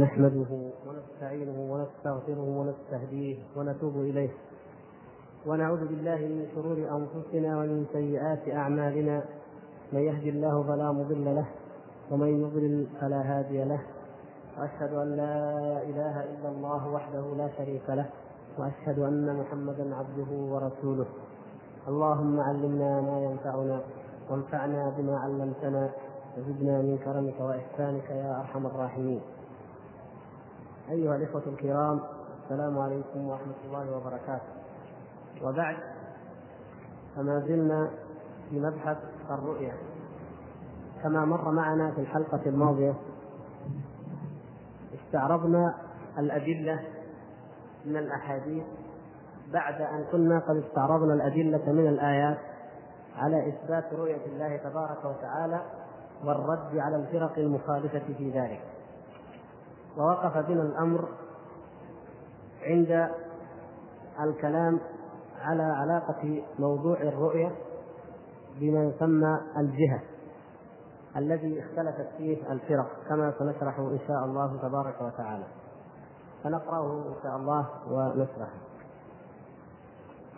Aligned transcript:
نحمده 0.00 0.50
ونستعينه 0.86 1.58
ونستغفره 1.72 2.48
ونستهديه 2.58 3.36
ونتوب 3.56 3.96
إليه. 3.96 4.30
ونعوذ 5.46 5.82
بالله 5.86 6.16
من 6.16 6.46
شرور 6.54 6.78
أنفسنا 6.98 7.58
ومن 7.58 7.86
سيئات 7.92 8.48
أعمالنا. 8.48 9.22
من 9.92 10.00
يهد 10.00 10.26
الله 10.26 10.62
فلا 10.62 10.92
مضل 10.92 11.24
له 11.24 11.46
ومن 12.10 12.30
يضلل 12.42 12.86
فلا 13.00 13.20
هادي 13.30 13.64
له. 13.64 13.80
وأشهد 14.58 14.92
أن 14.94 15.08
لا 15.16 15.36
إله 15.82 16.14
إلا 16.32 16.48
الله 16.48 16.88
وحده 16.88 17.24
لا 17.36 17.48
شريك 17.58 17.90
له. 17.90 18.06
وأشهد 18.58 18.98
أن 18.98 19.36
محمدا 19.40 19.96
عبده 19.96 20.30
ورسوله. 20.52 21.06
اللهم 21.88 22.40
علمنا 22.40 23.00
ما 23.00 23.16
ينفعنا 23.20 23.80
وانفعنا 24.30 24.92
بما 24.98 25.18
علمتنا. 25.18 25.90
وزدنا 26.38 26.82
من 26.82 26.98
كرمك 27.04 27.40
وإحسانك 27.40 28.10
يا 28.10 28.40
أرحم 28.40 28.66
الراحمين. 28.66 29.20
أيها 30.90 31.16
الإخوة 31.16 31.42
الكرام 31.46 32.00
السلام 32.44 32.78
عليكم 32.78 33.28
ورحمة 33.28 33.54
الله 33.64 33.96
وبركاته. 33.96 34.52
وبعد 35.42 35.76
فما 37.16 37.40
زلنا 37.40 37.90
في 38.50 38.60
مبحث 38.60 38.96
الرؤية. 39.30 39.72
كما 41.02 41.24
مر 41.24 41.50
معنا 41.50 41.90
في 41.90 42.00
الحلقة 42.00 42.40
الماضية 42.46 42.94
استعرضنا 44.94 45.74
الأدلة 46.18 46.84
من 47.84 47.96
الأحاديث 47.96 48.64
بعد 49.52 49.80
أن 49.80 50.04
كنا 50.12 50.38
قد 50.38 50.56
استعرضنا 50.56 51.14
الأدلة 51.14 51.72
من 51.72 51.88
الآيات 51.88 52.38
على 53.16 53.48
إثبات 53.48 53.92
رؤية 53.92 54.26
الله 54.26 54.56
تبارك 54.56 55.04
وتعالى 55.04 55.60
والرد 56.24 56.78
على 56.78 56.96
الفرق 56.96 57.38
المخالفة 57.38 58.14
في 58.18 58.30
ذلك. 58.30 58.79
ووقف 59.96 60.36
بنا 60.36 60.62
الأمر 60.62 61.08
عند 62.62 63.10
الكلام 64.20 64.80
على 65.40 65.62
علاقة 65.62 66.42
موضوع 66.58 66.96
الرؤية 67.00 67.52
بما 68.60 68.84
يسمى 68.84 69.40
الجهة 69.56 70.02
الذي 71.16 71.60
اختلفت 71.60 72.08
فيه 72.16 72.52
الفرق 72.52 72.90
كما 73.08 73.34
سنشرح 73.38 73.78
إن 73.78 73.98
شاء 74.08 74.24
الله 74.24 74.56
تبارك 74.62 75.00
وتعالى. 75.00 75.44
فنقراه 76.44 77.08
إن 77.08 77.14
شاء 77.22 77.36
الله 77.36 77.68
ونشرحه. 77.88 78.60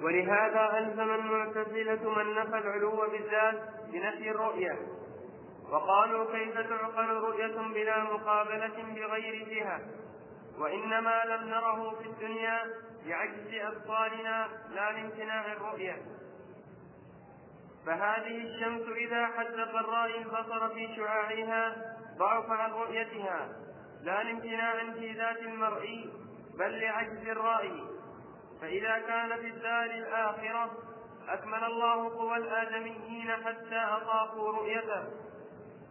ولهذا 0.02 0.78
ألزم 0.78 1.10
المعتزلة 1.14 2.10
من 2.10 2.34
نفى 2.34 2.58
العلو 2.58 2.96
بالذات 3.12 3.60
بنفي 3.92 4.30
الرؤية. 4.30 4.78
وقالوا 5.72 6.32
كيف 6.32 6.58
تعقل 6.58 7.06
رؤية 7.08 7.56
بلا 7.56 8.02
مقابلة 8.02 8.82
بغير 8.94 9.48
جهة؟ 9.48 9.80
وإنما 10.58 11.24
لم 11.24 11.48
نره 11.48 11.90
في 11.90 12.08
الدنيا 12.08 12.60
لعجز 13.06 13.54
أبصارنا 13.54 14.48
لا 14.74 14.92
لامتناع 14.92 15.52
الرؤية. 15.52 16.02
فهذه 17.86 18.36
الشمس 18.40 18.96
إذا 18.96 19.26
حدق 19.26 19.76
الرأي 19.76 20.18
البصر 20.18 20.68
في 20.68 20.96
شعاعها 20.96 21.76
ضعف 22.18 22.50
عن 22.50 22.70
رؤيتها 22.70 23.48
لا 24.02 24.22
لامتناع 24.22 24.92
في 24.92 25.12
ذات 25.12 25.38
المرئي 25.38 26.12
بل 26.58 26.80
لعجز 26.80 27.28
الرأي. 27.28 27.84
فإذا 28.60 28.98
كان 28.98 29.36
في 29.36 29.48
الدار 29.48 29.84
الآخرة 29.84 30.70
أكمل 31.28 31.64
الله 31.64 32.18
قوى 32.18 32.36
الآدميين 32.36 33.30
حتى 33.30 33.78
أطاقوا 33.78 34.52
رؤيته. 34.52 35.31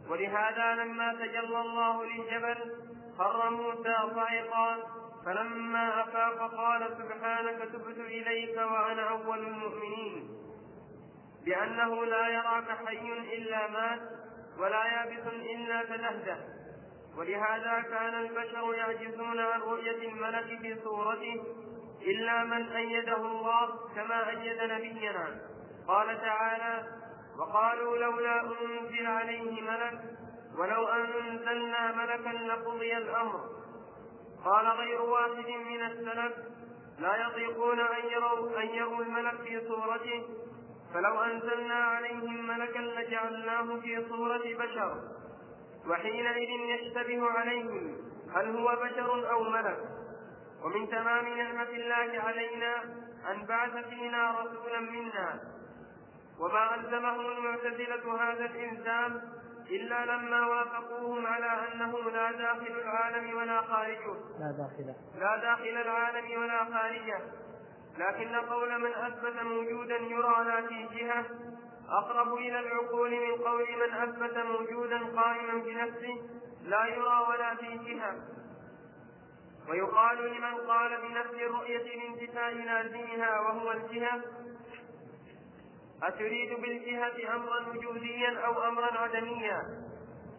ولهذا 0.10 0.76
لما 0.84 1.14
تجلى 1.14 1.62
الله 1.62 2.06
للجبل 2.06 2.72
خر 3.18 3.50
موسى 3.50 3.96
صعقا 4.16 4.78
فلما 5.26 6.04
أفاق 6.04 6.56
قال 6.56 6.98
سبحانك 6.98 7.70
تبت 7.74 7.98
إليك 7.98 8.58
وأنا 8.58 9.10
أول 9.10 9.40
المؤمنين. 9.40 10.30
بأنه 11.46 12.06
لا 12.06 12.28
يراك 12.28 12.68
حي 12.88 13.14
إلا 13.38 13.68
مات 13.68 14.02
ولا 14.60 14.86
يابس 14.86 15.28
إلا 15.34 15.84
تدهده. 15.84 16.38
ولهذا 17.18 17.82
كان 17.82 18.16
البشر 18.16 18.74
يعجزون 18.74 19.40
عن 19.40 19.60
رؤية 19.60 20.10
الملك 20.10 20.60
في 20.62 20.76
صورته 20.84 21.44
إلا 22.02 22.44
من 22.44 22.70
أيده 22.70 23.16
الله 23.16 23.70
كما 23.96 24.30
أيد 24.30 24.62
نبينا. 24.72 25.40
قال 25.88 26.22
تعالى 26.22 26.84
وقالوا 27.40 27.98
لولا 27.98 28.42
أنزل 28.42 29.08
عليه 29.08 29.62
ملك 29.62 30.00
ولو 30.58 30.88
أنزلنا 30.88 31.92
ملكا 31.92 32.30
لقضي 32.30 32.98
الأمر. 32.98 33.50
قال 34.46 34.68
غير 34.68 35.02
واحد 35.02 35.48
من 35.48 35.82
السلف 35.86 36.34
لا 37.00 37.16
يطيقون 37.16 37.80
أن 37.80 38.06
يروا 38.12 38.62
أن 38.62 38.68
يروا 38.68 39.04
الملك 39.04 39.42
في 39.42 39.68
صورته 39.68 40.24
فلو 40.94 41.22
أنزلنا 41.22 41.74
عليهم 41.74 42.48
ملكا 42.48 42.80
لجعلناه 42.80 43.80
في 43.80 44.06
صورة 44.10 44.44
بشر. 44.44 44.98
وحينئذ 45.90 46.50
يشتبه 46.50 47.30
عليهم 47.30 47.98
هل 48.36 48.58
هو 48.58 48.76
بشر 48.84 49.32
أو 49.32 49.44
ملك. 49.44 49.80
ومن 50.64 50.90
تمام 50.90 51.38
نعمة 51.38 51.70
الله 51.70 52.22
علينا 52.22 52.84
أن 53.32 53.46
بعث 53.46 53.86
فينا 53.86 54.32
رسولا 54.32 54.80
منا. 54.80 55.42
وما 56.42 56.76
ألزمهم 56.76 57.32
المعتزلة 57.32 58.22
هذا 58.22 58.46
الإلزام 58.46 59.22
إلا 59.70 60.06
لما 60.06 60.48
وافقوهم 60.48 61.28
على 61.28 61.46
أنه 61.46 62.12
لا 62.12 62.32
داخل 62.32 62.72
العالم 62.82 63.38
ولا 63.38 63.62
خارجه. 63.62 64.14
لا 64.40 64.52
داخل. 64.58 64.94
لا 65.20 65.38
داخل 65.38 65.82
العالم 65.82 66.42
ولا 66.42 66.66
خارجه. 66.66 67.22
لكن 67.98 68.36
قول 68.36 68.82
من 68.82 68.94
أثبت 68.94 69.42
موجودا 69.44 69.96
يرى 69.96 70.44
لا 70.46 70.68
في 70.68 70.88
جهة 70.96 71.26
أقرب 71.90 72.34
إلى 72.34 72.60
العقول 72.60 73.12
من 73.12 73.32
قول 73.32 73.62
من 73.62 73.94
أثبت 73.94 74.38
موجودا 74.38 74.98
قائما 74.98 75.54
بنفسه 75.54 76.22
لا 76.64 76.86
يرى 76.86 77.26
ولا 77.30 77.56
في 77.56 77.78
جهة. 77.78 78.16
ويقال 79.70 80.18
لمن 80.18 80.54
قال 80.68 81.02
بنفس 81.02 81.34
الرؤية 81.34 81.84
لانتفاء 81.84 82.54
لازمها 82.54 83.40
وهو 83.40 83.72
الجهة 83.72 84.22
أتريد 86.04 86.62
بالجهة 86.62 87.36
أمرا 87.36 87.68
وجوديا 87.68 88.40
أو 88.46 88.64
أمرا 88.64 88.98
عدميا؟ 88.98 89.62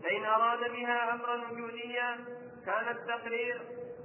فإن 0.03 0.25
أراد 0.25 0.73
بها 0.73 1.15
أمرا 1.15 1.51
وجوديا 1.51 2.19
كان 2.67 2.89
التقرير 2.89 3.63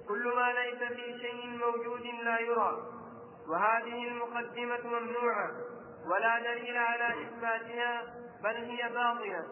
كل 0.08 0.34
ما 0.36 0.54
ليس 0.54 0.92
في 0.94 1.20
شيء 1.22 1.48
موجود 1.48 2.06
لا 2.24 2.40
يرى. 2.40 2.78
وهذه 3.48 4.08
المقدمة 4.08 5.00
ممنوعة 5.00 5.52
ولا 6.06 6.40
دليل 6.40 6.78
على 6.78 7.24
إثباتها 7.24 8.04
بل 8.44 8.56
هي 8.56 8.90
باطلة. 8.90 9.46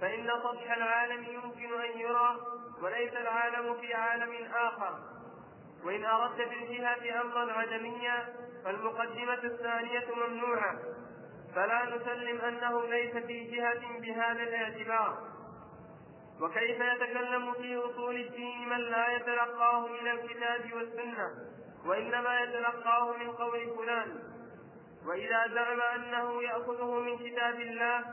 فإن 0.00 0.30
سطح 0.44 0.76
العالم 0.76 1.24
يمكن 1.24 1.80
أن 1.80 1.98
يرى 1.98 2.36
وليس 2.82 3.12
العالم 3.12 3.80
في 3.80 3.94
عالم 3.94 4.32
آخر. 4.54 4.98
وإن 5.84 6.04
أردت 6.04 6.48
بالجهة 6.48 7.20
أمرا 7.20 7.52
عدميا 7.52 8.34
فالمقدمة 8.64 9.44
الثانية 9.44 10.06
ممنوعة. 10.14 10.78
فلا 11.54 11.96
نسلم 11.96 12.40
أنه 12.40 12.86
ليس 12.86 13.16
في 13.16 13.44
جهة 13.44 13.98
بهذا 14.00 14.42
الاعتبار. 14.42 15.18
وكيف 16.40 16.80
يتكلم 16.80 17.52
في 17.52 17.76
أصول 17.76 18.16
الدين 18.16 18.68
من 18.68 18.78
لا 18.78 19.16
يتلقاه 19.16 19.86
من 19.86 20.08
الكتاب 20.08 20.72
والسنة 20.72 21.30
وإنما 21.86 22.40
يتلقاه 22.40 23.16
من 23.16 23.30
قول 23.32 23.76
فلان؟ 23.76 24.18
وإذا 25.06 25.46
زعم 25.54 25.80
أنه 25.80 26.42
يأخذه 26.42 27.00
من 27.00 27.18
كتاب 27.18 27.60
الله 27.60 28.04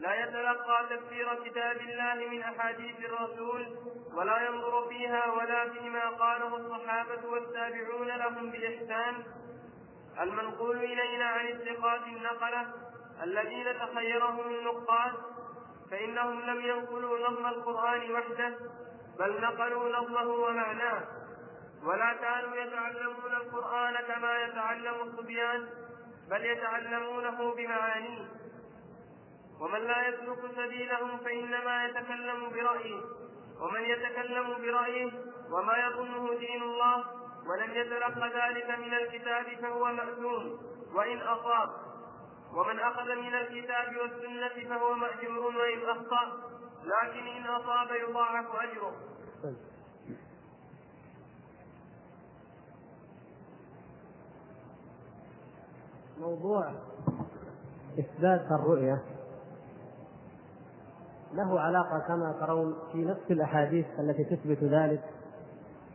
لا 0.00 0.22
يتلقى 0.22 0.86
تفسير 0.90 1.34
كتاب 1.44 1.76
الله 1.76 2.28
من 2.28 2.42
أحاديث 2.42 2.96
الرسول 3.04 3.76
ولا 4.14 4.46
ينظر 4.46 4.88
فيها 4.88 5.32
ولا 5.32 5.68
فيما 5.68 6.08
قاله 6.08 6.56
الصحابة 6.56 7.26
والتابعون 7.28 8.08
لهم 8.08 8.50
بإحسان 8.50 9.24
المنقول 10.20 10.76
إلينا 10.76 11.24
عن 11.24 11.48
الثقات 11.48 12.00
النقلة 12.06 12.66
الذين 13.22 13.64
تخيرهم 13.78 14.40
النقاد 14.40 15.12
فإنهم 15.90 16.40
لم 16.40 16.60
ينقلوا 16.60 17.28
نظم 17.28 17.46
القرآن 17.46 18.12
وحده 18.12 18.54
بل 19.18 19.40
نقلوا 19.40 19.88
نظمه 19.96 20.28
ومعناه. 20.28 21.02
ولا 21.84 22.12
كانوا 22.12 22.56
يتعلمون 22.56 23.32
القرآن 23.32 23.94
كما 23.94 24.42
يتعلم 24.42 24.94
الصبيان 25.02 25.68
بل 26.30 26.44
يتعلمونه 26.44 27.54
بمعانيه. 27.54 28.28
ومن 29.60 29.78
لا 29.78 30.08
يسلك 30.08 30.38
سبيلهم 30.56 31.18
فإنما 31.18 31.84
يتكلم 31.84 32.50
برأيه. 32.50 33.00
ومن 33.60 33.80
يتكلم 33.80 34.54
برأيه 34.62 35.10
وما 35.50 35.76
يظنه 35.86 36.38
دين 36.38 36.62
الله 36.62 37.04
ولم 37.46 37.70
يتلق 37.70 38.18
ذلك 38.18 38.78
من 38.78 38.94
الكتاب 38.94 39.60
فهو 39.62 39.84
مأجور 39.84 40.58
وإن 40.94 41.18
أصاب. 41.18 41.68
ومن 42.54 42.78
أخذ 42.78 43.04
من 43.04 43.34
الكتاب 43.34 43.96
والسنة 43.96 44.68
فهو 44.68 44.94
مأجور 44.94 45.56
وإن 45.56 45.88
أخطأ. 45.88 46.32
لكن 46.84 47.26
إن 47.26 47.46
أصاب 47.46 47.88
يضاعف 48.08 48.46
أجره. 48.56 48.92
موضوع 56.20 56.72
إثبات 57.98 58.52
الرؤية. 58.52 59.02
له 61.32 61.60
علاقة 61.60 61.98
كما 61.98 62.32
ترون 62.40 62.76
في 62.92 62.98
نفس 62.98 63.30
الأحاديث 63.30 63.86
التي 63.98 64.24
تثبت 64.24 64.64
ذلك. 64.64 65.04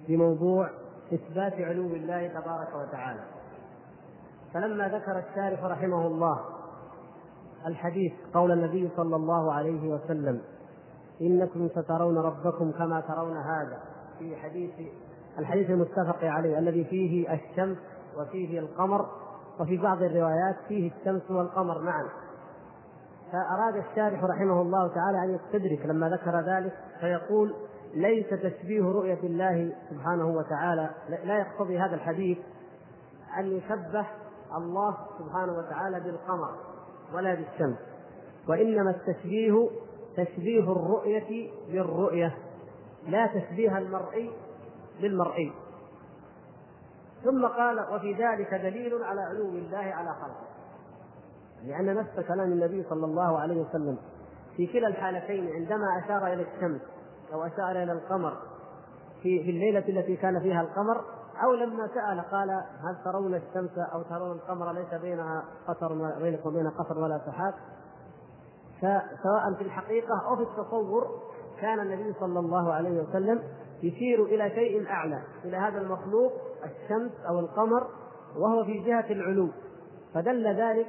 بموضوع 0.08 0.70
إثبات 1.14 1.54
علو 1.54 1.88
الله 1.88 2.28
تبارك 2.28 2.76
وتعالى. 2.76 3.20
فلما 4.54 4.88
ذكر 4.88 5.24
الشارح 5.30 5.64
رحمه 5.64 6.08
الله 6.08 6.40
الحديث 7.66 8.14
قول 8.34 8.52
النبي 8.52 8.90
صلى 8.98 9.16
الله 9.16 9.54
عليه 9.54 9.90
وسلم 9.90 10.42
إنكم 11.22 11.70
سترون 11.70 12.18
ربكم 12.18 12.72
كما 12.72 13.02
ترون 13.02 13.38
هذا 13.38 13.80
في 14.20 14.36
حديث 14.36 14.72
الحديث 15.40 15.70
المتفق 15.70 16.24
عليه 16.24 16.60
الذي 16.60 16.84
فيه 16.84 17.34
الشمس 17.34 17.78
وفيه 18.18 18.60
القمر 18.60 19.06
وفي 19.60 19.78
بعض 19.78 20.04
الروايات 20.04 20.56
فيه 20.68 20.92
الشمس 21.00 21.32
والقمر 21.32 21.82
معا. 21.82 22.06
فأراد 23.32 23.76
الشارح 23.76 24.24
رحمه 24.24 24.62
الله 24.62 24.88
تعالى 24.88 25.24
أن 25.24 25.36
يستدرك 25.36 25.86
لما 25.86 26.10
ذكر 26.10 26.40
ذلك 26.40 26.74
فيقول 27.00 27.54
ليس 27.94 28.30
تشبيه 28.30 28.84
رؤية 28.84 29.20
الله 29.24 29.74
سبحانه 29.90 30.28
وتعالى 30.28 30.90
لا 31.24 31.38
يقتضي 31.38 31.80
هذا 31.80 31.96
الحديث 31.96 32.38
أن 33.38 33.46
يشبه 33.46 34.06
الله 34.58 34.98
سبحانه 35.20 35.54
وتعالى 35.54 36.00
بالقمر 36.00 36.56
ولا 37.14 37.34
بالشمس. 37.34 37.78
وإنما 38.48 38.90
التشبيه 38.90 39.70
تشبيه 40.18 40.72
الرؤية 40.72 41.52
بالرؤية 41.72 42.38
لا 43.08 43.28
تشبيه 43.28 43.78
المرئي 43.78 44.32
بالمرئي. 45.02 45.54
ثم 47.24 47.46
قال 47.48 47.80
وفي 47.94 48.14
ذلك 48.14 48.54
دليل 48.54 49.04
على 49.04 49.22
علو 49.22 49.50
الله 49.50 49.78
على 49.78 50.10
خلقه. 50.10 50.50
لأن 51.64 51.96
نفس 51.96 52.28
كلام 52.28 52.52
النبي 52.52 52.84
صلى 52.90 53.06
الله 53.06 53.40
عليه 53.40 53.62
وسلم 53.62 53.98
في 54.58 54.68
كلا 54.68 54.88
الحالتين 54.88 55.50
عندما 55.50 56.04
أشار 56.06 56.34
إلى 56.34 56.46
الشمس 56.56 56.82
أو 57.34 57.44
أشار 57.44 57.72
إلى 57.72 57.92
القمر 57.92 58.38
في 59.22 59.44
في 59.44 59.50
الليلة 59.50 59.84
التي 59.90 60.16
كان 60.16 60.40
فيها 60.40 60.62
القمر 60.62 61.04
أو 61.44 61.54
لما 61.54 61.88
سأل 61.88 62.22
قال 62.22 62.50
هل 62.84 63.04
ترون 63.06 63.36
الشمس 63.36 63.78
أو 63.94 64.02
ترون 64.02 64.32
القمر 64.32 64.72
ليس 64.72 64.94
بينها 65.02 65.44
قطر 65.68 66.14
بينكم 66.22 66.50
وبين 66.50 66.70
قطر 66.70 67.00
ولا 67.00 67.22
سحاب؟ 67.26 67.54
فسواء 68.78 69.54
في 69.58 69.62
الحقيقة 69.62 70.22
أو 70.30 70.36
في 70.36 70.42
التصور 70.42 71.08
كان 71.62 71.80
النبي 71.80 72.14
صلى 72.20 72.40
الله 72.40 72.74
عليه 72.74 73.02
وسلم 73.02 73.44
يشير 73.84 74.24
إلى 74.26 74.50
شيء 74.50 74.90
أعلى 74.90 75.22
إلى 75.46 75.58
هذا 75.58 75.82
المخلوق 75.82 76.32
الشمس 76.66 77.12
أو 77.30 77.40
القمر 77.40 77.88
وهو 78.38 78.66
في 78.66 78.80
جهة 78.80 79.12
العلو 79.12 79.50
فدل 80.14 80.48
ذلك 80.48 80.88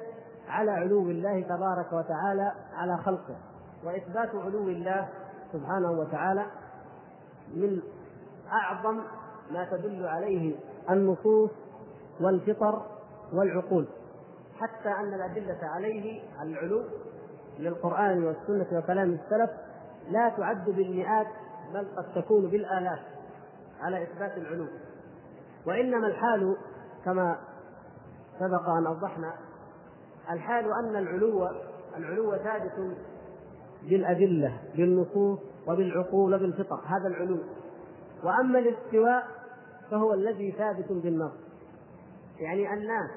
على 0.49 0.71
علو 0.71 1.03
الله 1.03 1.41
تبارك 1.41 1.93
وتعالى 1.93 2.53
على 2.75 2.97
خلقه 2.97 3.37
وإثبات 3.85 4.35
علو 4.35 4.69
الله 4.69 5.09
سبحانه 5.53 5.91
وتعالى 5.91 6.47
من 7.55 7.83
أعظم 8.53 9.01
ما 9.51 9.65
تدل 9.71 10.07
عليه 10.07 10.57
النصوص 10.91 11.51
والفطر 12.21 12.83
والعقول 13.33 13.87
حتى 14.59 14.89
أن 14.89 15.15
الأدلة 15.15 15.59
عليه 15.63 16.23
العلو 16.43 16.83
للقرآن 17.59 18.25
والسنة 18.25 18.79
وكلام 18.79 19.13
السلف 19.13 19.51
لا 20.11 20.29
تعد 20.29 20.65
بالمئات 20.65 21.27
بل 21.75 21.89
قد 21.97 22.23
تكون 22.23 22.51
بالآلاف 22.51 22.99
على 23.81 24.03
إثبات 24.03 24.37
العلو. 24.37 24.67
وإنما 25.67 26.07
الحال 26.07 26.57
كما 27.05 27.39
سبق 28.39 28.69
أن 28.69 28.87
أوضحنا 28.87 29.35
الحال 30.31 30.73
أن 30.73 30.97
العلو 30.97 31.49
العلو 31.97 32.37
ثابت 32.37 32.97
بالأدلة 33.89 34.61
بالنصوص 34.77 35.39
وبالعقول 35.69 36.35
وبالفطر 36.35 36.81
هذا 36.87 37.09
العلو 37.09 37.39
وأما 38.25 38.59
الاستواء 38.59 39.23
فهو 39.91 40.15
الذي 40.15 40.53
ثابت 40.53 40.93
بالنص. 40.93 41.33
يعني 42.41 42.75
الناس 42.75 43.11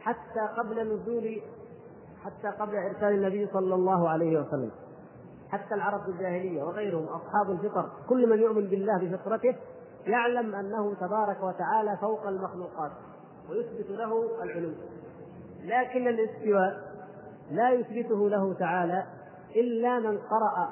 حتى 0.00 0.40
قبل 0.58 0.94
نزول 0.94 1.40
حتى 2.24 2.48
قبل 2.48 2.76
إرسال 2.76 3.12
النبي 3.14 3.46
صلى 3.52 3.74
الله 3.74 4.08
عليه 4.08 4.40
وسلم 4.40 4.70
حتى 5.50 5.74
العرب 5.74 6.08
الجاهلية 6.08 6.62
وغيرهم 6.62 7.04
أصحاب 7.04 7.50
الفطر 7.50 7.90
كل 8.08 8.28
من 8.30 8.38
يؤمن 8.38 8.66
بالله 8.66 8.98
بفطرته 8.98 9.56
يعلم 10.06 10.54
أنه 10.54 10.94
تبارك 10.94 11.42
وتعالى 11.42 11.96
فوق 12.00 12.26
المخلوقات 12.26 12.92
ويثبت 13.50 13.90
له 13.90 14.42
العلو 14.42 14.72
لكن 15.64 16.08
الاستواء 16.08 16.94
لا 17.50 17.70
يثبته 17.70 18.28
له 18.28 18.54
تعالى 18.54 19.06
إلا 19.56 19.98
من 19.98 20.18
قرأ 20.18 20.70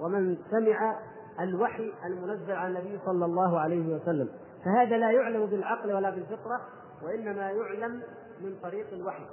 ومن 0.00 0.36
سمع 0.50 0.96
الوحي 1.40 1.92
المنزل 2.04 2.52
على 2.52 2.78
النبي 2.78 2.98
صلى 3.06 3.24
الله 3.24 3.60
عليه 3.60 3.94
وسلم. 3.94 4.28
فهذا 4.64 4.96
لا 4.96 5.10
يعلم 5.10 5.46
بالعقل 5.46 5.92
ولا 5.92 6.10
بالفطرة 6.10 6.60
وإنما 7.02 7.50
يعلم 7.50 8.02
من 8.40 8.56
طريق 8.62 8.86
الوحي 8.92 9.26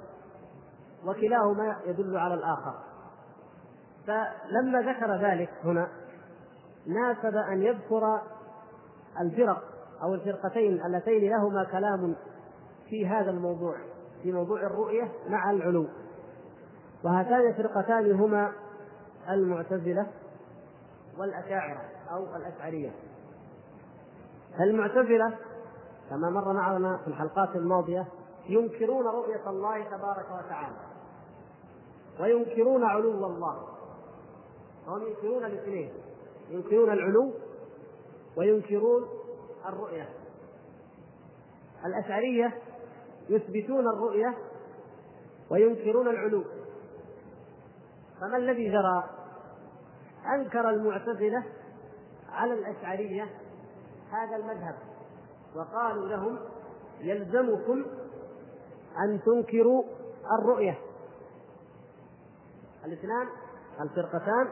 وكلاهما 1.06 1.76
يدل 1.86 2.16
على 2.16 2.34
الآخر. 2.34 2.74
فلما 4.06 4.80
ذكر 4.80 5.16
ذلك 5.16 5.50
هنا 5.64 5.88
ناسب 6.86 7.36
أن 7.36 7.62
يذكر 7.62 8.20
الفرق 9.20 9.62
أو 10.02 10.14
الفرقتين 10.14 10.86
اللتين 10.86 11.30
لهما 11.30 11.64
كلام 11.64 12.14
في 12.88 13.06
هذا 13.06 13.30
الموضوع 13.30 13.76
في 14.22 14.32
موضوع 14.32 14.60
الرؤية 14.60 15.12
مع 15.28 15.50
العلو. 15.50 15.86
وهاتان 17.04 17.48
الفرقتان 17.48 18.12
هما 18.12 18.52
المعتزلة 19.28 20.06
والأشاعرة 21.18 21.80
أو 22.10 22.36
الأشعرية. 22.36 22.90
المعتزلة 24.60 25.38
كما 26.10 26.30
مر 26.30 26.52
معنا 26.52 26.96
في 26.96 27.08
الحلقات 27.08 27.56
الماضية 27.56 28.06
ينكرون 28.48 29.06
رؤية 29.06 29.50
الله 29.50 29.84
تبارك 29.84 30.26
وتعالى 30.30 30.76
وينكرون 32.20 32.84
علو 32.84 33.26
الله. 33.26 33.68
وهم 34.86 35.02
ينكرون 35.08 35.44
الاثنين. 35.44 35.92
ينكرون 36.50 36.90
العلو 36.92 37.32
وينكرون 38.36 39.08
الرؤية. 39.68 40.08
الأشعرية 41.84 42.54
يثبتون 43.28 43.88
الرؤية 43.88 44.34
وينكرون 45.50 46.08
العلو. 46.08 46.44
فما 48.20 48.36
الذي 48.36 48.68
جرى؟ 48.70 49.21
أنكر 50.26 50.70
المعتزلة 50.70 51.44
على 52.32 52.54
الأشعرية 52.54 53.28
هذا 54.10 54.36
المذهب 54.36 54.74
وقالوا 55.56 56.08
لهم 56.08 56.38
يلزمكم 57.00 57.84
أن 58.98 59.20
تنكروا 59.26 59.84
الرؤية. 60.38 60.78
الاثنان 62.84 63.26
الفرقتان 63.80 64.48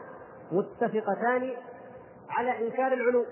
متفقتان 0.51 1.53
على 2.29 2.67
إنكار 2.67 2.93
العلو. 2.93 3.25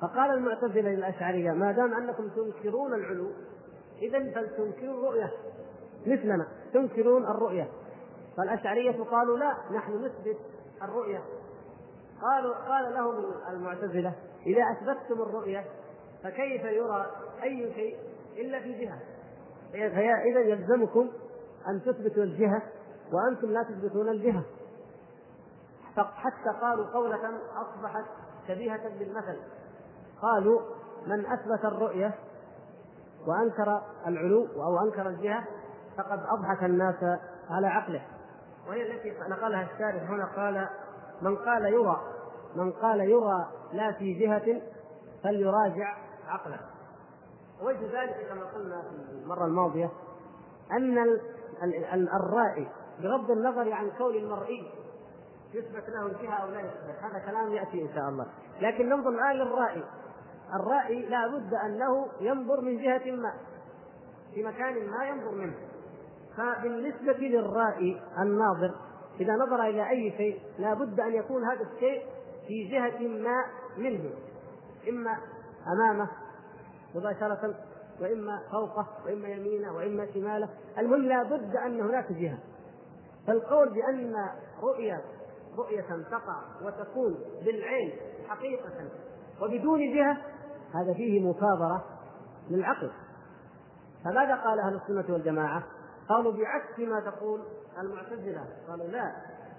فقال 0.00 0.30
المعتزلة 0.30 0.90
للأشعرية 0.90 1.50
ما 1.50 1.72
دام 1.72 1.94
أنكم 1.94 2.28
تنكرون 2.28 2.94
العلو 2.94 3.30
إذا 4.02 4.18
فلتنكروا 4.18 4.94
الرؤية 4.94 5.32
مثلنا 6.06 6.48
تنكرون 6.72 7.24
الرؤية. 7.24 7.68
فالأشعرية 8.36 9.04
قالوا 9.04 9.38
لا 9.38 9.56
نحن 9.72 10.04
نثبت 10.04 10.36
الرؤية 10.88 11.20
قالوا 12.22 12.54
قال 12.54 12.94
لهم 12.94 13.24
المعتزلة 13.48 14.14
إذا 14.46 14.62
أثبتتم 14.72 15.22
الرؤية 15.22 15.64
فكيف 16.22 16.64
يرى 16.64 17.06
أي 17.42 17.72
شيء 17.74 17.98
إلا 18.36 18.60
في 18.60 18.84
جهة؟ 18.84 18.98
إذا 19.74 20.40
يلزمكم 20.40 21.10
أن 21.68 21.82
تثبتوا 21.82 22.22
الجهة 22.22 22.62
وأنتم 23.12 23.50
لا 23.50 23.62
تثبتون 23.62 24.08
الجهة. 24.08 24.44
حتى 25.96 26.58
قالوا 26.60 26.86
قولة 26.86 27.38
أصبحت 27.56 28.04
شبيهة 28.48 28.98
بالمثل. 28.98 29.36
قالوا 30.22 30.60
من 31.06 31.26
أثبت 31.26 31.64
الرؤية 31.64 32.14
وأنكر 33.26 33.82
العلو 34.06 34.46
أو 34.46 34.86
أنكر 34.86 35.08
الجهة 35.08 35.44
فقد 35.98 36.20
أضحك 36.38 36.64
الناس 36.64 37.18
على 37.50 37.66
عقله. 37.66 38.02
وهي 38.68 38.92
التي 38.92 39.10
نقلها 39.28 39.68
الشارح 39.72 40.10
هنا 40.10 40.24
قال 40.36 40.68
من 41.22 41.36
قال 41.36 41.64
يرى 41.64 42.00
من 42.56 42.72
قال 42.72 43.00
يرى 43.00 43.46
لا 43.72 43.92
في 43.92 44.14
جهة 44.14 44.62
فليراجع 45.24 45.96
عقله. 46.28 46.60
وجه 47.62 48.02
ذلك 48.02 48.26
كما 48.28 48.44
قلنا 48.44 48.82
في 48.82 49.22
المرة 49.22 49.44
الماضية 49.44 49.90
أن 50.72 51.18
الرائي 52.14 52.68
بغض 53.02 53.30
النظر 53.30 53.72
عن 53.72 53.90
كون 53.98 54.14
المرئي 54.14 54.72
يثبت 55.54 55.88
له 55.88 56.06
الجهة 56.06 56.34
أو 56.34 56.48
لا 56.48 56.60
يثبت 56.60 56.98
هذا 57.02 57.18
كلام 57.18 57.52
يأتي 57.52 57.82
إن 57.82 57.94
شاء 57.94 58.08
الله. 58.08 58.26
لكن 58.60 58.88
ننظر 58.88 59.10
الآن 59.10 59.36
للرائي 59.36 59.84
الرائي 60.54 61.06
لا 61.06 61.26
بد 61.26 61.54
أنه 61.54 62.06
ينظر 62.20 62.60
من 62.60 62.82
جهة 62.82 63.10
ما 63.10 63.34
في 64.34 64.44
مكان 64.44 64.90
ما 64.90 65.04
ينظر 65.04 65.30
منه. 65.30 65.56
فبالنسبة 66.36 67.26
للرائي 67.26 68.00
الناظر 68.18 68.74
إذا 69.20 69.32
نظر 69.32 69.62
إلى 69.62 69.90
أي 69.90 70.14
شيء 70.16 70.40
لا 70.58 70.74
بد 70.74 71.00
أن 71.00 71.14
يكون 71.14 71.44
هذا 71.44 71.62
الشيء 71.74 72.02
في 72.48 72.68
جهة 72.68 73.08
ما 73.08 73.44
منه 73.76 74.10
إما 74.88 75.16
أمامه 75.72 76.08
مباشرة 76.94 77.54
وإما 78.00 78.42
فوقه 78.52 78.86
وإما 79.06 79.28
يمينه 79.28 79.76
وإما 79.76 80.06
شماله. 80.14 80.48
المهم 80.78 81.02
لا 81.02 81.22
بد 81.22 81.56
أن 81.56 81.80
هناك 81.80 82.12
جهة. 82.12 82.38
فالقول 83.26 83.68
بأن 83.68 84.14
رؤية 84.62 85.02
رؤية 85.58 86.04
تقع 86.10 86.36
وتكون 86.62 87.18
بالعين 87.44 87.92
حقيقة 88.28 88.90
وبدون 89.42 89.94
جهة 89.94 90.16
هذا 90.74 90.94
فيه 90.94 91.28
مكابرة 91.28 91.84
للعقل. 92.50 92.90
فماذا 94.04 94.34
قال 94.34 94.60
أهل 94.60 94.74
السنة 94.74 95.14
والجماعة؟ 95.14 95.62
قالوا 96.08 96.32
بعكس 96.32 96.78
ما 96.78 97.00
تقول 97.00 97.40
المعتزلة. 97.78 98.44
قالوا 98.68 98.86
لا 98.86 99.12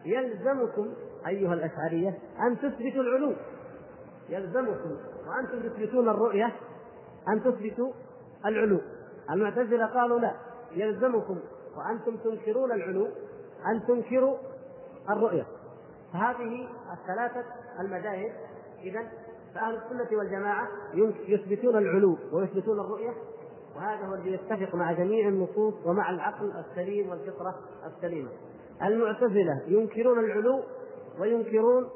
يلزمكم 0.06 0.94
أيها 1.28 1.54
الأشعرية 1.54 2.20
أن 2.40 2.58
تثبتوا 2.58 3.02
العلو. 3.02 3.34
يلزمكم 4.30 4.98
وأنتم 5.28 5.70
تثبتون 5.70 6.10
الرؤية 6.10 6.56
أن 7.28 7.44
تثبتوا 7.44 7.92
العلو. 8.46 8.82
المعتزلة 9.30 9.86
قالوا 9.86 10.20
لا 10.20 10.34
يلزمكم 10.72 11.40
وأنتم 11.78 12.18
تنكرون 12.18 12.72
العلو 12.72 13.08
أن 13.66 13.86
تنكروا 13.88 14.38
الرؤية. 15.10 15.46
فهذه 16.14 16.68
الثلاثة 16.94 17.44
المذاهب 17.80 18.32
إذا 18.84 19.08
فأهل 19.56 19.76
السنة 19.76 20.18
والجماعة 20.18 20.68
يثبتون 21.28 21.78
العلو 21.78 22.18
ويثبتون 22.32 22.80
الرؤية 22.80 23.14
وهذا 23.78 24.06
هو 24.06 24.14
الذي 24.14 24.34
يتفق 24.34 24.76
مع 24.76 24.92
جميع 24.92 25.28
النصوص 25.28 25.74
ومع 25.86 26.10
العقل 26.10 26.52
السليم 26.52 27.10
والفطرة 27.10 27.56
السليمة. 27.86 28.30
المعتزلة 28.84 29.62
ينكرون 29.68 30.20
العلو 30.20 30.64
وينكرون 31.20 31.90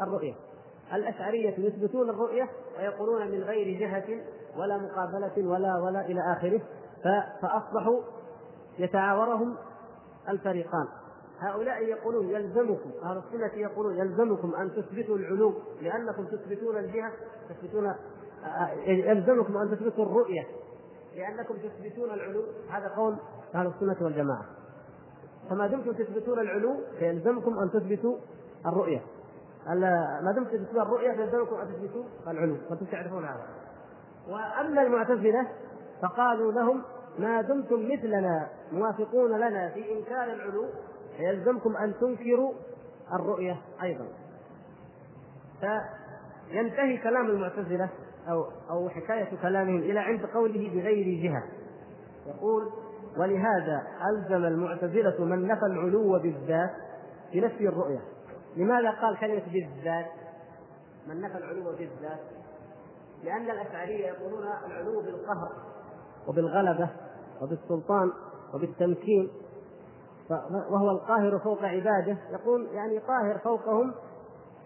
الرؤية. 0.00 0.34
الأشعرية 0.94 1.54
يثبتون 1.58 2.10
الرؤية 2.10 2.48
ويقولون 2.78 3.30
من 3.30 3.42
غير 3.42 3.80
جهة 3.80 4.20
ولا 4.56 4.78
مقابلة 4.78 5.48
ولا 5.48 5.78
ولا 5.78 6.06
إلى 6.06 6.20
آخره 6.32 6.60
فأصبحوا 7.42 8.02
يتعاورهم 8.78 9.56
الفريقان. 10.28 10.86
هؤلاء 11.38 11.82
يقولون 11.82 12.28
يلزمكم 12.30 12.90
أهل 13.04 13.22
السنة 13.26 13.54
يقولون 13.54 13.98
يلزمكم 13.98 14.54
أن 14.54 14.70
تثبتوا 14.72 15.16
العلو 15.16 15.54
لأنكم 15.80 16.24
تثبتون 16.24 16.76
الجهة 16.76 17.12
تثبتون 17.48 17.94
يلزمكم 18.86 19.56
أن 19.56 19.70
تثبتوا 19.70 20.04
الرؤية. 20.04 20.46
لأنكم 21.16 21.54
تثبتون 21.54 22.10
العلو. 22.10 22.42
هذا 22.70 22.88
قول 22.88 23.16
أهل 23.54 23.66
السنة 23.66 23.96
والجماعة. 24.00 24.44
فما 25.50 25.66
دمتم 25.66 25.92
تثبتون 25.92 26.38
العلو 26.38 26.76
فيلزمكم 26.98 27.58
أن 27.58 27.70
تثبتوا 27.70 28.16
الرؤية. 28.66 29.00
ما 30.22 30.32
دمتم 30.36 30.50
تثبتون 30.50 30.82
الرؤية 30.82 31.12
فيلزمكم 31.12 31.56
أن 31.56 31.68
تثبتوا 31.68 32.04
العلو. 32.28 32.56
وأنتم 32.70 32.86
تعرفون 32.86 33.24
هذا. 33.24 33.46
وأما 34.28 34.82
المعتزلة 34.82 35.48
فقالوا 36.02 36.52
لهم 36.52 36.82
ما 37.18 37.42
دمتم 37.42 37.88
مثلنا 37.92 38.48
موافقون 38.72 39.36
لنا 39.36 39.68
في 39.68 39.98
إنكار 39.98 40.32
العلو 40.32 40.64
فيلزمكم 41.16 41.76
أن 41.76 41.94
تنكروا 42.00 42.52
الرؤية 43.12 43.56
أيضا. 43.82 44.06
فينتهي 45.60 46.98
كلام 46.98 47.26
المعتزلة 47.26 47.88
أو 48.28 48.44
أو 48.70 48.88
حكاية 48.88 49.28
كلامهم 49.42 49.78
إلى 49.78 49.98
عند 49.98 50.26
قوله 50.26 50.70
بغير 50.74 51.22
جهة. 51.22 51.42
يقول 52.26 52.70
ولهذا 53.18 53.82
ألزم 54.10 54.44
المعتزلة 54.44 55.24
من 55.24 55.46
نفى 55.46 55.66
العلو 55.66 56.18
بالذات 56.18 56.70
بنفي 57.32 57.68
الرؤية. 57.68 58.00
لماذا 58.56 58.90
قال 58.90 59.18
كلمة 59.18 59.42
بالذات؟ 59.52 60.06
من 61.08 61.20
نفى 61.20 61.38
العلو 61.38 61.64
بالذات. 61.64 62.20
لأن 63.24 63.50
الأشعرية 63.50 64.06
يقولون 64.06 64.46
العلو 64.66 65.00
بالقهر 65.00 65.52
وبالغلبة 66.28 66.88
وبالسلطان 67.42 68.12
وبالتمكين. 68.54 69.30
وهو 70.70 70.90
القاهر 70.90 71.38
فوق 71.38 71.64
عباده. 71.64 72.16
يقول 72.32 72.66
يعني 72.72 72.98
قاهر 72.98 73.38
فوقهم 73.38 73.94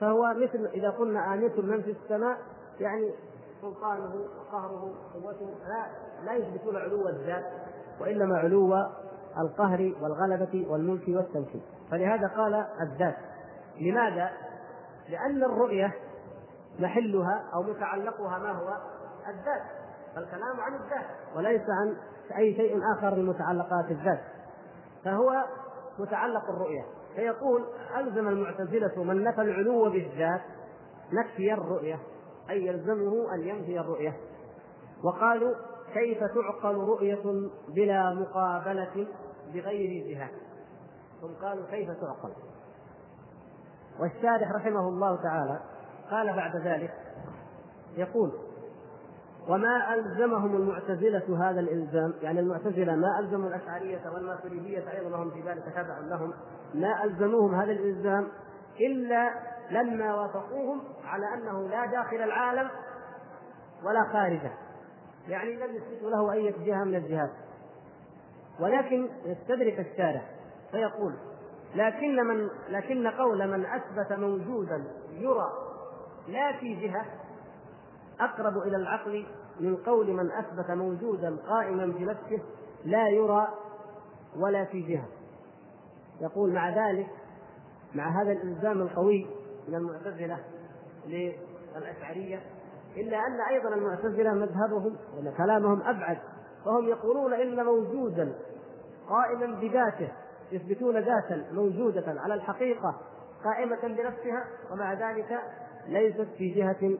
فهو 0.00 0.34
مثل 0.34 0.66
إذا 0.66 0.90
قلنا 0.90 1.34
آنية 1.34 1.60
من 1.62 1.82
في 1.82 1.90
السماء 1.90 2.38
يعني 2.80 3.10
سلطانه 3.60 4.14
وقهره 4.38 4.94
قوته 5.14 5.54
لا 5.68 5.86
لا 6.24 6.34
يثبتون 6.34 6.76
علو 6.76 7.08
الذات 7.08 7.44
وإنما 8.00 8.38
علو 8.38 8.74
القهر 9.38 9.94
والغلبة 10.02 10.66
والملك 10.70 11.08
والتمكين. 11.08 11.62
فلهذا 11.90 12.28
قال 12.28 12.66
الذات. 12.80 13.16
لماذا؟ 13.80 14.30
لأن 15.08 15.44
الرؤية 15.44 15.94
محلها 16.78 17.44
أو 17.54 17.62
متعلقها 17.62 18.38
ما 18.38 18.52
هو؟ 18.52 18.68
الذات. 19.28 19.62
فالكلام 20.14 20.60
عن 20.60 20.74
الذات 20.74 21.06
وليس 21.36 21.62
عن 21.62 21.96
أي 22.36 22.54
شيء 22.54 22.80
آخر 22.92 23.14
من 23.14 23.26
متعلقات 23.26 23.90
الذات. 23.90 24.20
فهو 25.04 25.44
متعلق 25.98 26.50
الرؤية. 26.50 26.84
فيقول 27.14 27.64
ألزم 27.96 28.28
المعتزلة 28.28 29.02
من 29.04 29.24
نفى 29.24 29.42
العلو 29.42 29.90
بالذات 29.90 30.40
نفي 31.12 31.52
الرؤية. 31.52 31.98
أي 32.50 32.66
يلزمه 32.66 33.34
أن 33.34 33.40
ينفي 33.48 33.80
الرؤية. 33.80 34.16
وقالوا 35.04 35.54
كيف 35.94 36.18
تعقل 36.18 36.74
رؤية 36.74 37.50
بلا 37.68 38.14
مقابلة 38.14 39.06
بغير 39.54 40.06
جهة؟ 40.08 40.30
ثم 41.20 41.46
قالوا 41.46 41.66
كيف 41.66 41.90
تعقل؟ 41.90 42.32
والشارح 44.00 44.52
رحمه 44.52 44.88
الله 44.88 45.22
تعالى 45.22 45.60
قال 46.10 46.36
بعد 46.36 46.56
ذلك 46.56 46.94
يقول 47.96 48.32
وما 49.48 49.94
ألزمهم 49.94 50.56
المعتزلة 50.56 51.50
هذا 51.50 51.60
الإلزام؟ 51.60 52.14
يعني 52.22 52.40
المعتزلة 52.40 52.96
ما 52.96 53.18
ألزموا 53.18 53.48
الأشعرية 53.48 54.10
والماتريدية 54.14 54.92
أيضا 54.92 55.16
وهم 55.16 55.30
في 55.30 55.40
ذلك 55.40 55.64
تبع 55.64 55.98
لهم. 55.98 56.32
ما 56.74 57.04
ألزموهم 57.04 57.54
هذا 57.54 57.72
الإلزام 57.72 58.28
إلا 58.80 59.30
لما 59.70 60.14
وافقوهم 60.14 60.80
على 61.04 61.34
أنه 61.34 61.68
لا 61.68 61.86
داخل 61.86 62.16
العالم 62.16 62.70
ولا 63.84 64.04
خارجه. 64.12 64.52
يعني 65.28 65.56
لم 65.56 65.74
يثبتوا 65.76 66.10
له 66.10 66.32
أي 66.32 66.54
جهة 66.64 66.84
من 66.84 66.94
الجهات. 66.94 67.30
ولكن 68.60 69.08
يستدرك 69.24 69.80
الشارع 69.80 70.22
فيقول 70.70 71.14
لكن 71.74 72.16
من 72.16 72.48
لكن 72.68 73.06
قول 73.06 73.48
من 73.48 73.66
أثبت 73.66 74.12
موجودا 74.12 74.84
يرى 75.12 75.52
لا 76.28 76.58
في 76.60 76.74
جهة 76.74 77.04
أقرب 78.20 78.58
إلى 78.58 78.76
العقل 78.76 79.26
من 79.60 79.76
قول 79.76 80.12
من 80.12 80.30
أثبت 80.32 80.70
موجودا 80.70 81.36
قائما 81.48 81.86
بنفسه 81.86 82.42
لا 82.84 83.08
يرى 83.08 83.48
ولا 84.36 84.64
في 84.64 84.80
جهة. 84.80 85.08
يقول 86.20 86.52
مع 86.52 86.68
ذلك 86.70 87.08
مع 87.94 88.22
هذا 88.22 88.32
الإلزام 88.32 88.82
القوي 88.82 89.26
من 89.68 89.74
المعتزلة 89.74 90.38
للأشعرية 91.06 92.40
إلا 92.96 93.16
أن 93.16 93.40
أيضا 93.50 93.74
المعتزلة 93.74 94.34
مذهبهم 94.34 94.96
ولا 95.18 95.30
كلامهم 95.30 95.82
أبعد 95.82 96.18
فهم 96.64 96.88
يقولون 96.88 97.32
إن 97.32 97.64
موجودا 97.64 98.32
قائما 99.08 99.60
بذاته 99.60 100.12
يثبتون 100.52 100.98
ذاتا 100.98 101.44
موجودة 101.52 102.20
على 102.20 102.34
الحقيقة 102.34 103.00
قائمة 103.44 103.80
بنفسها 103.82 104.44
ومع 104.72 104.92
ذلك 104.92 105.38
ليست 105.88 106.28
في 106.38 106.54
جهة 106.54 106.98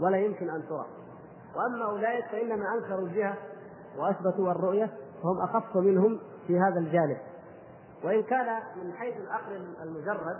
ولا 0.00 0.16
يمكن 0.16 0.50
أن 0.50 0.62
ترى. 0.68 0.86
وأما 1.56 1.90
أولئك 1.90 2.24
فإنما 2.26 2.74
أنكروا 2.74 3.06
الجهة 3.06 3.36
وأثبتوا 3.98 4.52
الرؤية 4.52 4.90
فهم 5.22 5.40
أخف 5.40 5.76
منهم 5.76 6.20
في 6.46 6.58
هذا 6.58 6.80
الجانب. 6.80 7.18
وإن 8.04 8.22
كان 8.22 8.62
من 8.82 8.92
حيث 8.92 9.16
العقل 9.16 9.74
المجرد 9.82 10.36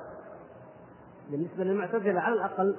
بالنسبة 1.30 1.64
للمعتزلة 1.64 2.20
على 2.20 2.35
الأقل 2.35 2.76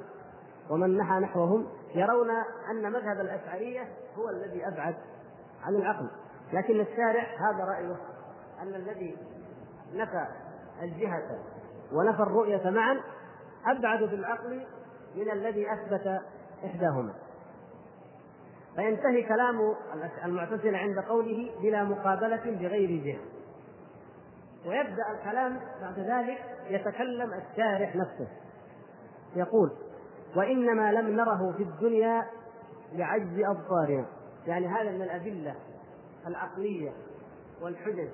ومن 0.69 0.97
نحى 0.97 1.19
نحوهم 1.19 1.67
يرون 1.95 2.29
أن 2.71 2.91
مذهب 2.91 3.19
الأشعرية 3.19 3.87
هو 4.17 4.29
الذي 4.29 4.67
أبعد 4.67 4.95
عن 5.63 5.75
العقل. 5.75 6.09
لكن 6.53 6.79
الشارع 6.79 7.23
هذا 7.23 7.65
رأيه 7.65 7.95
أن 8.61 8.75
الذي 8.75 9.17
نفى 9.93 10.27
الجهة 10.81 11.39
ونفى 11.93 12.21
الرؤية 12.21 12.69
معا 12.69 12.99
أبعد 13.65 14.03
بالعقل 14.03 14.65
من 15.15 15.31
الذي 15.31 15.73
أثبت 15.73 16.21
إحداهما. 16.65 17.13
فينتهي 18.75 19.23
كلام 19.23 19.75
المعتزلة 20.25 20.77
عند 20.77 20.99
قوله 20.99 21.51
بلا 21.61 21.83
مقابلة 21.83 22.41
بغير 22.45 23.03
جهة. 23.03 23.21
ويبدأ 24.65 25.11
الكلام 25.11 25.59
بعد 25.81 25.99
ذلك 25.99 26.58
يتكلم 26.69 27.33
الشارح 27.33 27.95
نفسه. 27.95 28.27
يقول 29.35 29.71
وإنما 30.35 30.91
لم 30.91 31.15
نره 31.15 31.53
في 31.57 31.63
الدنيا 31.63 32.25
لعجز 32.93 33.39
أبصارنا. 33.39 34.05
يعني 34.47 34.67
هذا 34.67 34.91
من 34.91 35.01
الأدلة 35.01 35.55
العقلية 36.27 36.91
والحجج 37.61 38.09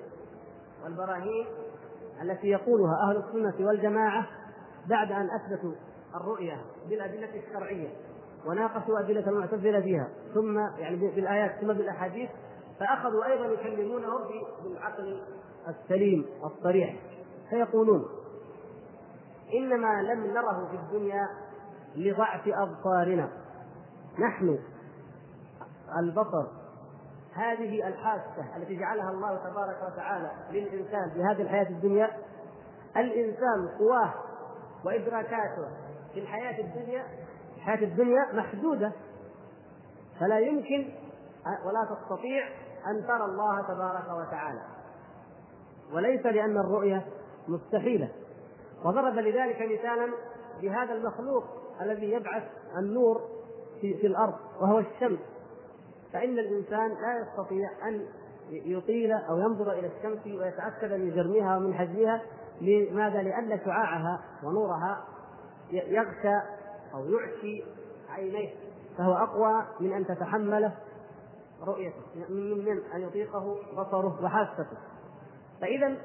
والبراهين 0.84 1.46
التي 2.22 2.46
يقولها 2.46 2.94
أهل 3.10 3.16
السنة 3.16 3.66
والجماعة 3.66 4.26
بعد 4.88 5.12
أن 5.12 5.28
أثبتوا 5.30 5.72
الرؤية 6.14 6.60
بالأدلة 6.88 7.30
الشرعية 7.34 7.88
وناقشوا 8.46 9.00
أدلة 9.00 9.28
المعتزلة 9.28 9.80
فيها 9.80 10.08
ثم 10.34 10.58
يعني 10.58 10.96
بالآيات 10.96 11.60
ثم 11.60 11.66
بالأحاديث 11.66 12.30
فأخذوا 12.80 13.26
أيضا 13.26 13.46
يكلمونه 13.46 14.08
بالعقل 14.64 15.22
السليم 15.68 16.26
الصريح 16.44 16.96
فيقولون 17.50 18.04
إنما 19.54 20.02
لم 20.02 20.26
نره 20.26 20.68
في 20.70 20.76
الدنيا 20.76 21.28
لضعف 21.96 22.48
أبصارنا. 22.48 23.28
نحن 24.18 24.58
البصر 25.98 26.46
هذه 27.34 27.88
الحاسة 27.88 28.56
التي 28.56 28.76
جعلها 28.76 29.10
الله 29.10 29.36
تبارك 29.36 29.92
وتعالى 29.92 30.30
للإنسان 30.50 31.10
في 31.10 31.22
هذه 31.22 31.42
الحياة 31.42 31.68
الدنيا 31.68 32.10
الإنسان 32.96 33.68
قواه 33.78 34.14
وإدراكاته 34.84 35.68
في 36.14 36.20
الحياة 36.20 36.60
الدنيا 36.60 37.04
الحياة 37.56 37.84
الدنيا 37.84 38.32
محدودة. 38.32 38.92
فلا 40.20 40.38
يمكن 40.38 40.92
ولا 41.66 41.84
تستطيع 41.84 42.48
أن 42.86 43.06
ترى 43.06 43.24
الله 43.24 43.62
تبارك 43.62 44.04
وتعالى. 44.10 44.62
وليس 45.92 46.26
لأن 46.26 46.58
الرؤية 46.58 47.06
مستحيلة. 47.48 48.08
وضرب 48.84 49.14
لذلك 49.14 49.56
مثالا 49.62 50.12
بهذا 50.62 50.92
المخلوق 50.92 51.44
الذي 51.80 52.12
يبعث 52.12 52.42
النور 52.78 53.20
في, 53.80 53.94
في 53.94 54.06
الأرض 54.06 54.34
وهو 54.60 54.78
الشمس 54.78 55.18
فإن 56.12 56.38
الإنسان 56.38 56.88
لا 56.88 57.20
يستطيع 57.20 57.88
أن 57.88 58.06
يطيل 58.50 59.12
أو 59.12 59.38
ينظر 59.38 59.72
إلى 59.72 59.90
الشمس 59.96 60.26
ويتأكد 60.26 60.92
من 60.92 61.14
جرمها 61.14 61.56
ومن 61.56 61.74
حجمها 61.74 62.22
لماذا؟ 62.60 63.22
لأن 63.22 63.60
شعاعها 63.64 64.20
ونورها 64.44 65.04
يغشى 65.70 66.36
أو 66.94 67.04
يعشي 67.04 67.64
عينيه 68.10 68.50
فهو 68.98 69.14
أقوى 69.14 69.66
من 69.80 69.92
أن 69.92 70.06
تتحمله 70.06 70.74
رؤيته 71.66 72.02
من 72.30 72.82
أن 72.94 73.00
يطيقه 73.00 73.56
بصره 73.76 74.24
وحاسته 74.24 74.76
فإذا 75.60 75.96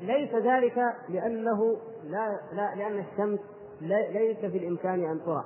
ليس 0.00 0.34
ذلك 0.34 0.94
لأنه 1.08 1.76
لا, 2.04 2.40
لا 2.52 2.74
لأن 2.74 2.98
الشمس 2.98 3.40
ليس 3.80 4.38
في 4.38 4.58
الإمكان 4.58 5.10
أن 5.10 5.24
ترى 5.24 5.44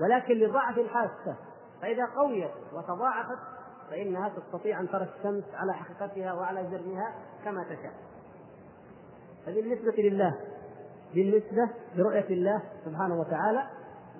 ولكن 0.00 0.34
لضعف 0.34 0.78
الحاسة 0.78 1.36
فإذا 1.82 2.06
قويت 2.16 2.50
وتضاعفت 2.72 3.38
فإنها 3.90 4.28
تستطيع 4.28 4.80
أن 4.80 4.88
ترى 4.88 5.08
الشمس 5.18 5.44
على 5.54 5.74
حقيقتها 5.74 6.32
وعلى 6.32 6.62
جرمها 6.62 7.14
كما 7.44 7.64
تشاء. 7.64 7.92
فبالنسبة 9.46 10.02
لله 10.02 10.34
بالنسبة 11.14 11.70
لرؤية 11.94 12.28
الله 12.30 12.62
سبحانه 12.84 13.20
وتعالى 13.20 13.66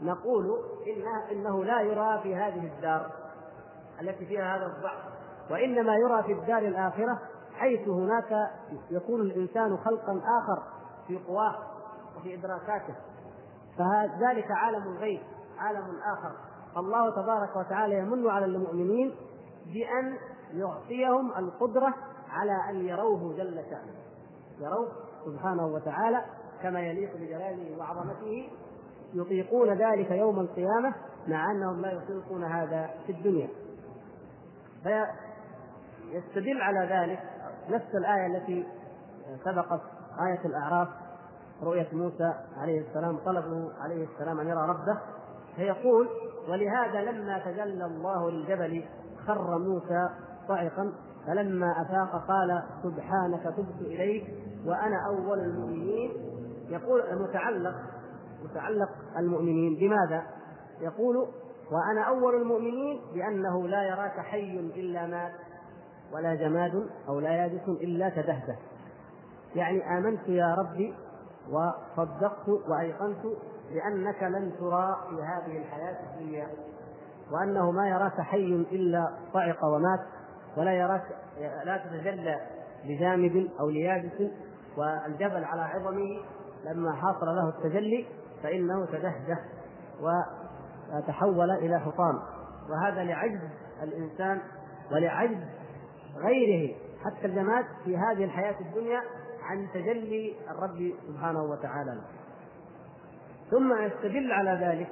نقول 0.03 0.59
إنه, 0.87 1.33
إنه 1.33 1.65
لا 1.65 1.81
يرى 1.81 2.21
في 2.23 2.37
هذه 2.37 2.67
الدار 2.77 3.11
التي 4.01 4.27
فيها 4.27 4.57
هذا 4.57 4.67
الضعف 4.67 5.03
وإنما 5.51 5.97
يرى 5.97 6.23
في 6.23 6.33
الدار 6.33 6.59
الآخرة 6.59 7.19
حيث 7.55 7.89
هناك 7.89 8.51
يكون 8.91 9.21
الإنسان 9.21 9.77
خلقا 9.77 10.13
آخر 10.13 10.78
في 11.09 11.19
قواه 11.19 11.57
وفي 12.17 12.35
إدراكاته. 12.35 12.95
فذلك 13.79 14.51
عالم 14.51 14.83
الغيب 14.83 15.21
عالم 15.59 15.99
آخر 16.13 16.33
الله 16.77 17.11
تبارك 17.11 17.57
وتعالى 17.57 17.99
يمن 17.99 18.31
على 18.31 18.45
المؤمنين 18.45 19.15
بأن 19.67 20.19
يعطيهم 20.53 21.33
القدرة 21.39 21.95
على 22.31 22.71
أن 22.71 22.89
يروه 22.89 23.37
جل 23.37 23.63
شأنه. 23.71 23.99
يروه 24.61 24.89
سبحانه 25.25 25.67
وتعالى 25.67 26.25
كما 26.63 26.81
يليق 26.81 27.17
بجلاله 27.17 27.79
وعظمته. 27.79 28.51
يطيقون 29.15 29.69
ذلك 29.73 30.11
يوم 30.11 30.41
القيامة 30.41 30.95
مع 31.29 31.51
أنهم 31.51 31.81
لا 31.81 31.93
يطيقون 31.93 32.45
هذا 32.45 32.91
في 33.07 33.13
الدنيا. 33.13 33.49
فيستدل 34.83 36.63
على 36.63 36.81
ذلك 36.81 37.23
نفس 37.71 37.95
الآية 37.95 38.27
التي 38.27 38.67
سبقت 39.45 39.81
آية 40.27 40.47
الأعراف 40.47 40.89
رؤية 41.63 41.89
موسى 41.93 42.35
عليه 42.57 42.89
السلام 42.89 43.17
طلبه 43.17 43.73
عليه 43.81 44.07
السلام 44.15 44.41
أن 44.41 44.47
يرى 44.47 44.69
ربه 44.69 44.99
فيقول 45.57 46.09
ولهذا 46.49 47.03
لما 47.03 47.39
تجلى 47.39 47.85
الله 47.85 48.31
للجبل 48.31 48.85
خر 49.27 49.59
موسى 49.59 50.09
صعقا 50.49 50.93
فلما 51.27 51.83
أفاق 51.83 52.27
قال 52.29 52.63
سبحانك 52.83 53.43
تبت 53.43 53.81
إليك 53.81 54.35
وأنا 54.67 55.07
أول 55.07 55.39
المؤمنين 55.39 56.11
يقول 56.69 57.01
المتعلق 57.01 57.75
متعلق 58.45 58.89
المؤمنين 59.19 59.77
بماذا؟ 59.81 60.23
يقول 60.81 61.17
وأنا 61.73 62.01
أول 62.09 62.35
المؤمنين 62.35 63.01
بأنه 63.15 63.69
لا 63.69 63.83
يراك 63.83 64.21
حي 64.21 64.61
إلا 64.61 65.07
مات 65.07 65.33
ولا 66.13 66.35
جماد 66.35 66.87
أو 67.09 67.21
لا 67.21 67.31
يابس 67.31 67.69
إلا 67.69 68.09
تدهده 68.09 68.57
يعني 69.55 69.99
آمنت 69.99 70.29
يا 70.29 70.55
ربي 70.55 70.95
وصدقت 71.51 72.49
وأيقنت 72.69 73.25
بأنك 73.73 74.23
لن 74.23 74.53
ترى 74.59 74.97
في 75.11 75.23
هذه 75.23 75.59
الحياة 75.59 75.97
الدنيا 76.05 76.49
وأنه 77.33 77.71
ما 77.71 77.89
يراك 77.89 78.21
حي 78.21 78.67
إلا 78.73 79.11
صعق 79.33 79.65
ومات 79.65 80.01
ولا 80.57 80.73
يراك 80.73 81.05
لا 81.65 81.77
تتجلى 81.77 82.41
لجامد 82.85 83.49
أو 83.61 83.71
ليابس 83.71 84.31
والجبل 84.77 85.45
على 85.45 85.61
عظمه 85.61 86.21
لما 86.65 86.93
حاصل 86.93 87.27
له 87.27 87.49
التجلي 87.49 88.07
فإنه 88.43 88.87
تدهده 88.87 89.39
وتحول 90.03 91.51
إلى 91.51 91.81
حطام 91.81 92.21
وهذا 92.71 93.05
لعجز 93.05 93.41
الإنسان 93.83 94.41
ولعجز 94.93 95.39
غيره 96.17 96.75
حتى 97.05 97.27
الجماد 97.27 97.65
في 97.85 97.97
هذه 97.97 98.25
الحياة 98.25 98.61
الدنيا 98.61 99.03
عن 99.49 99.69
تجلي 99.75 100.37
الرب 100.51 100.95
سبحانه 101.09 101.43
وتعالى. 101.43 101.91
له 101.91 102.03
ثم 103.51 103.83
يستدل 103.83 104.33
على 104.33 104.51
ذلك 104.51 104.91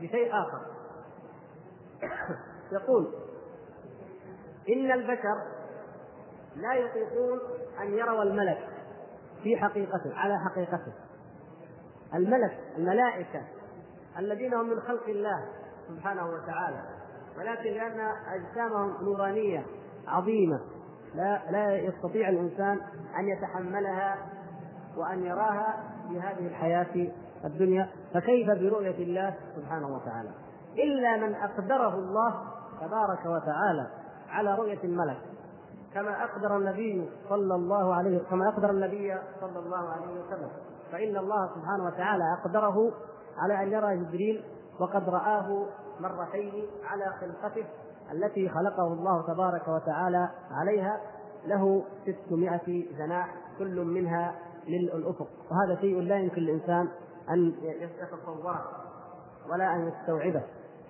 بشيء 0.00 0.30
آخر. 0.32 0.60
يقول 2.72 3.14
إن 4.68 4.92
البشر 4.92 5.42
لا 6.56 6.74
يطيقون 6.74 7.38
أن 7.80 7.98
يروا 7.98 8.22
الملك 8.22 8.68
في 9.42 9.56
حقيقته 9.56 10.14
على 10.14 10.38
حقيقته. 10.38 10.92
الملك 12.14 12.58
الملائكة 12.76 13.42
الذين 14.18 14.54
هم 14.54 14.70
من 14.70 14.80
خلق 14.80 15.08
الله 15.08 15.48
سبحانه 15.88 16.26
وتعالى. 16.26 16.84
ولكن 17.38 17.70
لأن 17.70 18.00
أجسامهم 18.26 19.04
نورانية 19.04 19.66
عظيمة 20.06 20.60
لا 21.14 21.50
لا 21.50 21.76
يستطيع 21.76 22.28
الإنسان 22.28 22.80
أن 23.18 23.28
يتحملها 23.28 24.16
وأن 24.96 25.24
يراها 25.24 25.84
في 26.08 26.20
هذه 26.20 26.46
الحياة 26.46 27.08
الدنيا 27.44 27.88
فكيف 28.14 28.46
برؤية 28.46 29.04
الله 29.04 29.34
سبحانه 29.56 29.88
وتعالى؟ 29.88 30.30
إلا 30.78 31.16
من 31.16 31.34
أقدره 31.34 31.94
الله 31.94 32.34
تبارك 32.80 33.26
وتعالى 33.26 33.86
على 34.28 34.54
رؤية 34.54 34.84
الملك. 34.84 35.18
كما 35.94 36.24
أقدر 36.24 36.56
النبي 36.56 37.10
صلى 37.28 37.54
الله 37.54 37.94
عليه 37.94 38.18
كما 38.30 38.48
أقدر 38.48 38.70
النبي 38.70 39.14
صلى 39.40 39.58
الله 39.58 39.88
عليه 39.88 40.20
وسلم. 40.20 40.50
فإن 40.92 41.16
الله 41.16 41.48
سبحانه 41.54 41.84
وتعالى 41.84 42.24
أقدره 42.40 42.92
على 43.38 43.62
أن 43.62 43.72
يرى 43.72 43.96
جبريل 43.96 44.44
وقد 44.80 45.08
رآه 45.08 45.66
مرتين 46.00 46.66
على 46.84 47.04
خلقته 47.20 47.66
التي 48.12 48.48
خلقه 48.48 48.92
الله 48.92 49.22
تبارك 49.22 49.68
وتعالى 49.68 50.28
عليها 50.50 51.00
له 51.46 51.84
600 52.26 52.60
جناح 52.98 53.34
كل 53.58 53.84
منها 53.84 54.34
ملء 54.68 54.96
الأفق. 54.96 55.28
وهذا 55.50 55.80
شيء 55.80 56.00
لا 56.00 56.16
يمكن 56.16 56.42
للإنسان 56.42 56.88
أن 57.30 57.54
يتصوره 57.62 58.64
ولا 59.52 59.74
أن 59.74 59.88
يستوعبه. 59.88 60.42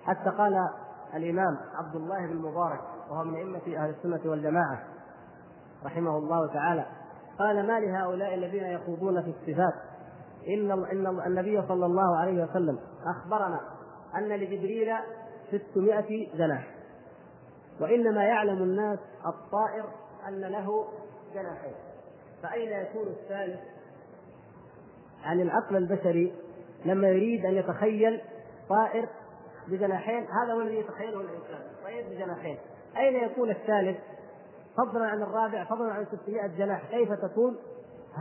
حتى 0.03 0.29
قال 0.29 0.69
الإمام 1.13 1.57
عبد 1.75 1.95
الله 1.95 2.25
بن 2.27 2.31
المبارك 2.31 2.79
وهو 3.09 3.23
من 3.23 3.35
أئمة 3.35 3.83
أهل 3.83 3.89
السنة 3.89 4.31
والجماعة 4.31 4.83
رحمه 5.85 6.17
الله 6.17 6.53
تعالى 6.53 6.85
قال 7.39 7.67
ما 7.67 7.79
لهؤلاء 7.79 8.33
الذين 8.33 8.63
يخوضون 8.63 9.21
في 9.21 9.29
الصفات؟ 9.29 9.73
إن 10.47 10.71
إن 10.71 11.21
النبي 11.27 11.61
صلى 11.67 11.85
الله 11.85 12.17
عليه 12.17 12.43
وسلم 12.43 12.79
أخبرنا 13.05 13.59
أن 14.15 14.29
لجبريل 14.29 14.93
600 15.51 16.37
جناح. 16.37 16.80
وإنما 17.81 18.23
يعلم 18.23 18.63
الناس 18.63 18.99
الطائر 19.25 19.85
أن 20.27 20.41
له 20.41 20.87
جناحين. 21.33 21.73
فأين 22.43 22.69
يكون 22.69 23.07
الثالث 23.07 23.59
عن 25.23 25.41
العقل 25.41 25.77
البشري 25.77 26.33
لما 26.85 27.07
يريد 27.07 27.45
أن 27.45 27.53
يتخيل 27.53 28.21
طائر 28.69 29.09
بجناحين 29.67 30.23
هذا 30.23 30.53
هو 30.53 30.61
الذي 30.61 30.79
يتخيله 30.79 31.21
الإنسان 31.21 31.61
طير 31.83 32.05
بجناحين. 32.09 32.57
أين 32.97 33.15
يكون 33.15 33.49
الثالث؟ 33.49 33.97
فضلا 34.77 35.05
عن 35.05 35.21
الرابع 35.21 35.63
فضلا 35.63 35.93
عن 35.93 36.05
600 36.05 36.47
جناح 36.47 36.81
كيف 36.91 37.11
تكون؟ 37.11 37.57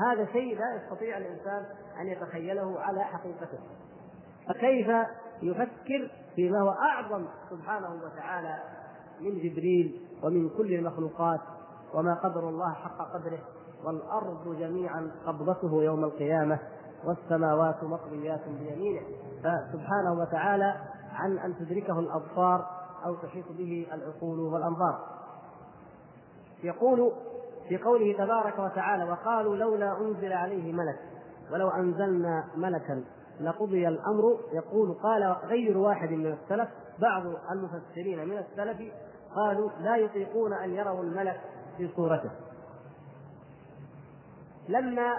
هذا 0.07 0.27
شيء 0.33 0.59
لا 0.59 0.75
يستطيع 0.75 1.19
الإنسان 1.19 1.65
أن 2.01 2.07
يتخيله 2.07 2.81
على 2.81 3.05
حقيقته. 3.05 3.59
فكيف 4.49 4.89
يفكر 5.43 6.11
فيما 6.37 6.61
هو 6.61 6.71
أعظم 6.71 7.27
سبحانه 7.51 8.01
وتعالى 8.05 8.59
من 9.21 9.39
جبريل 9.39 10.01
ومن 10.23 10.49
كل 10.49 10.75
المخلوقات 10.75 11.41
وما 11.95 12.15
قدر 12.15 12.49
الله 12.49 12.73
حق 12.73 13.13
قدره 13.15 13.39
والأرض 13.85 14.57
جميعا 14.59 15.11
قبضته 15.27 15.83
يوم 15.83 16.05
القيامة 16.05 16.59
والسماوات 17.05 17.85
مطويات 17.85 18.41
بيمينه. 18.49 19.03
فسبحانه 19.39 20.13
وتعالى 20.21 20.75
عن 21.13 21.39
أن 21.39 21.55
تدركه 21.57 21.99
الأبصار 21.99 22.67
أو 23.07 23.15
تحيط 23.15 23.45
به 23.59 23.87
العقول 23.93 24.39
والأنظار. 24.39 24.99
يقول 26.63 27.13
في 27.69 27.79
قوله 27.79 28.13
تبارك 28.19 28.59
وتعالى 28.59 29.11
وقالوا 29.11 29.57
لولا 29.57 30.01
أنزل 30.01 30.33
عليه 30.33 30.73
ملك 30.73 30.99
ولو 31.53 31.69
أنزلنا 31.69 32.45
ملكا 32.57 33.05
لقضي 33.41 33.89
الأمر. 33.89 34.39
يقول 34.53 34.95
قال 35.03 35.37
غير 35.45 35.79
واحد 35.79 36.11
من 36.11 36.27
السلف 36.27 36.69
بعض 36.99 37.23
المفسرين 37.53 38.29
من 38.29 38.39
السلف 38.39 38.93
قالوا 39.35 39.71
لا 39.81 39.97
يطيقون 39.97 40.53
أن 40.53 40.75
يروا 40.75 41.03
الملك 41.03 41.41
في 41.77 41.89
صورته. 41.97 42.31
لما 44.69 45.15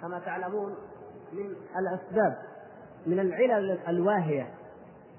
كما 0.00 0.18
تعلمون 0.18 0.74
من 1.32 1.56
الأسباب 1.78 2.38
من 3.06 3.20
العلل 3.20 3.78
الواهية 3.88 4.54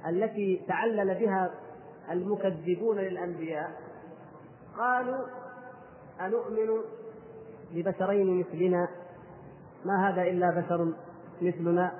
التي 0.07 0.65
تعلل 0.67 1.19
بها 1.19 1.51
المكذبون 2.12 2.97
للأنبياء 2.97 3.71
قالوا 4.77 5.25
أنؤمن 6.21 6.81
لبشرين 7.73 8.39
مثلنا؟ 8.39 8.88
ما 9.86 10.10
هذا 10.10 10.21
إلا 10.21 10.49
بشر 10.49 10.93
مثلنا؟ 11.41 11.91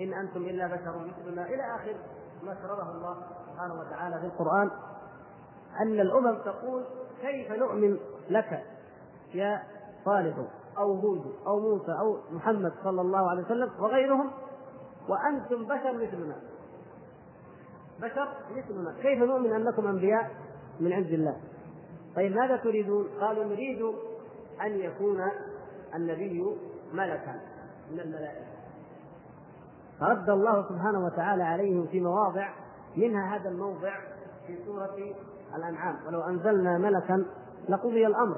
إن 0.00 0.12
أنتم 0.12 0.42
إلا 0.42 0.66
بشر 0.66 0.98
مثلنا. 1.06 1.46
إلى 1.46 1.74
آخر 1.74 1.94
ما 2.42 2.54
شرره 2.62 2.90
الله 2.90 3.16
سبحانه 3.52 3.74
وتعالى 3.80 4.20
في 4.20 4.26
القرآن. 4.26 4.70
أن 5.80 6.00
الأمم 6.00 6.38
تقول 6.38 6.84
كيف 7.22 7.52
نؤمن 7.52 7.98
لك 8.30 8.64
يا 9.34 9.62
صالح 10.04 10.36
أو 10.78 10.92
هود 10.92 11.32
أو 11.46 11.60
موسى 11.60 11.92
أو 11.92 12.18
محمد 12.30 12.72
صلى 12.84 13.00
الله 13.00 13.30
عليه 13.30 13.42
وسلم 13.42 13.70
وغيرهم 13.78 14.30
وأنتم 15.08 15.64
بشر 15.64 15.92
مثلنا؟ 15.92 16.36
بشر 18.00 18.28
مثلنا. 18.56 18.94
كيف 19.02 19.18
نؤمن 19.18 19.52
أنكم 19.52 19.86
أنبياء 19.86 20.30
من 20.80 20.92
عند 20.92 21.06
الله؟ 21.06 21.36
طيب 22.16 22.36
ماذا 22.36 22.56
تريدون؟ 22.56 23.08
قالوا 23.20 23.44
نريد 23.44 23.82
أن 24.62 24.80
يكون 24.80 25.20
النبي 25.94 26.56
ملكا 26.92 27.40
من 27.92 28.00
الملائكة. 28.00 28.46
فرد 30.00 30.30
الله 30.30 30.68
سبحانه 30.68 31.06
وتعالى 31.06 31.42
عليهم 31.42 31.86
في 31.86 32.00
مواضع 32.00 32.48
منها 32.96 33.36
هذا 33.36 33.48
الموضع 33.48 33.94
في 34.46 34.58
سورة 34.66 34.96
الأنعام. 35.56 35.96
ولو 36.06 36.20
أنزلنا 36.20 36.78
ملكا 36.78 37.24
لقضي 37.68 38.06
الأمر. 38.06 38.36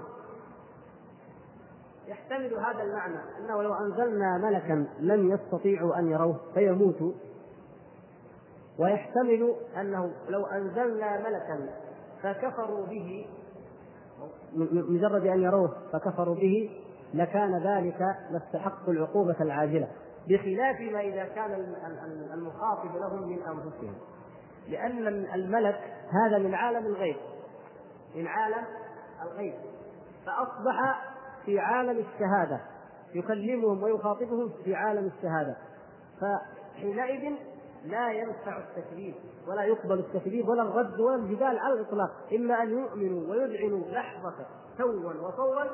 يحتمل 2.08 2.54
هذا 2.54 2.82
المعنى 2.82 3.18
أنه 3.38 3.62
لو 3.62 3.74
أنزلنا 3.74 4.38
ملكا 4.38 4.86
لم 5.00 5.30
يستطيعوا 5.30 5.98
أن 5.98 6.10
يروه 6.10 6.40
فيموتوا. 6.54 7.12
ويحتمل 8.78 9.54
أنه 9.80 10.12
لو 10.28 10.46
أنزلنا 10.46 11.18
ملكا 11.18 11.70
فكفروا 12.22 12.86
به 12.86 13.26
مجرد 14.72 15.26
أن 15.26 15.42
يروه 15.42 15.76
فكفروا 15.92 16.34
به 16.34 16.70
لكان 17.14 17.62
ذلك 17.62 18.16
لاستحق 18.30 18.88
العقوبة 18.88 19.36
العاجلة 19.40 19.88
بخلاف 20.28 20.80
ما 20.80 21.00
إذا 21.00 21.24
كان 21.24 21.74
المخاطب 22.34 22.96
لهم 22.96 23.28
من 23.28 23.38
أنفسهم. 23.42 23.94
لأن 24.68 25.08
الملك 25.34 25.80
هذا 26.24 26.38
من 26.38 26.54
عالم 26.54 26.86
الغيب 26.86 27.16
من 28.14 28.26
عالم 28.26 28.64
الغيب. 29.22 29.54
فأصبح 30.26 31.02
في 31.46 31.58
عالم 31.58 31.98
الشهادة 31.98 32.60
يكلمهم 33.14 33.82
ويخاطبهم 33.82 34.52
في 34.64 34.74
عالم 34.74 35.06
الشهادة. 35.16 35.56
فحينئذ 36.20 37.32
لا 37.84 38.12
ينفع 38.12 38.58
التكذيب 38.58 39.14
ولا 39.48 39.62
يقبل 39.62 39.98
التكذيب 39.98 40.48
ولا 40.48 40.62
الرد 40.62 41.00
ولا 41.00 41.14
الجدال 41.14 41.58
على 41.58 41.74
الإطلاق. 41.74 42.10
إما 42.32 42.62
أن 42.62 42.70
يؤمنوا 42.70 43.30
ويذعنوا 43.30 43.88
لحظة 43.88 44.34
سوا 44.78 45.28
وفورا 45.28 45.66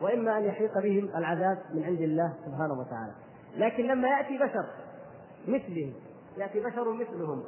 وإما 0.00 0.38
أن 0.38 0.44
يحيط 0.44 0.78
بهم 0.78 1.08
العذاب 1.16 1.58
من 1.74 1.84
عند 1.84 2.00
الله 2.00 2.32
سبحانه 2.46 2.80
وتعالى. 2.80 3.12
لكن 3.56 3.84
لما 3.84 4.08
يأتي 4.08 4.38
بشر 4.38 4.66
مثلهم 5.48 5.92
يأتي 6.36 6.60
بشر 6.60 6.92
مثلهم 6.92 7.44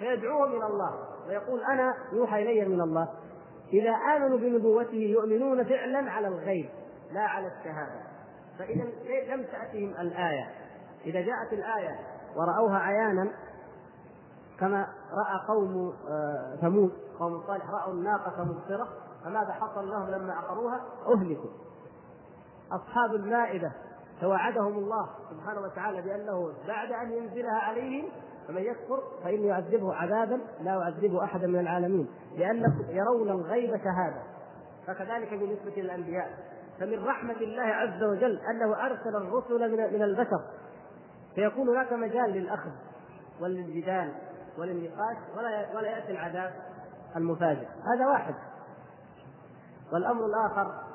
فيدعوهم 0.00 0.56
إلى 0.56 0.66
الله. 0.66 0.94
ويقول 1.28 1.64
أنا 1.64 1.94
يوحى 2.12 2.42
إلي 2.42 2.68
من 2.68 2.80
الله. 2.80 3.08
إذا 3.72 3.90
آمنوا 4.16 4.38
بنبوته 4.38 4.94
يؤمنون 4.96 5.64
فعلا 5.64 6.10
على 6.10 6.28
الغيب 6.28 6.68
لا 7.12 7.20
على 7.20 7.46
الشهادة. 7.46 8.00
فاذا 8.58 8.84
لم 9.34 9.42
تأتهم 9.42 9.90
الآية. 10.00 10.50
إذا 11.06 11.20
جاءت 11.20 11.52
الآية 11.52 11.98
ورأوها 12.36 12.78
عيانا 12.78 13.30
كما 14.58 14.86
رأى 15.12 15.46
قوم 15.48 15.92
آه، 16.08 16.56
ثمود 16.60 16.92
قوم 17.18 17.42
صالح 17.46 17.70
رأوا 17.70 17.92
الناقة 17.92 18.44
مبصرة 18.44 18.88
فماذا 19.24 19.52
حصل 19.52 19.90
لهم 19.90 20.10
لما 20.10 20.32
عقروها؟ 20.32 20.80
أهلكوا. 21.14 21.50
أصحاب 22.72 23.14
المائدة 23.14 23.72
توعدهم 24.20 24.78
الله 24.78 25.08
سبحانه 25.30 25.60
وتعالى 25.60 26.02
بأنه 26.02 26.52
بعد 26.68 26.92
أن 26.92 27.12
ينزلها 27.12 27.58
عليهم 27.58 28.10
فمن 28.48 28.62
يكفر 28.62 29.02
فإني 29.24 29.46
يعذبه 29.46 29.94
عذابا 29.94 30.40
لا 30.60 30.82
أعذبه 30.82 31.24
أحدا 31.24 31.46
من 31.46 31.60
العالمين 31.60 32.08
لأنهم 32.36 32.84
يرون 32.88 33.30
الغيب 33.30 33.70
شهادة. 33.70 34.22
فكذلك 34.86 35.34
بالنسبة 35.34 35.82
للأنبياء 35.82 36.28
فمن 36.80 37.04
رحمة 37.04 37.36
الله 37.40 37.62
عز 37.62 38.02
وجل 38.02 38.40
أنه 38.50 38.86
أرسل 38.86 39.16
الرسل 39.16 39.72
من 39.92 40.02
البشر. 40.02 40.40
فيكون 41.34 41.68
هناك 41.68 41.92
مجال 41.92 42.30
للأخذ 42.30 42.70
وللجدال 43.40 44.12
وللنقاش 44.58 45.16
ولا 45.36 45.76
ولا 45.76 45.90
يأتي 45.90 46.12
العذاب 46.12 46.52
المفاجئ. 47.16 47.66
هذا 47.66 48.06
واحد. 48.12 48.34
والأمر 49.92 50.26
الآخر 50.26 50.90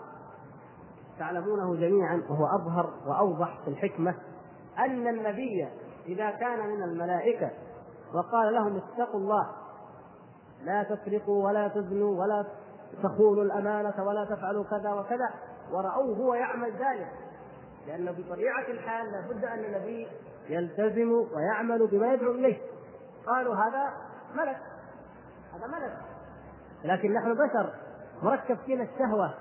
تعلمونه 1.19 1.75
جميعا 1.75 2.23
وهو 2.29 2.45
أظهر 2.45 2.93
وأوضح 3.07 3.59
في 3.63 3.67
الحكمة 3.67 4.15
أن 4.79 5.07
النبي 5.07 5.67
إذا 6.05 6.29
كان 6.31 6.67
من 6.67 6.83
الملائكة 6.83 7.51
وقال 8.13 8.53
لهم 8.53 8.77
اتقوا 8.77 9.19
الله 9.19 9.47
لا 10.63 10.83
تسرقوا 10.83 11.45
ولا 11.45 11.67
تزنوا 11.67 12.21
ولا 12.21 12.45
تخونوا 13.03 13.43
الأمانة 13.43 14.03
ولا 14.07 14.25
تفعلوا 14.25 14.63
كذا 14.63 14.93
وكذا 14.93 15.29
ورأوه 15.71 16.17
هو 16.17 16.33
يعمل 16.33 16.71
ذلك. 16.71 17.11
لأنه 17.87 18.11
بطبيعة 18.11 18.67
الحال 18.67 19.11
لابد 19.11 19.45
أن 19.45 19.65
النبي 19.65 20.07
يلتزم 20.49 21.11
ويعمل 21.11 21.87
بما 21.87 22.13
يدعو 22.13 22.31
إليه. 22.31 22.57
قالوا 23.27 23.55
هذا 23.55 23.93
ملك 24.33 24.57
هذا 25.53 25.67
ملك. 25.67 25.97
لكن 26.83 27.13
نحن 27.13 27.33
بشر 27.33 27.73
مركب 28.23 28.57
فينا 28.57 28.83
الشهوة 28.83 29.33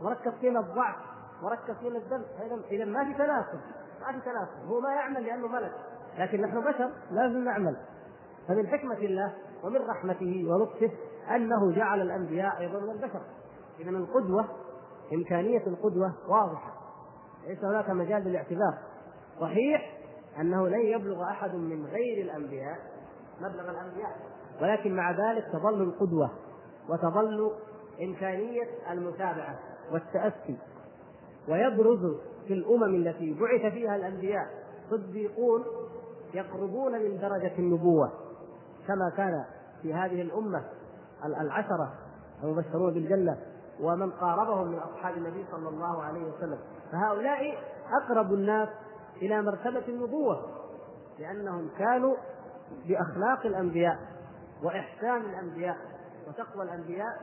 مركب 0.00 0.32
فينا 0.40 0.60
الضعف 0.60 0.96
مركب 1.42 1.74
فينا 1.74 1.98
الذنب. 1.98 2.24
إذا 2.70 2.84
ما 2.84 3.04
في 3.04 3.14
تناسب 3.14 3.60
ما 4.00 4.12
في 4.12 4.20
تناسب. 4.20 4.68
هو 4.68 4.80
ما 4.80 4.94
يعمل 4.94 5.24
لأنه 5.24 5.48
ملك. 5.48 5.72
لكن 6.18 6.40
نحن 6.40 6.60
بشر 6.60 6.90
لازم 7.10 7.44
نعمل. 7.44 7.76
فمن 8.48 8.66
حكمة 8.66 8.98
الله 8.98 9.34
ومن 9.64 9.80
رحمته 9.90 10.44
ولطفه 10.48 10.90
أنه 11.36 11.72
جعل 11.72 12.00
الأنبياء 12.00 12.58
أيضا 12.60 12.80
من 12.80 12.90
البشر. 12.90 13.20
إذا 13.80 13.90
القدوة 13.90 14.48
إمكانية 15.12 15.66
القدوة 15.66 16.14
واضحة. 16.28 16.72
ليس 17.46 17.64
هناك 17.64 17.90
مجال 17.90 18.24
للاعتذار 18.24 18.78
صحيح 19.40 19.98
أنه 20.40 20.68
لن 20.68 20.80
يبلغ 20.80 21.22
أحد 21.22 21.54
من 21.54 21.86
غير 21.86 22.24
الأنبياء 22.24 22.78
مبلغ 23.40 23.70
الأنبياء. 23.70 24.16
ولكن 24.62 24.96
مع 24.96 25.10
ذلك 25.10 25.44
تظل 25.52 25.82
القدوة 25.82 26.30
وتظل 26.88 27.52
إمكانية 28.02 28.68
المتابعة 28.90 29.58
والتأسي. 29.92 30.58
ويبرز 31.48 32.16
في 32.46 32.52
الأمم 32.52 32.94
التي 32.94 33.36
بعث 33.40 33.72
فيها 33.72 33.96
الأنبياء 33.96 34.46
صديقون 34.90 35.64
يقربون 36.34 36.92
من 36.92 37.18
درجة 37.18 37.58
النبوة 37.58 38.12
كما 38.86 39.10
كان 39.16 39.44
في 39.82 39.94
هذه 39.94 40.22
الأمة 40.22 40.64
العشرة 41.24 41.92
المبشرون 42.42 42.94
بالجنة 42.94 43.38
ومن 43.80 44.10
قاربهم 44.10 44.68
من 44.68 44.78
أصحاب 44.78 45.16
النبي 45.16 45.44
صلى 45.50 45.68
الله 45.68 46.02
عليه 46.02 46.32
وسلم. 46.32 46.58
فهؤلاء 46.92 47.58
أقرب 48.02 48.32
الناس 48.32 48.68
إلى 49.22 49.42
مرتبة 49.42 49.88
النبوة 49.88 50.40
لأنهم 51.18 51.68
كانوا 51.78 52.14
بأخلاق 52.88 53.46
الأنبياء 53.46 53.98
وإحسان 54.62 55.20
الأنبياء 55.20 55.76
وتقوى 56.28 56.64
الأنبياء 56.64 57.20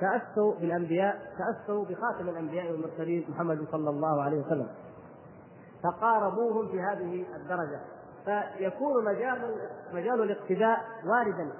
تأسوا 0.00 0.54
بالأنبياء 0.54 1.18
تأسوا 1.38 1.84
بخاتم 1.84 2.28
الأنبياء 2.28 2.72
والمرسلين 2.72 3.24
محمد 3.30 3.66
صلى 3.72 3.90
الله 3.90 4.22
عليه 4.22 4.40
وسلم. 4.40 4.68
فقاربوهم 5.82 6.68
في 6.68 6.80
هذه 6.80 7.24
الدرجة. 7.36 7.80
فيكون 8.24 9.04
مجال 9.04 9.54
مجال 9.92 10.22
الاقتداء 10.22 10.78
واردا 11.04 11.52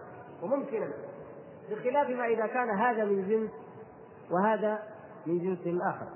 وممكنا 0.43 0.89
بخلاف 1.71 2.09
ما 2.09 2.27
إذا 2.27 2.47
كان 2.47 2.71
هذا 2.71 3.05
من 3.05 3.29
جنس 3.29 3.51
وهذا 4.31 4.83
من 5.27 5.39
جنس 5.39 5.83
آخر. 5.83 6.07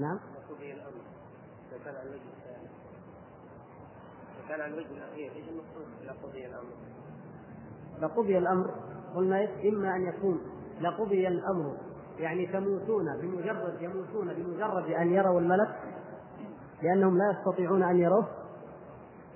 نعم. 0.00 0.18
كان 1.84 1.94
كان 4.48 4.60
على 4.60 4.74
الوجه 4.74 4.90
الاخير 4.96 5.32
إيش 5.36 5.48
المقصود 5.48 5.86
لقضي 6.06 6.46
الامر؟ 6.46 6.72
لقضي 8.00 8.38
الأمر 8.38 8.74
قلنا 9.14 9.48
إما 9.64 9.96
أن 9.96 10.06
يكون 10.06 10.40
لقضي 10.80 11.28
الأمر 11.28 11.76
يعني 12.18 12.46
تموتون 12.46 13.16
بمجرد 13.16 13.82
يموتون 13.82 14.34
بمجرد 14.34 14.90
أن 14.90 15.12
يروا 15.12 15.40
الملك 15.40 15.76
لأنهم 16.82 17.18
لا 17.18 17.38
يستطيعون 17.38 17.82
أن 17.82 17.98
يروه 17.98 18.26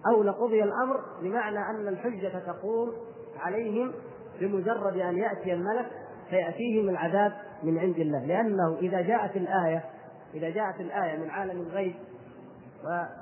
أو 0.07 0.23
لقضي 0.23 0.65
الأمر 0.65 1.01
بمعنى 1.23 1.59
أن 1.59 1.89
الحجة 1.89 2.39
تقوم 2.47 2.93
عليهم 3.39 3.93
بمجرد 4.41 4.97
أن 4.97 5.19
يأتي 5.19 5.53
الملك 5.53 5.91
فيأتيهم 6.31 6.89
العذاب 6.89 7.33
من 7.63 7.79
عند 7.79 7.99
الله. 7.99 8.27
لأنه 8.27 8.77
إذا 8.79 9.01
جاءت 9.01 9.37
الآية 9.37 9.85
إذا 10.35 10.51
جاءت 10.51 10.81
الآية 10.81 11.19
من 11.19 11.31
عالم 11.31 11.61
الغيب 11.61 11.95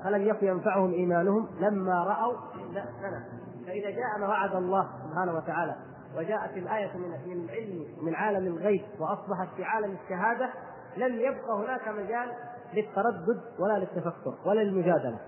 فلم 0.03 0.27
يكن 0.27 0.47
ينفعهم 0.47 0.93
إيمانهم 0.93 1.47
لما 1.59 2.03
رأوا 2.03 2.33
سنه 2.73 3.25
فإذا 3.67 3.89
جاء 3.89 4.19
ما 4.19 4.27
وعد 4.27 4.55
الله 4.55 4.89
سبحانه 5.07 5.33
وتعالى 5.33 5.75
وجاءت 6.17 6.57
الآية 6.57 6.97
من 6.97 7.09
من 7.27 7.45
العلم 7.45 7.85
من 8.01 8.15
عالم 8.15 8.47
الغيب 8.47 8.81
وأصبحت 8.99 9.55
في 9.55 9.63
عالم 9.63 9.97
الشهادة 10.03 10.49
لم 10.97 11.15
يبقى 11.15 11.55
هناك 11.55 11.87
مجال 11.87 12.31
للتردد 12.73 13.41
ولا 13.59 13.79
للتفكر 13.79 14.35
ولا 14.45 14.61
للمجادلة. 14.61 15.19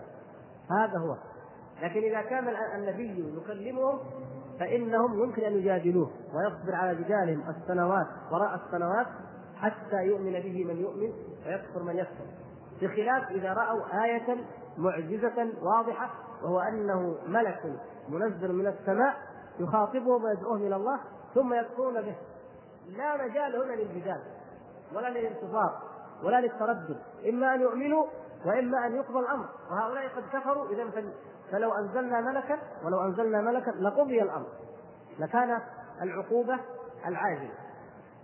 هذا 0.72 0.98
هو. 1.00 1.16
لكن 1.82 2.00
إذا 2.00 2.22
كان 2.22 2.48
النبي 2.76 3.38
يكلمهم 3.38 4.00
فإنهم 4.60 5.24
يمكن 5.24 5.42
أن 5.44 5.54
يجادلوه 5.54 6.12
ويصبر 6.34 6.76
على 6.76 6.96
جدالهم 6.96 7.44
السنوات 7.50 8.08
وراء 8.32 8.56
السنوات 8.56 9.08
حتى 9.56 10.04
يؤمن 10.04 10.32
به 10.32 10.66
من 10.66 10.82
يؤمن 10.82 11.14
ويكفر 11.46 11.84
من 11.84 11.98
يكفر. 11.98 12.26
بخلاف 12.82 13.32
إذا 13.32 13.54
رأوا 13.54 14.04
آية 14.04 14.38
معجزة 14.78 15.48
واضحة 15.62 16.10
وهو 16.44 16.60
أنه 16.60 17.16
ملك 17.28 17.74
منزل 18.10 18.54
من 18.54 18.68
السماء 18.68 19.16
يخاطبهم 19.60 20.24
ويدعوهم 20.24 20.68
إلى 20.68 20.76
الله 20.76 21.00
ثم 21.36 21.54
يكفرون 21.54 22.02
به. 22.02 22.16
لا 22.98 23.26
مجال 23.26 23.56
هنا 23.56 23.74
للجدال 23.74 24.22
ولا 24.96 25.10
للانتصار 25.10 25.93
ولا 26.24 26.42
للتردد 26.42 26.98
إما 27.30 27.56
أن 27.56 27.62
يؤمنوا 27.62 28.06
وإما 28.46 28.86
أن 28.86 28.96
يقضى 28.96 29.20
الأمر. 29.20 29.46
وهؤلاء 29.72 30.08
قد 30.08 30.24
كفروا 30.34 30.66
إذا 30.70 30.86
فلو 31.52 31.74
أنزلنا 31.74 32.22
ملكا 32.22 32.60
ولو 32.86 33.02
أنزلنا 33.02 33.42
ملكا 33.42 33.72
لقضي 33.72 34.22
الأمر. 34.22 34.48
لكان 35.20 35.62
العقوبة 36.02 36.60
العاجلة. 37.08 37.54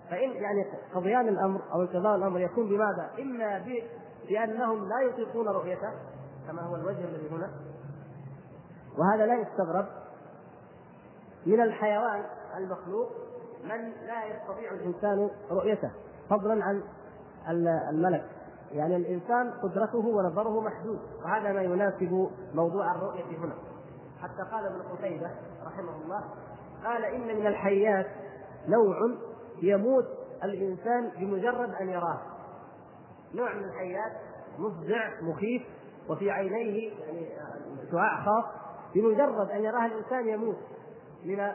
فإن 0.10 0.32
يعني 0.32 0.66
قضيان 0.96 1.28
الأمر 1.28 1.62
أو 1.74 1.82
انقضاء 1.82 2.16
الأمر 2.16 2.40
يكون 2.40 2.70
بماذا؟ 2.70 3.10
إما 3.20 3.64
لأنهم 4.30 4.90
لا 4.90 5.02
يطيقون 5.02 5.48
رؤيته 5.48 5.92
كما 6.48 6.62
هو 6.62 6.76
الوجه 6.76 7.04
الذي 7.04 7.30
هنا. 7.32 7.50
وهذا 8.98 9.26
لا 9.26 9.36
يستغرب 9.36 9.86
من 11.46 11.62
الحيوان 11.62 12.26
المخلوق 12.58 13.10
من 13.64 13.92
لا 14.08 14.26
يستطيع 14.26 14.72
الإنسان 14.72 15.30
رؤيته 15.52 15.92
فضلا 16.30 16.64
عن 16.64 16.84
الملك. 17.90 18.26
يعني 18.72 18.96
الإنسان 18.96 19.52
قدرته 19.52 20.08
ونظره 20.08 20.62
محدود 20.62 21.00
وهذا 21.24 21.54
ما 21.54 21.62
يناسب 21.62 22.30
موضوع 22.54 22.92
الرؤية 22.96 23.38
هنا. 23.38 23.54
حتى 24.22 24.52
قال 24.52 24.66
ابن 24.66 24.82
قتيبة 24.82 25.32
رحمه 25.66 25.96
الله 26.04 26.24
قال 26.86 27.06
إن 27.06 27.38
من 27.38 27.48
الحيات 27.48 28.08
نوع 28.68 28.98
يموت 29.62 30.06
الإنسان 30.44 31.12
بمجرد 31.20 31.74
أن 31.82 31.90
يراه. 31.90 32.22
نوع 33.34 33.54
من 33.54 33.64
الحيات 33.64 34.12
مفزع 34.60 35.22
مخيف 35.22 35.62
وفي 36.10 36.32
عينيه 36.32 36.94
يعني 37.00 37.30
شعاع 37.92 38.26
خاص 38.26 38.46
بمجرد 38.96 39.50
أن 39.50 39.64
يراه 39.64 39.86
الإنسان 39.86 40.28
يموت 40.28 40.58
من 41.26 41.52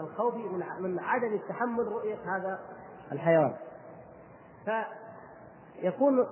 الخوف 0.00 0.34
من 0.80 0.98
عدم 0.98 1.34
التحمل 1.34 1.86
رؤية 1.86 2.36
هذا 2.36 2.58
الحيوان. 3.12 3.54
فيكون 5.82 6.26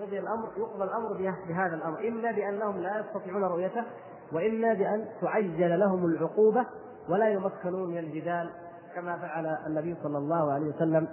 قضي 0.00 0.18
الامر 0.18 0.48
يقضى 0.56 0.84
الأمر 0.84 1.12
بهذا 1.48 1.74
الأمر. 1.74 2.08
إما 2.08 2.32
بانهم 2.32 2.78
لا 2.78 3.00
يستطيعون 3.00 3.44
رؤيته 3.44 3.84
وإما 4.32 4.74
بأن 4.74 5.08
تعجل 5.20 5.80
لهم 5.80 6.06
العقوبة 6.06 6.66
ولا 7.08 7.28
يمكنون 7.28 7.90
من 7.90 7.98
الجدال. 7.98 8.50
كما 8.94 9.18
فعل 9.18 9.46
النبي 9.66 9.96
صلى 10.02 10.18
الله 10.18 10.52
عليه 10.52 10.66
وسلم 10.66 11.08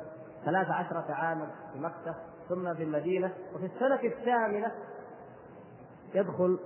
ثلاث 0.45 0.67
عشرة 0.69 1.05
عاما 1.09 1.47
في 1.73 1.79
مكة 1.79 2.15
ثم 2.49 2.73
في 2.73 2.83
المدينة. 2.83 3.31
وفي 3.55 3.65
السنة 3.65 3.99
الثامنة 4.03 4.71
يدخل 6.13 6.59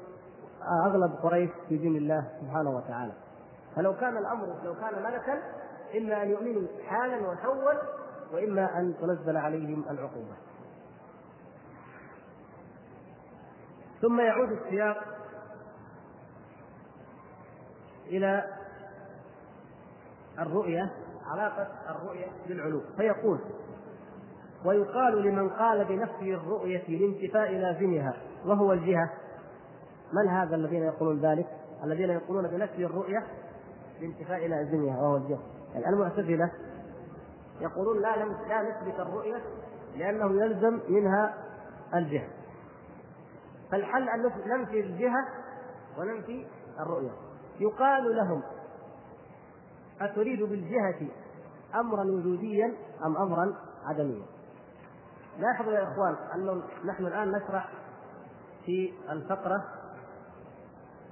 أغلب 0.86 1.12
قريش 1.24 1.50
في 1.70 1.78
دين 1.78 1.96
الله 1.96 2.28
سبحانه 2.42 2.70
وتعالى. 2.70 3.14
فلو 3.76 3.94
كان 3.94 4.18
الأمر 4.18 4.46
لو 4.64 4.74
كان 4.76 5.04
ملكا 5.04 5.42
إما 5.98 6.24
أن 6.24 6.30
يؤمنوا 6.30 6.68
حالا 6.88 7.28
وحوا 7.28 7.74
وإما 8.34 8.80
أن 8.80 8.94
تنزل 9.02 9.38
عليهم 9.38 9.86
العقوبة. 9.90 10.36
ثم 14.02 14.20
يعود 14.20 14.52
السياق 14.52 15.04
إلى 18.08 18.44
الرؤية 20.40 20.94
علاقة 21.26 21.68
الرؤية 21.90 22.28
بالعلو. 22.48 22.82
فيقول 22.98 23.40
ويقال 24.66 25.22
لمن 25.22 25.50
قال 25.50 25.86
بنفي 25.86 26.34
الرؤية 26.34 26.84
لانتفاء 26.88 27.52
لازمها 27.52 28.14
وهو 28.46 28.74
الجهة. 28.74 29.10
من 30.14 30.28
هذا 30.28 30.56
الذين 30.56 30.84
يقولون 30.84 31.20
ذلك؟ 31.20 31.48
الذين 31.84 32.10
يقولون 32.10 32.48
بنفي 32.48 32.86
الرؤية 32.86 33.28
لانتفاء 34.02 34.48
لازمها 34.48 35.02
وهو 35.02 35.18
الجهة. 35.18 35.40
يعني 35.74 35.90
المعتزلة 35.90 36.52
يقولون 37.64 38.02
لا 38.02 38.16
لا 38.18 38.62
نثبت 38.62 39.00
الرؤية 39.00 39.42
لأنه 39.96 40.44
يلزم 40.44 40.80
منها 40.90 41.34
الجهة. 41.94 42.28
فالحل 43.72 44.10
أن 44.10 44.32
ننفي 44.46 44.80
الجهة 44.80 45.28
وننفي 45.98 46.48
الرؤية. 46.80 47.12
يقال 47.60 48.16
لهم 48.16 48.44
أتريد 50.02 50.44
بالجهة 50.44 51.08
أمرا 51.76 52.04
وجوديا 52.04 52.74
أم 53.06 53.18
أمرا 53.18 53.56
عدميا؟ 53.86 54.26
لاحظوا 55.40 55.74
يا 55.74 55.84
إخوان 55.84 56.16
أنه 56.36 56.64
نحن 56.86 57.06
الآن 57.06 57.32
نشرح 57.32 57.70
في 58.66 58.94
الفقرة 59.10 59.66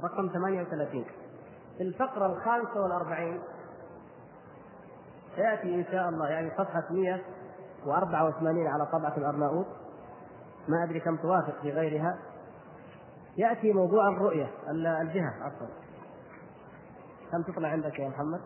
رقم 0.04 0.30
38 0.34 1.06
في 1.78 1.84
الفقرة 1.84 2.26
الخامسة 2.26 2.82
والأربعين 2.82 3.42
سيأتي 5.36 5.76
إن 5.76 5.86
شاء 5.92 6.10
الله 6.10 6.28
يعني 6.30 6.52
صفحة 6.58 6.84
184 6.90 8.68
على 8.68 8.86
طبعة 8.86 9.18
الأرناؤوط. 9.18 9.66
ما 10.68 10.84
أدري 10.84 11.00
كم 11.00 11.18
توافق 11.18 11.62
في 11.62 11.72
غيرها. 11.72 12.18
يأتي 13.38 13.74
موضوع 13.74 14.08
الرؤية 14.08 14.50
الجهة 14.70 15.34
عفوا. 15.42 15.68
كم 17.32 17.42
تطلع 17.42 17.70
عندك 17.70 18.00
يا 18.00 18.10
محمد؟ 18.10 18.42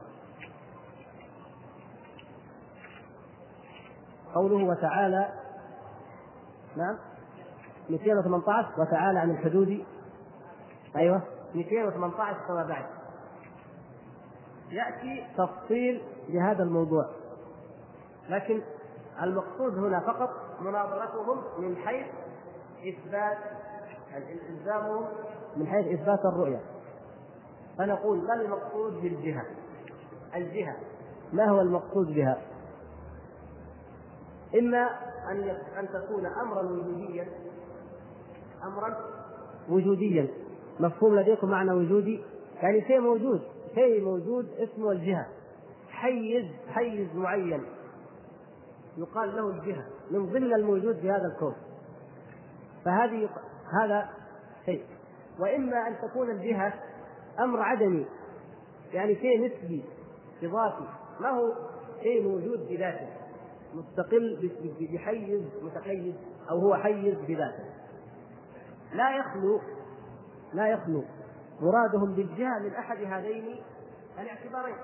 قوله 4.35 4.65
وتعالى 4.65 5.29
نعم 6.77 6.97
218 7.89 8.81
وتعالى 8.81 9.19
عن 9.19 9.31
الحدود. 9.31 9.85
أيوه 10.95 11.21
218 11.55 12.37
كما 12.47 12.63
بعد. 12.63 12.85
يأتي 14.71 15.25
تفصيل 15.37 16.01
لهذا 16.29 16.63
الموضوع. 16.63 17.05
لكن 18.29 18.61
المقصود 19.23 19.77
هنا 19.77 19.99
فقط 19.99 20.29
مناظرتهم 20.61 21.41
من 21.59 21.77
حيث 21.77 22.07
إثبات 22.87 23.37
الزامهم 24.49 25.05
من 25.57 25.67
حيث 25.67 25.99
إثبات 25.99 26.19
الرؤية. 26.25 26.61
فنقول 27.77 28.17
ما 28.17 28.33
المقصود 28.33 28.93
بالجهة؟ 29.01 29.45
الجهة. 30.35 30.75
ما 31.33 31.49
هو 31.49 31.61
المقصود 31.61 32.07
بها؟ 32.07 32.37
إما 34.59 34.89
أن 35.31 35.49
أن 35.79 35.87
تكون 35.93 36.25
أمرا 36.25 36.61
وجوديا. 36.61 37.27
أمرا 38.63 38.97
وجوديا. 39.69 40.27
مفهوم 40.79 41.19
لديكم 41.19 41.49
معنى 41.49 41.71
وجودي؟ 41.71 42.23
يعني 42.61 42.81
شيء 42.81 42.99
موجود. 42.99 43.41
شيء 43.75 44.03
موجود 44.03 44.49
اسمه 44.49 44.91
الجهة. 44.91 45.27
حيز 45.89 46.45
حيز 46.67 47.15
معين. 47.15 47.63
يقال 48.97 49.35
له 49.35 49.49
الجهة 49.49 49.85
من 50.11 50.25
ضمن 50.25 50.53
الموجود 50.53 50.95
في 50.95 51.11
هذا 51.11 51.27
الكون. 51.35 51.55
فهذه 52.85 53.29
هذا 53.81 54.09
شيء. 54.65 54.85
وإما 55.39 55.87
أن 55.87 56.09
تكون 56.09 56.29
الجهة 56.31 56.73
أمر 57.39 57.61
عدمي 57.61 58.05
يعني 58.93 59.15
شيء 59.15 59.45
نسبي 59.45 59.85
إضافي. 60.43 60.87
ما 61.19 61.29
هو 61.29 61.53
شيء 62.03 62.23
موجود 62.23 62.67
بذاته 62.69 63.07
مستقل 63.73 64.51
بحيز 64.93 65.41
متحيز 65.61 66.15
أو 66.51 66.59
هو 66.59 66.75
حيز 66.75 67.15
بذاته. 67.15 67.63
لا 68.93 69.17
يخلو 69.17 69.61
لا 70.53 70.67
يخلو. 70.67 71.03
مرادهم 71.61 72.15
بالجهة 72.15 72.59
من 72.59 72.73
أحد 72.73 72.97
هذين 72.97 73.55
الاعتبارين. 74.19 74.75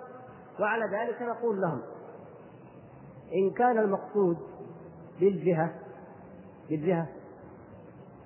وعلى 0.59 0.85
ذلك 0.85 1.21
نقول 1.21 1.61
لهم 1.61 1.81
إن 3.33 3.51
كان 3.51 3.77
المقصود 3.77 4.37
بالجهة 5.19 5.73
بالجهة 6.69 7.07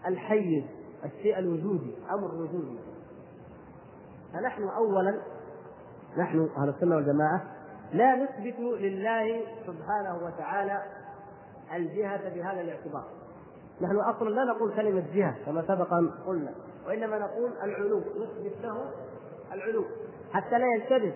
الحيز 0.08 0.64
الشيء 1.06 1.40
الوجودي 1.40 1.96
أمر 2.12 2.36
وجودي. 2.36 2.80
فنحن 4.34 4.64
أولا 4.64 5.22
نحن 6.18 6.50
أهل 6.58 6.70
السنة 6.70 6.96
والجماعة 6.96 7.44
لا 7.94 8.16
نثبت 8.16 8.60
لله 8.60 9.42
سبحانه 9.68 10.18
وتعالى 10.26 10.84
الجهة 11.74 12.36
بهذا 12.36 12.62
الاعتبار. 12.62 13.06
نحن 13.82 13.96
أصلا 13.96 14.30
لا 14.30 14.44
نقول 14.44 14.76
كلمة 14.76 15.04
جهة 15.14 15.36
كما 15.46 15.62
سبق 15.62 15.94
أن 15.94 16.12
قلنا. 16.28 16.52
وإنما 16.88 17.20
نقول 17.20 17.52
العلو 17.64 18.00
نثبت 18.00 18.62
له 18.62 18.92
العلو. 19.54 19.86
حتى 20.32 20.60
لا 20.60 20.66
يلتبس. 20.76 21.14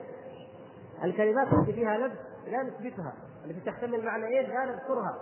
الكلمات 1.03 1.53
التي 1.53 1.73
فيها 1.73 1.97
لبس 1.97 2.17
لا 2.47 2.63
نثبتها. 2.63 3.13
التي 3.45 3.59
تحتمل 3.59 4.05
معنيين 4.05 4.49
لا 4.49 4.65
نذكرها. 4.65 5.17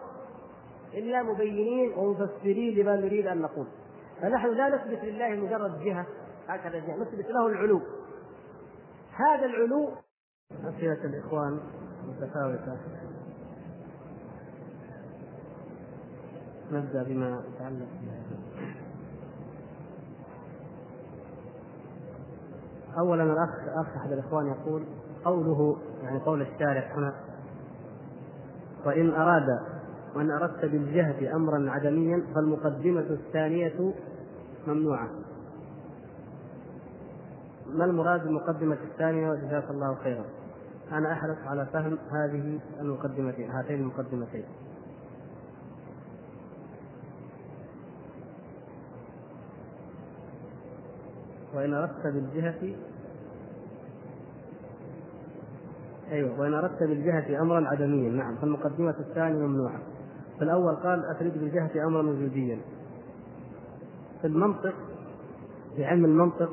إلا 0.93 1.23
مبينين 1.23 1.93
ومفسرين 1.97 2.79
لما 2.79 2.95
نريد 2.95 3.27
أن 3.27 3.41
نقول. 3.41 3.67
فنحن 4.21 4.47
لا 4.47 4.69
نثبت 4.69 5.03
لله 5.03 5.29
مجرد 5.29 5.79
جهة. 5.83 6.05
هكذا 6.47 6.79
جهة. 6.79 6.95
نثبت 6.95 7.25
له 7.29 7.47
العلو. 7.47 7.81
هذا 9.11 9.45
العلو. 9.45 9.91
أسئلة 10.51 11.05
الإخوان 11.05 11.59
متفاوتة. 12.07 12.77
نبدأ 16.71 17.03
بما 17.03 17.43
يتعلق 17.55 17.87
أولا 22.97 23.23
الأخ 23.23 23.49
أخ 23.75 23.97
أحد 23.97 24.11
الإخوان 24.11 24.47
يقول 24.47 24.83
قوله 25.25 25.77
يعني 26.03 26.19
قول 26.19 26.41
الشارع 26.41 26.95
هنا 26.95 27.13
وإن 28.85 29.13
أراد 29.13 29.59
وإن 30.15 30.31
أردت 30.31 30.65
بالجهد 30.65 31.23
أمرا 31.23 31.71
عدميا 31.71 32.23
فالمقدمة 32.35 33.05
الثانية 33.09 33.93
ممنوعة. 34.67 35.09
ما 37.67 37.85
المراد 37.85 38.23
بالمقدمة 38.23 38.77
الثانية؟ 38.91 39.29
وجزاك 39.29 39.69
الله 39.69 39.95
خيرا. 39.95 40.25
أنا 40.91 41.13
أحرص 41.13 41.37
على 41.45 41.65
فهم 41.65 41.97
هذه 42.11 42.59
المقدمتين 42.79 43.51
هاتين 43.51 43.79
المقدمتين. 43.79 44.43
وإن 51.57 51.73
أردت 51.73 52.03
بالجهة 52.03 52.75
أيوه 56.11 56.39
وإن 56.39 56.53
أردت 56.53 56.83
بالجهة 56.83 57.41
أمرا 57.41 57.67
عدميا. 57.67 58.09
نعم 58.09 58.35
فالمقدمة 58.35 58.95
الثانية 58.99 59.47
ممنوعة. 59.47 59.79
في 60.37 60.43
الأول 60.43 60.75
قال 60.75 61.05
أتريد 61.05 61.33
بالجهة 61.33 61.87
أمرا 61.87 62.01
وجوديا. 62.01 62.59
في 64.21 64.27
المنطق 64.27 64.73
في 65.75 65.85
علم 65.85 66.05
المنطق 66.05 66.49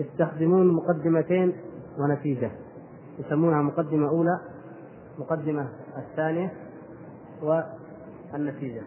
يستخدمون 0.00 0.68
مقدمتين 0.68 1.52
ونتيجة. 1.98 2.50
يسمونها 3.18 3.62
مقدمة 3.62 4.08
أولى 4.08 4.40
مقدمة 5.18 5.68
الثانية 5.96 6.52
والنتيجة. 7.42 8.82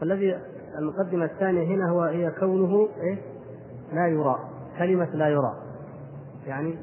فالذي 0.00 0.38
المقدمة 0.78 1.24
الثانية 1.24 1.66
هنا 1.74 1.90
هو 1.90 2.02
هي 2.02 2.30
كونه 2.30 2.88
إيه؟ 3.00 3.31
لا 3.92 4.08
يرى 4.08 4.38
كلمة 4.78 5.08
لا 5.14 5.28
يرى. 5.28 5.54
يعني 6.46 6.74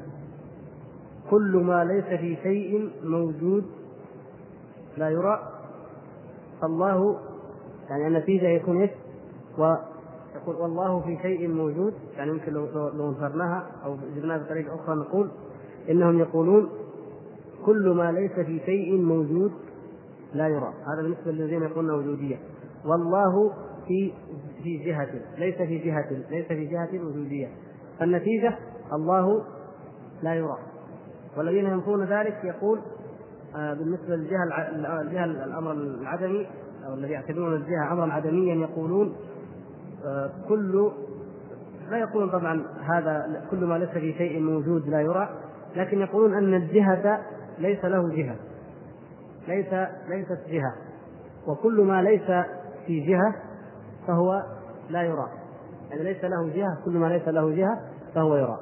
كل 1.30 1.56
ما 1.56 1.84
ليس 1.84 2.04
في 2.04 2.36
شيء 2.42 2.90
موجود 3.04 3.64
لا 4.96 5.10
يرى. 5.10 5.40
فالله 6.60 7.18
يعني 7.90 8.06
النتيجة 8.06 8.46
يكون 8.48 8.80
إيش؟ 8.80 8.90
ويقول 9.58 10.56
والله 10.56 11.00
في 11.00 11.18
شيء 11.22 11.48
موجود. 11.48 11.94
يعني 12.16 12.30
يمكن 12.30 12.52
لو 12.52 12.66
لو 12.88 13.10
نفرناها 13.10 13.66
أو 13.84 13.96
جبناها 14.16 14.38
بطريقة 14.38 14.74
أخرى 14.74 14.96
نقول 14.96 15.30
إنهم 15.90 16.18
يقولون 16.18 16.68
كل 17.66 17.90
ما 17.90 18.12
ليس 18.12 18.32
في 18.32 18.60
شيء 18.66 18.96
موجود 19.02 19.52
لا 20.34 20.48
يرى. 20.48 20.72
هذا 20.86 21.02
بالنسبة 21.02 21.32
للذين 21.32 21.62
يقولون 21.62 21.98
وجودية. 21.98 22.36
والله 22.84 23.52
في 23.88 24.12
في 24.62 24.76
جهة 24.84 25.08
ليس 25.38 25.56
في 25.56 25.78
جهة 25.78 26.10
ليس 26.30 26.46
في 26.46 26.66
جهة 26.66 27.04
وجودية. 27.04 27.48
فالنتيجة 27.98 28.58
الله 28.92 29.44
لا 30.22 30.34
يرى. 30.34 30.56
والذين 31.36 31.66
ينفون 31.66 32.04
ذلك 32.04 32.44
يقول 32.44 32.80
آه 33.56 33.74
بالنسبة 33.74 34.16
للجهة 34.16 34.44
الجهة 35.00 35.24
الأمر 35.24 35.72
العدمي 35.72 36.46
أو 36.86 36.94
الذي 36.94 37.12
يعتبرون 37.12 37.54
الجهة 37.54 37.92
أمرا 37.92 38.12
عدميا 38.12 38.54
يقولون 38.54 39.16
آه 40.04 40.30
كل 40.48 40.90
لا 41.90 41.98
يقولون 41.98 42.30
طبعا 42.30 42.64
هذا 42.94 43.46
كل 43.50 43.64
ما 43.64 43.78
ليس 43.78 43.88
في 43.88 44.12
شيء 44.12 44.40
موجود 44.40 44.88
لا 44.88 45.00
يرى 45.00 45.28
لكن 45.76 46.00
يقولون 46.00 46.34
أن 46.34 46.54
الجهة 46.54 47.20
ليس 47.58 47.84
له 47.84 48.08
جهة. 48.08 48.36
ليس 49.48 49.88
ليست 50.08 50.48
جهة. 50.48 50.74
وكل 51.46 51.80
ما 51.80 52.02
ليس 52.02 52.46
في 52.86 53.00
جهة 53.00 53.34
فهو 54.10 54.42
لا 54.90 55.02
يرى. 55.02 55.28
يعني 55.90 56.02
ليس 56.02 56.24
له 56.24 56.48
جهة 56.48 56.84
كل 56.84 56.90
ما 56.90 57.06
ليس 57.06 57.28
له 57.28 57.50
جهة 57.50 57.80
فهو 58.14 58.36
يرى. 58.36 58.58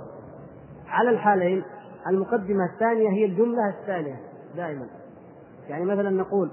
على 0.87 1.11
الحالين 1.11 1.63
المقدمة 2.07 2.65
الثانية 2.75 3.11
هي 3.11 3.25
الجملة 3.25 3.69
الثانية 3.81 4.21
دائما. 4.57 4.87
يعني 5.69 5.85
مثلا 5.85 6.11
نقول 6.11 6.51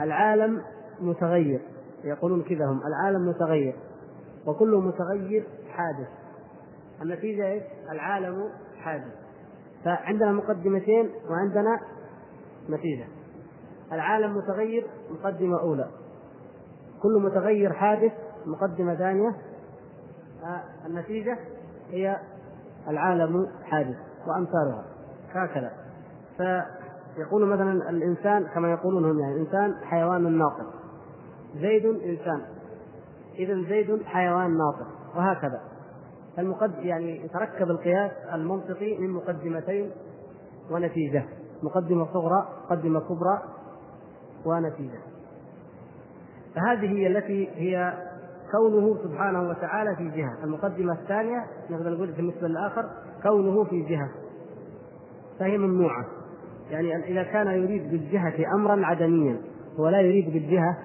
العالم 0.00 0.62
متغير. 1.00 1.60
يقولون 2.04 2.42
كذا 2.42 2.66
هم 2.66 2.80
العالم 2.86 3.28
متغير. 3.28 3.76
وكل 4.46 4.76
متغير 4.76 5.46
حادث. 5.70 6.08
النتيجة 7.02 7.52
إيش؟ 7.52 7.62
العالم 7.90 8.48
حادث. 8.78 9.14
فعندنا 9.84 10.32
مقدمتين 10.32 11.10
وعندنا 11.30 11.80
نتيجة. 12.70 13.06
العالم 13.92 14.36
متغير 14.36 14.86
مقدمة 15.10 15.60
أولى. 15.60 15.88
كل 17.04 17.22
متغير 17.22 17.72
حادث 17.72 18.12
مقدمة 18.46 18.94
ثانية. 18.94 19.28
آه، 20.44 20.86
النتيجة 20.86 21.38
هي 21.90 22.16
العالم 22.88 23.46
حادث 23.64 23.96
وأمثالها 24.26 24.84
هكذا. 25.32 25.72
فيقول 26.36 27.46
مثلا 27.46 27.72
الإنسان 27.90 28.46
كما 28.54 28.70
يقولون 28.70 29.10
هم 29.10 29.20
يعني 29.20 29.34
الإنسان 29.34 29.74
حيوان 29.84 30.38
ناطق 30.38 30.66
زيد 31.54 31.86
إنسان. 31.86 32.40
إذا 33.38 33.54
زيد 33.54 34.02
حيوان 34.02 34.58
ناطق 34.58 34.86
وهكذا. 35.16 35.60
المقد 36.38 36.74
يعني 36.78 37.24
يتركب 37.24 37.70
القياس 37.70 38.10
المنطقي 38.32 38.98
من 38.98 39.10
مقدمتين 39.10 39.90
ونتيجة. 40.70 41.24
مقدمة 41.62 42.06
صغرى 42.12 42.48
مقدمة 42.64 43.00
كبرى 43.00 43.42
ونتيجة. 44.46 45.13
فهذه 46.54 46.98
هي 46.98 47.06
التي 47.06 47.48
هي 47.54 47.94
كونه 48.52 48.96
سبحانه 49.02 49.48
وتعالى 49.48 49.96
في 49.96 50.08
جهة. 50.08 50.44
المقدمة 50.44 50.92
الثانية 50.92 51.44
نقدر 51.70 51.90
نقول 51.90 52.12
بالنسبة 52.12 52.48
للآخر 52.48 52.90
كونه 53.22 53.64
في 53.64 53.82
جهة. 53.82 54.08
فهي 55.38 55.58
ممنوعة. 55.58 56.04
يعني 56.70 57.04
إذا 57.04 57.22
كان 57.22 57.46
يريد 57.46 57.90
بالجهة 57.90 58.54
أمرا 58.54 58.86
عدميا 58.86 59.36
لا 59.78 60.00
يريد 60.00 60.32
بالجهة 60.32 60.76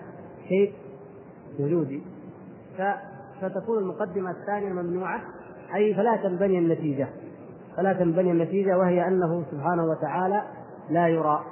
شيء 0.47 0.73
وجودي. 1.59 2.03
فتكون 3.41 3.77
المقدمة 3.77 4.31
الثانية 4.31 4.73
ممنوعة 4.73 5.21
أي 5.75 5.93
فلا 5.93 6.15
تنبني 6.15 6.59
النتيجة. 6.59 7.07
فلا 7.77 7.93
تنبني 7.93 8.31
النتيجة 8.31 8.77
وهي 8.77 9.07
أنه 9.07 9.43
سبحانه 9.51 9.83
وتعالى 9.83 10.43
لا 10.89 11.07
يرى. 11.07 11.43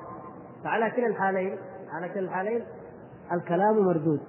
فعلى 0.63 0.91
كلا 0.91 1.07
الحالين 1.07 1.57
على 1.91 2.09
كلا 2.09 2.19
الحالين 2.19 2.61
الكلام 3.31 3.85
مردود. 3.85 4.19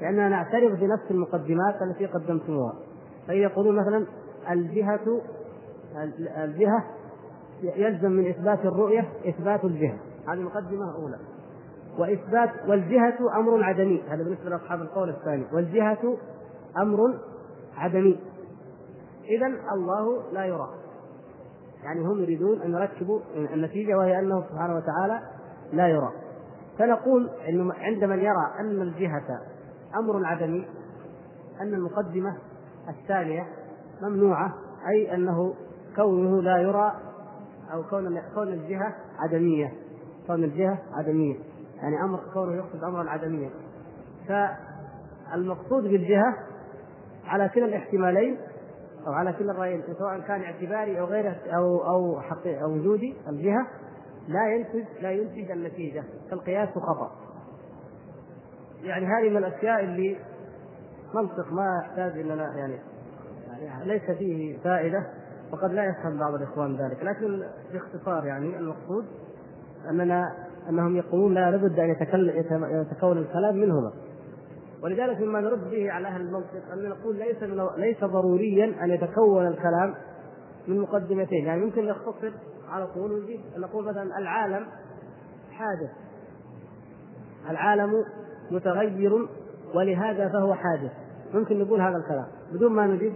لأننا 0.00 0.28
نعترف 0.28 0.80
بنفس 0.80 1.10
المقدمات 1.10 1.82
التي 1.82 2.06
قدمتموها. 2.06 2.74
فيقولون 3.26 3.76
مثلا 3.76 4.06
الجهة 4.50 5.20
الجهة 6.44 6.84
يلزم 7.62 8.10
من 8.10 8.28
إثبات 8.28 8.58
الرؤية 8.64 9.08
إثبات 9.28 9.64
الجهة. 9.64 9.98
هذه 10.28 10.40
مقدمة 10.40 10.94
أولى. 10.94 11.18
وإثبات 11.98 12.50
والجهة 12.68 13.18
أمر 13.36 13.64
عدمي. 13.64 14.02
هذا 14.08 14.22
بالنسبة 14.22 14.50
لأصحاب 14.50 14.80
القول 14.80 15.08
الثاني. 15.08 15.44
والجهة 15.52 16.16
أمر 16.78 16.98
عدمي. 17.76 18.20
إذا 19.24 19.46
الله 19.72 20.32
لا 20.32 20.44
يرى. 20.44 20.68
يعني 21.84 22.00
هم 22.00 22.22
يريدون 22.22 22.62
أن 22.62 22.72
يركبوا 22.72 23.20
النتيجة 23.36 23.98
وهي 23.98 24.18
أنه 24.18 24.44
سبحانه 24.50 24.76
وتعالى 24.76 25.20
لا 25.72 25.88
يرى. 25.88 26.12
فنقول 26.78 27.30
انه 27.48 27.74
عند 27.74 28.04
من 28.04 28.18
يرى 28.18 28.52
أن 28.60 28.82
الجهة 28.82 29.40
أمر 29.96 30.26
عدمي 30.26 30.66
أن 31.60 31.74
المقدمة 31.74 32.36
الثانية 32.88 33.46
ممنوعة 34.02 34.54
أي 34.88 35.14
أنه 35.14 35.54
كونه 35.96 36.42
لا 36.42 36.58
يرى 36.58 36.92
أو 37.72 37.82
كون 37.82 38.20
كون 38.34 38.48
الجهة 38.48 38.94
عدمية 39.18 39.72
كون 40.26 40.44
الجهة 40.44 40.78
عدمية. 40.92 41.36
يعني 41.76 42.02
أمر 42.04 42.20
كونه 42.34 42.56
يقصد 42.56 42.84
أمرا 42.84 43.10
عدميا. 43.10 43.50
فالمقصود 44.28 45.82
بالجهة 45.82 46.34
على 47.24 47.48
كلا 47.48 47.64
الاحتمالين 47.64 48.38
أو 49.06 49.12
على 49.12 49.32
كلا 49.32 49.52
الرأيين 49.52 49.82
سواء 49.98 50.20
كان 50.20 50.42
اعتباري 50.42 51.00
أو 51.00 51.04
غير 51.04 51.36
أو 51.46 51.78
أو 51.78 52.20
حقيقي 52.20 52.62
أو 52.62 52.70
وجودي 52.70 53.16
الجهة 53.28 53.66
لا 54.28 54.54
ينتج 54.54 55.02
لا 55.02 55.10
ينتج 55.10 55.50
النتيجة 55.50 56.04
فالقياس 56.30 56.68
خطأ. 56.68 57.10
يعني 58.82 59.06
هذه 59.06 59.30
من 59.30 59.36
الأشياء 59.36 59.84
اللي 59.84 60.16
منطق 61.14 61.52
ما 61.52 61.82
يحتاج 61.84 62.20
إلى 62.20 62.34
يعني, 62.56 62.78
يعني 63.62 63.84
ليس 63.84 64.18
فيه 64.18 64.58
فائدة 64.58 65.06
وقد 65.52 65.72
لا 65.72 65.84
يفهم 65.84 66.18
بعض 66.18 66.34
الإخوان 66.34 66.76
ذلك. 66.76 67.04
لكن 67.04 67.42
باختصار 67.72 68.24
يعني 68.26 68.58
المقصود 68.58 69.04
أننا 69.90 70.24
أنهم 70.68 70.96
يقولون 70.96 71.34
لا 71.34 71.50
لابد 71.50 71.78
أن 71.78 71.90
يتكون 72.80 73.18
الكلام 73.18 73.56
منهما. 73.56 73.92
ولذلك 74.82 75.20
مما 75.20 75.40
نرد 75.40 75.70
به 75.70 75.92
على 75.92 76.08
أهل 76.08 76.20
المنطق 76.20 76.72
أن 76.72 76.88
نقول 76.88 77.16
ليس 77.16 77.42
ليس 77.76 78.04
ضروريا 78.04 78.84
أن 78.84 78.90
يتكون 78.90 79.46
الكلام 79.46 79.94
من 80.68 80.80
مقدمتين. 80.80 81.46
يعني 81.46 81.64
ممكن 81.64 81.86
نختصر 81.86 82.32
على 82.70 82.86
طول 82.86 83.12
ونجيب 83.12 83.40
نقول 83.56 83.84
مثلا 83.84 84.18
العالم 84.18 84.66
حادث. 85.50 85.90
العالم 87.50 88.04
متغير 88.50 89.28
ولهذا 89.74 90.28
فهو 90.28 90.54
حادث. 90.54 90.92
ممكن 91.34 91.58
نقول 91.58 91.80
هذا 91.80 91.96
الكلام. 91.96 92.26
بدون 92.52 92.72
ما 92.72 92.86
نجيب 92.86 93.12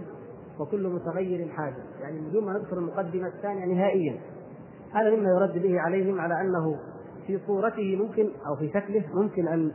وكل 0.59 0.87
متغير 0.87 1.49
حادث. 1.49 1.83
يعني 2.01 2.19
بدون 2.29 2.45
ما 2.45 2.53
نذكر 2.53 2.77
المقدمة 2.77 3.27
الثانية 3.27 3.65
نهائيا. 3.65 4.19
هذا 4.93 5.15
مما 5.15 5.29
يرد 5.29 5.61
به 5.61 5.79
عليهم 5.79 6.21
على 6.21 6.41
أنه 6.41 6.79
في 7.27 7.39
صورته 7.47 7.95
ممكن 7.95 8.29
أو 8.47 8.55
في 8.55 8.69
شكله 8.69 9.03
ممكن 9.13 9.47
أن 9.47 9.71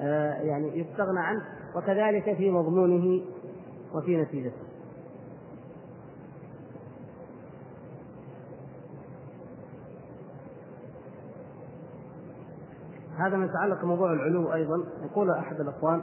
آه، 0.00 0.32
يعني 0.32 0.78
يستغنى 0.78 1.20
عنه. 1.20 1.42
وكذلك 1.76 2.36
في 2.36 2.50
مضمونه 2.50 3.22
وفي 3.94 4.16
نتيجته. 4.16 4.71
هذا 13.26 13.36
ما 13.36 13.44
يتعلق 13.44 13.82
بموضوع 13.82 14.12
العلو 14.12 14.52
أيضا. 14.52 14.76
يقول 15.10 15.30
أحد 15.30 15.60
الأخوان 15.60 16.02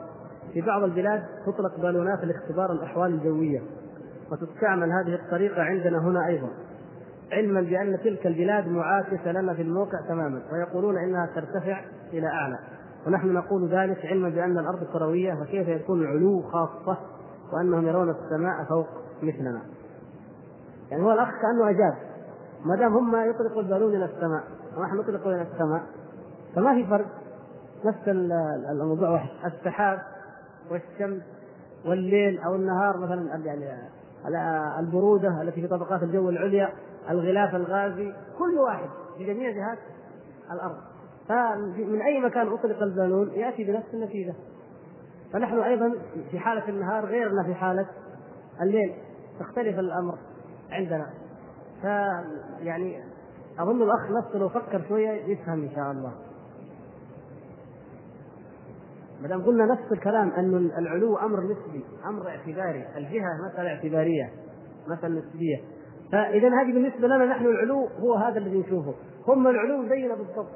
في 0.53 0.61
بعض 0.61 0.83
البلاد 0.83 1.23
تطلق 1.45 1.79
بالونات 1.81 2.23
لاختبار 2.23 2.71
الأحوال 2.71 3.13
الجوية 3.13 3.61
وتستعمل 4.31 4.91
هذه 4.91 5.15
الطريقة 5.15 5.61
عندنا 5.61 5.99
هنا 5.99 6.27
أيضا. 6.27 6.49
علما 7.31 7.61
بأن 7.61 7.97
تلك 8.03 8.27
البلاد 8.27 8.67
معاكسة 8.67 9.31
لنا 9.31 9.53
في 9.53 9.61
الموقع 9.61 10.01
تماما 10.07 10.41
ويقولون 10.53 10.97
إنها 10.97 11.29
ترتفع 11.35 11.81
إلى 12.13 12.27
أعلى. 12.27 12.59
ونحن 13.07 13.33
نقول 13.33 13.69
ذلك 13.69 14.05
علما 14.05 14.29
بأن 14.29 14.57
الأرض 14.57 14.83
كروية 14.93 15.33
فكيف 15.33 15.67
يكون 15.67 16.01
العلو 16.01 16.41
خاصة 16.41 16.97
وأنهم 17.53 17.87
يرون 17.87 18.09
السماء 18.09 18.63
فوق 18.69 18.87
مثلنا. 19.23 19.61
يعني 20.91 21.03
هو 21.03 21.11
الأخ 21.11 21.27
كأنه 21.27 21.69
أجاب 21.69 21.93
ما 22.65 22.75
دام 22.75 22.93
هم 22.93 23.29
يطلقوا 23.29 23.61
البالون 23.61 23.95
إلى 23.95 24.05
السماء 24.05 24.43
ونحن 24.77 24.97
نطلق 24.97 25.27
إلى 25.27 25.41
السماء 25.41 25.83
فما 26.55 26.73
في 26.73 26.87
فرق. 26.87 27.05
نفس 27.85 28.07
الموضوع 28.71 29.09
واحد. 29.09 29.29
السحاب 29.45 29.99
والشمس 30.71 31.21
والليل 31.85 32.39
أو 32.39 32.55
النهار 32.55 32.97
مثلا 32.97 33.45
يعني 33.45 33.89
البرودة 34.79 35.41
التي 35.41 35.61
في 35.61 35.67
طبقات 35.67 36.03
الجو 36.03 36.29
العليا 36.29 36.69
الغلاف 37.09 37.55
الغازي 37.55 38.13
كل 38.37 38.59
واحد 38.59 38.89
في 39.17 39.25
جميع 39.25 39.51
جهات 39.51 39.77
الأرض. 40.51 40.77
فمن 41.27 42.01
أي 42.01 42.19
مكان 42.21 42.47
أطلق 42.47 42.81
البالون 42.81 43.31
يأتي 43.31 43.63
بنفس 43.63 43.93
النتيجة. 43.93 44.33
فنحن 45.33 45.59
أيضا 45.59 45.93
في 46.31 46.39
حالة 46.39 46.69
النهار 46.69 47.05
غيرنا 47.05 47.43
في 47.43 47.53
حالة 47.53 47.85
الليل. 48.61 48.93
تختلف 49.39 49.79
الأمر 49.79 50.17
عندنا. 50.71 51.05
فيعني 51.81 53.03
أظن 53.59 53.81
الأخ 53.81 54.11
نفسه 54.11 54.39
لو 54.39 54.49
فكر 54.49 54.81
شوية 54.87 55.09
يفهم 55.09 55.63
إن 55.63 55.69
شاء 55.75 55.91
الله. 55.91 56.11
ما 59.21 59.27
دام 59.27 59.41
قلنا 59.41 59.65
نفس 59.65 59.91
الكلام 59.91 60.31
أن 60.31 60.71
العلو 60.77 61.17
أمر 61.17 61.43
نسبي 61.43 61.83
أمر 62.05 62.27
اعتباري 62.27 62.85
الجهة 62.97 63.29
مسألة 63.51 63.69
اعتبارية 63.69 64.29
مسألة 64.87 65.19
نسبية. 65.19 65.57
فإذا 66.11 66.47
هذه 66.47 66.73
بالنسبة 66.73 67.07
لنا 67.07 67.25
نحن 67.25 67.45
العلو 67.45 67.87
هو 67.99 68.13
هذا 68.13 68.37
الذي 68.37 68.59
نشوفه. 68.59 68.93
هم 69.27 69.47
العلو 69.47 69.89
زينا 69.89 70.15
بالضبط. 70.15 70.49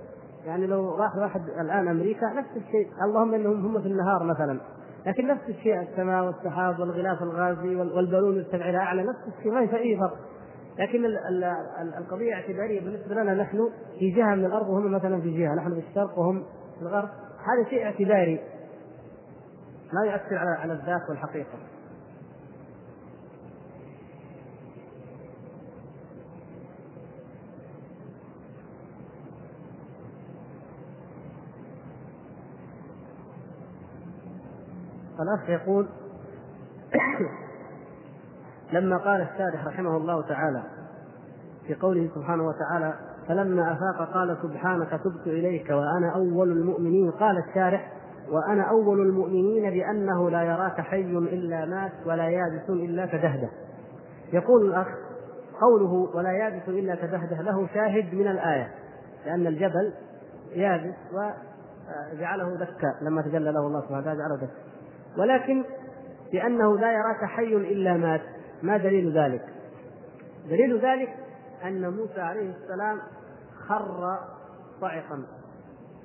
يعني 0.45 0.68
لو 0.68 0.95
راح 0.95 1.16
واحد 1.16 1.41
الآن 1.61 1.88
أمريكا 1.88 2.26
نفس 2.26 2.49
الشيء. 2.49 2.88
اللهم 3.03 3.34
إنهم 3.34 3.66
هم 3.66 3.82
في 3.82 3.88
النهار 3.88 4.24
مثلا. 4.24 4.59
لكن 5.05 5.28
نفس 5.28 5.49
الشيء 5.49 5.82
السماء 5.82 6.26
والسحاب 6.26 6.80
والغلاف 6.80 7.24
الغازي 7.24 7.76
والبالون 7.76 8.38
يرتفع 8.38 8.70
إلى 8.70 8.78
أعلى 8.78 9.03
نفس 9.03 9.20
الشيء. 9.38 9.51
ما 9.51 9.68
في 9.68 9.78
أي 9.78 9.97
فرق. 9.97 10.18
لكن 10.80 11.05
القضية 11.97 12.34
اعتبارية 12.34 12.82
بالنسبة 12.82 13.16
لنا 13.16 13.34
نحن 13.34 13.70
في 13.99 14.09
جهة 14.09 14.36
من 14.36 14.45
الأرض 14.45 14.70
وهم 14.70 14.91
مثلا 14.91 15.22
في 15.22 15.38
جهة. 15.38 15.55
نحن 15.55 15.74
في 15.74 15.80
الشرق 15.89 16.20
وهم 16.20 16.43
في 16.80 16.82
الغرب. 16.82 17.09
هذا 17.44 17.70
شيء 17.70 17.84
اعتباري. 17.84 18.39
ما 19.94 20.12
يؤثر 20.12 20.38
على 20.38 20.50
على 20.60 20.74
الذات 20.74 21.10
والحقيقة. 21.10 21.58
الأخ 35.20 35.50
يقول 35.50 35.89
لما 38.74 38.98
قال 38.98 39.22
الشارح 39.22 39.68
رحمه 39.68 39.98
الله 39.98 40.22
تعالى 40.22 40.64
في 41.68 41.76
قوله 41.76 42.10
سبحانه 42.16 42.44
وتعالى 42.44 43.12
فلما 43.28 43.72
أفاق 43.72 44.14
قال 44.14 44.38
سبحانك 44.42 44.90
تبت 44.90 45.28
إليك 45.28 45.70
وأنا 45.70 46.16
أول 46.16 46.52
المؤمنين. 46.52 47.12
قال 47.12 47.38
الشارح 47.50 47.92
وأنا 48.30 48.64
أول 48.64 49.02
المؤمنين 49.02 49.70
بأنه 49.70 50.30
لا 50.30 50.42
يراك 50.42 50.82
حي 50.82 51.02
إلا 51.18 51.66
مات 51.66 51.92
ولا 52.06 52.30
يابس 52.30 52.70
إلا 52.70 53.06
كدهده 53.06 53.50
يقول 54.34 54.66
الأخ 54.70 54.88
قوله 55.62 56.10
ولا 56.16 56.32
يابس 56.32 56.68
إلا 56.68 56.96
كدهده 56.96 57.42
له 57.42 57.68
شاهد 57.74 58.16
من 58.16 58.28
الآية 58.28 58.72
لأن 59.26 59.48
الجبل 59.48 59.94
يابس 60.52 60.96
وجعله 61.14 62.56
دكا 62.56 62.96
لما 63.02 63.22
تجلى 63.22 63.52
له 63.52 63.68
الله 63.68 63.82
سبحانه 63.82 64.00
وتعالى 64.00 64.20
جعله 64.20 64.36
دكا. 64.36 65.22
ولكن 65.22 65.64
بأنه 66.32 66.78
لا 66.78 66.92
يراك 66.92 67.26
حي 67.26 67.56
إلا 67.56 67.98
مات 67.98 68.22
ما 68.64 68.78
دليل 68.78 69.18
ذلك؟ 69.18 69.46
دليل 70.50 70.80
ذلك 70.80 71.10
أن 71.64 71.89
موسى 71.89 72.22
عليه 72.22 72.55
السلام 72.55 73.01
خر 73.68 74.20
صعقا 74.82 75.24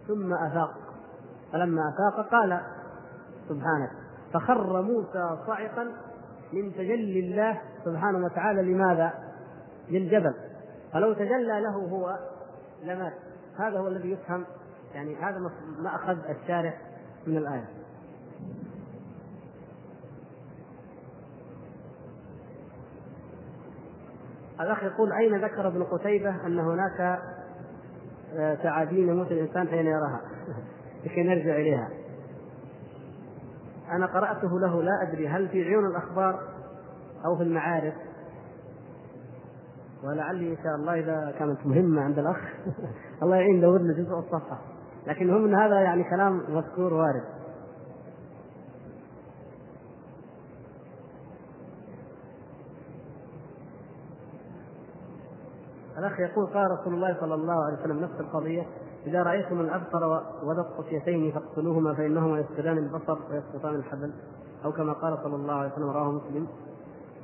ثم 0.09 0.35
أفاق. 0.35 0.75
فلما 1.53 1.83
أفاق 1.89 2.29
قال 2.31 2.61
سبحانك. 3.49 3.91
فخر 4.35 4.83
موسى 4.83 5.39
صعقا 5.47 5.85
من 6.53 6.73
تجلي 6.73 7.21
الله 7.21 7.61
سبحانه 7.85 8.25
وتعالى 8.25 8.63
لماذا؟ 8.63 9.13
للجبل. 9.89 10.35
فلو 10.93 11.13
تجلى 11.13 11.61
له 11.61 11.75
هو 11.75 12.19
لمات. 12.83 13.15
هذا 13.59 13.79
هو 13.79 13.89
الذي 13.89 14.11
يفهم 14.11 14.45
يعني 14.95 15.17
هذا 15.17 15.39
ما 15.79 15.95
أخذ 15.95 16.19
الشارح 16.31 16.81
من 17.27 17.37
الآية. 17.37 17.78
الأخ 24.61 24.83
يقول 24.83 25.13
أين 25.13 25.45
ذكر 25.45 25.69
ابن 25.69 25.83
قتيبة 25.83 26.47
أن 26.47 26.59
هناك 26.59 27.21
آه، 28.37 28.55
تعابين 28.55 29.09
يموت 29.09 29.33
الإنسان 29.33 29.69
حين 29.69 29.87
يراها؟ 29.87 30.21
لكي 31.05 31.23
نرجع 31.23 31.57
إليها. 31.57 31.89
أنا 33.91 34.07
قرأته 34.07 34.61
له 34.61 34.83
لا 34.83 35.03
أدري 35.03 35.29
هل 35.29 35.49
في 35.49 35.65
عيون 35.65 35.87
الأخبار 35.87 36.41
أو 37.25 37.37
في 37.37 37.43
المعارف. 37.43 37.95
ولعلي 40.05 40.51
إن 40.51 40.57
شاء 40.57 40.75
الله 40.75 40.95
إذا 40.95 41.35
كانت 41.39 41.67
مهمة 41.67 42.03
عند 42.03 42.19
الأخ 42.19 42.37
الله 43.23 43.37
يعين 43.37 43.61
دور 43.61 43.79
لنا 43.79 43.93
جزء 43.93 44.19
الصفحة. 44.19 44.59
لكن 45.07 45.29
المهم 45.29 45.45
إن 45.45 45.55
هذا 45.55 45.81
يعني 45.81 46.05
كلام 46.11 46.43
مذكور 46.49 46.95
وارد. 46.95 47.38
الأخ 55.99 56.21
يقول 56.21 56.47
قال 56.47 56.71
رسول 56.71 56.95
الله 56.95 57.17
صلى 57.21 57.35
الله 57.35 57.65
عليه 57.65 57.79
وسلم 57.79 58.01
نفس 58.01 58.21
القضية 58.21 58.67
إذا 59.07 59.23
رأيتم 59.23 59.61
الأبصر 59.61 60.05
وذا 60.43 60.61
الطفيتين 60.61 61.33
فاقتلوهما 61.33 61.95
فإنهما 61.95 62.39
يسجدان 62.39 62.79
البصر 62.79 63.19
ويسقطان 63.31 63.75
الحبل. 63.75 64.13
أو 64.65 64.73
كما 64.73 64.93
قال 64.93 65.19
صلى 65.23 65.37
الله 65.37 65.55
عليه 65.55 65.73
وسلم 65.73 65.91
رواه 65.91 66.13
مسلم. 66.13 66.47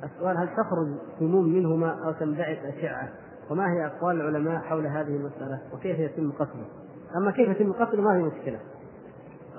السؤال 0.03 0.37
هل 0.37 0.47
تخرج 0.47 0.87
سموم 1.19 1.49
منهما 1.49 2.05
أو 2.05 2.11
تنبعث 2.11 2.57
أشعة؟ 2.65 3.09
وما 3.49 3.73
هي 3.73 3.85
أقوال 3.85 4.21
العلماء 4.21 4.61
حول 4.61 4.87
هذه 4.87 5.15
المسألة؟ 5.15 5.61
وكيف 5.73 5.99
يتم 5.99 6.31
قتله؟ 6.31 6.65
أما 7.17 7.31
كيف 7.31 7.49
يتم 7.49 7.73
قتله 7.73 8.01
ما 8.01 8.13
في 8.13 8.37
مشكلة. 8.37 8.59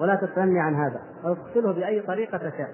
ولا 0.00 0.14
تسألني 0.14 0.60
عن 0.60 0.74
هذا. 0.74 1.00
أو 1.24 1.34
تقتله 1.34 1.72
بأي 1.72 2.00
طريقة 2.00 2.38
تشاء. 2.38 2.70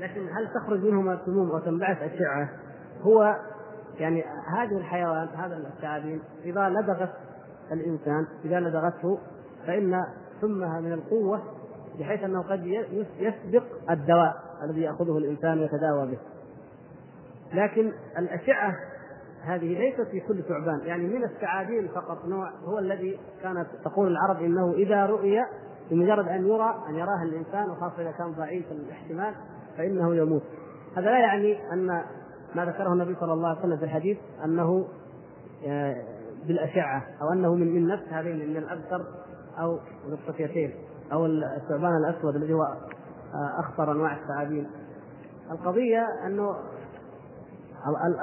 لكن 0.00 0.20
هل 0.20 0.48
تخرج 0.54 0.84
منهما 0.84 1.18
سموم 1.26 1.50
أو 1.50 1.58
تنبعث 1.58 2.02
أشعة؟ 2.02 2.48
هو 3.02 3.36
يعني 3.98 4.24
هذه 4.58 4.76
الحيوان 4.76 5.28
هذا 5.28 5.56
الثعابين 5.56 6.20
إذا 6.44 6.68
لدغت 6.68 7.12
الإنسان 7.72 8.26
إذا 8.44 8.60
لدغته 8.60 9.18
فإن 9.66 10.00
سمها 10.40 10.80
من 10.80 10.92
القوة 10.92 11.42
بحيث 11.98 12.22
أنه 12.22 12.42
قد 12.42 12.66
يسبق 13.18 13.64
الدواء 13.90 14.34
الذي 14.64 14.80
يأخذه 14.80 15.18
الإنسان 15.18 15.58
ويتداوى 15.58 16.06
به. 16.06 16.18
لكن 17.52 17.92
الأشعة 18.18 18.76
هذه 19.42 19.78
ليست 19.78 20.10
في 20.10 20.20
كل 20.20 20.42
ثعبان، 20.42 20.80
يعني 20.84 21.06
من 21.06 21.24
الثعابين 21.24 21.88
فقط 21.88 22.24
نوع 22.24 22.50
هو 22.64 22.78
الذي 22.78 23.18
كانت 23.42 23.66
تقول 23.84 24.12
العرب 24.12 24.42
إنه 24.42 24.72
إذا 24.72 25.06
رؤي 25.06 25.44
بمجرد 25.90 26.28
أن 26.28 26.46
يرى 26.46 26.84
أن 26.88 26.94
يراه 26.94 27.22
الإنسان 27.22 27.70
وخاصة 27.70 28.02
إذا 28.02 28.10
كان 28.10 28.32
ضعيف 28.32 28.72
الاحتمال 28.72 29.34
فإنه 29.76 30.16
يموت. 30.16 30.42
هذا 30.96 31.10
لا 31.10 31.18
يعني 31.18 31.72
أن 31.72 32.04
ما 32.54 32.64
ذكره 32.64 32.92
النبي 32.92 33.16
صلى 33.20 33.32
الله 33.32 33.48
عليه 33.48 33.58
وسلم 33.60 33.76
في 33.76 33.84
الحديث 33.84 34.18
أنه 34.44 34.86
آه، 35.66 35.96
بالأشعة 36.46 37.02
أو 37.22 37.32
أنه 37.32 37.54
من 37.54 37.74
من 37.74 37.86
نفس 37.86 38.02
هذين 38.08 38.50
من 38.50 38.56
الابتر 38.56 39.04
أو 39.58 39.78
الصفيتين 40.08 40.74
أو 41.12 41.26
الثعبان 41.26 41.96
الأسود 41.96 42.36
الذي 42.36 42.52
هو 42.52 42.62
آه، 42.62 43.60
أخطر 43.60 43.92
أنواع 43.92 44.16
الثعابين. 44.16 44.66
القضية 45.50 46.06
أنه 46.26 46.56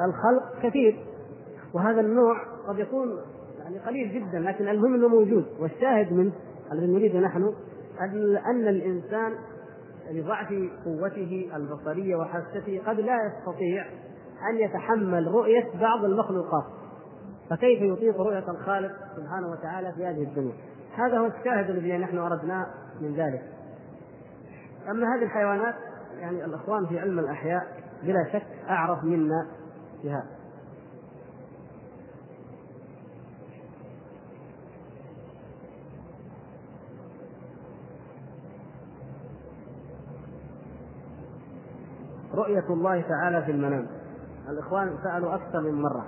الخلق 0.06 0.64
كثير 0.64 1.06
وهذا 1.74 2.02
النوع 2.02 2.36
قد 2.68 2.80
يكون 2.80 3.08
يعني 3.64 3.80
قليل 3.80 4.14
جدا 4.14 4.40
لكن 4.40 4.68
المهم 4.68 4.94
إنه 4.94 5.08
موجود. 5.08 5.46
والشاهد 5.60 6.14
منه 6.14 6.32
الذي 6.72 6.88
نريده 6.88 7.20
نحن 7.20 7.54
أن 8.50 8.68
الإنسان 8.68 9.34
لضعف 10.12 10.54
قوته 10.86 11.50
البصرية 11.56 12.16
وحاسته 12.16 12.82
قد 12.88 13.00
لا 13.00 13.18
يستطيع 13.26 13.86
أن 14.50 14.58
يتحمل 14.58 15.28
رؤية 15.28 15.70
بعض 15.82 16.06
المخلوقات. 16.06 16.64
فكيف 17.50 17.82
يطيق 17.82 18.22
رؤية 18.22 18.52
الخالق 18.52 18.92
سبحانه 19.16 19.52
وتعالى 19.52 19.94
في 19.94 20.06
هذه 20.06 20.24
الدنيا؟ 20.24 20.54
هذا 20.96 21.20
هو 21.20 21.26
الشاهد 21.26 21.70
الذي 21.70 21.98
نحن 21.98 22.18
اردناه 22.18 22.66
من 23.02 23.16
ذلك. 23.16 23.42
أما 24.90 25.16
هذه 25.16 25.24
الحيوانات 25.24 25.76
يعني 26.20 26.46
الأخوان 26.46 26.86
في 26.86 27.00
علم 27.00 27.20
الأحياء 27.20 27.68
بلا 28.04 28.26
شك 28.34 28.48
أعرف 28.70 29.04
منا 29.04 29.48
بها. 30.04 30.26
رؤية 42.34 42.70
الله 42.70 43.02
تعالى 43.02 43.42
في 43.46 43.52
المنام. 43.52 44.01
الإخوان 44.50 44.98
سألوا 45.04 45.36
أكثر 45.36 45.62
من 45.62 45.82
مرة. 45.82 46.06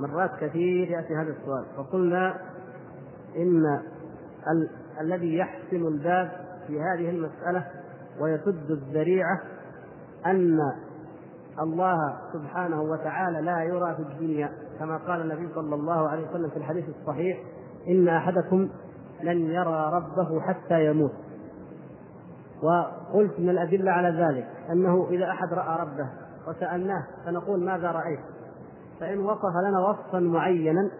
مرات 0.00 0.30
كثير 0.40 0.90
يأتي 0.90 1.14
هذا 1.14 1.30
السؤال. 1.30 1.64
فقلنا 1.76 2.34
إن 3.36 3.62
ال... 4.52 4.70
الذي 5.00 5.36
يحسم 5.36 5.86
الباب 5.86 6.30
في 6.66 6.80
هذه 6.80 7.10
المسألة 7.10 7.66
ويسد 8.20 8.70
الذريعة 8.70 9.40
أن 10.26 10.58
الله 11.60 11.98
سبحانه 12.32 12.82
وتعالى 12.82 13.40
لا 13.40 13.62
يرى 13.62 13.94
في 13.94 14.02
الدنيا. 14.02 14.52
كما 14.78 14.96
قال 14.96 15.20
النبي 15.20 15.54
صلى 15.54 15.74
الله 15.74 16.08
عليه 16.08 16.30
وسلم 16.30 16.50
في 16.50 16.56
الحديث 16.56 16.84
الصحيح 16.88 17.38
إن 17.88 18.08
أحدكم 18.08 18.68
لن 19.22 19.50
يرى 19.50 19.90
ربه 19.92 20.40
حتى 20.40 20.86
يموت. 20.86 21.12
وقلت 22.62 23.40
من 23.40 23.48
الأدلة 23.48 23.90
على 23.90 24.08
ذلك 24.08 24.48
أنه 24.70 25.06
إذا 25.10 25.30
أحد 25.30 25.52
رأى 25.52 25.80
ربه 25.80 26.25
وسألناه 26.48 27.06
فنقول 27.24 27.64
ماذا 27.64 27.90
رأيت؟ 27.90 28.20
فإن 29.00 29.18
وصف 29.18 29.56
لنا 29.68 29.88
وصفا 29.88 30.18
معينا 30.18 30.90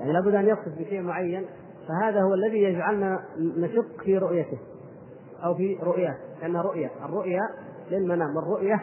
يعني 0.00 0.12
لابد 0.12 0.34
أن 0.34 0.48
يصف 0.48 0.68
بشيء 0.78 1.02
معين 1.02 1.46
فهذا 1.88 2.22
هو 2.22 2.34
الذي 2.34 2.62
يجعلنا 2.62 3.20
نشك 3.38 4.02
في 4.04 4.18
رؤيته 4.18 4.58
أو 5.44 5.54
في 5.54 5.78
رؤياه 5.82 6.14
لأن 6.42 6.56
رؤية 6.56 6.90
الرؤيا 7.04 7.42
للمنام 7.90 8.36
والرؤية 8.36 8.82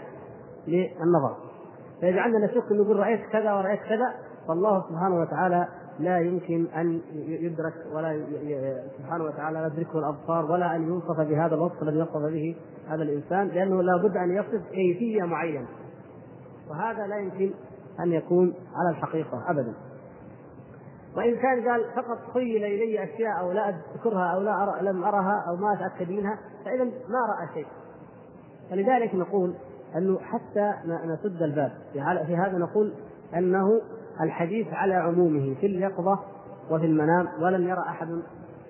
للنظر. 0.68 1.36
فيجعلنا 2.00 2.46
نشك 2.46 2.72
نقول 2.72 3.00
رأيت 3.00 3.22
كذا 3.32 3.54
ورأيت 3.54 3.80
كذا 3.80 4.14
فالله 4.48 4.84
سبحانه 4.90 5.22
وتعالى 5.22 5.68
لا 6.00 6.20
يمكن 6.20 6.68
أن 6.68 7.02
يدرك 7.14 7.74
ولا 7.94 8.26
سبحانه 8.98 9.24
وتعالى 9.24 9.60
لا 9.60 9.68
يدركه 9.68 10.00
الأبصار 10.00 10.52
ولا 10.52 10.76
أن 10.76 10.88
يوصف 10.88 11.22
بهذا 11.22 11.56
الوصف 11.56 11.84
الذي 11.84 12.02
وصف 12.02 12.18
به 12.18 12.56
هذا 12.88 13.04
الإنسان 13.04 13.48
لأنه 13.48 13.82
لا 13.82 13.98
بد 13.98 14.18
أن 14.18 14.32
يصف 14.32 14.70
كيفية 14.72 15.24
معينة. 15.24 15.68
وهذا 16.70 17.08
لا 17.08 17.18
يمكن 17.18 17.52
أن 18.00 18.12
يكون 18.12 18.54
على 18.76 18.90
الحقيقة 18.90 19.52
ابدا. 19.52 19.74
وإن 21.18 21.36
كان 21.36 21.70
قال 21.70 21.86
فقط 21.96 22.34
خيل 22.34 22.64
إلي 22.64 23.04
أشياء 23.04 23.40
أو 23.40 23.52
لا 23.52 23.70
أذكرها 23.70 24.34
أو 24.36 24.42
لا 24.42 24.64
أرى 24.64 24.82
لم 24.82 25.04
أرها 25.04 25.46
أو 25.48 25.56
ما 25.56 25.74
أتأكد 25.74 26.12
منها 26.12 26.40
فإذا 26.66 26.84
ما 26.84 27.20
رأى 27.30 27.54
شيء. 27.54 27.68
فلذلك 28.70 29.16
نقول 29.16 29.56
أنه 29.98 30.20
حتى 30.20 30.74
نسد 31.06 31.42
الباب. 31.42 31.72
في 31.94 32.36
هذا 32.36 32.58
نقول 32.58 32.94
أنه 33.36 33.82
الحديث 34.22 34.68
على 34.74 34.94
عمومه 34.94 35.56
في 35.62 35.66
اليقظة 35.66 36.20
وفي 36.72 36.86
المنام 36.86 37.28
ولم 37.42 37.68
يرى 37.68 37.80
أحد 37.80 38.08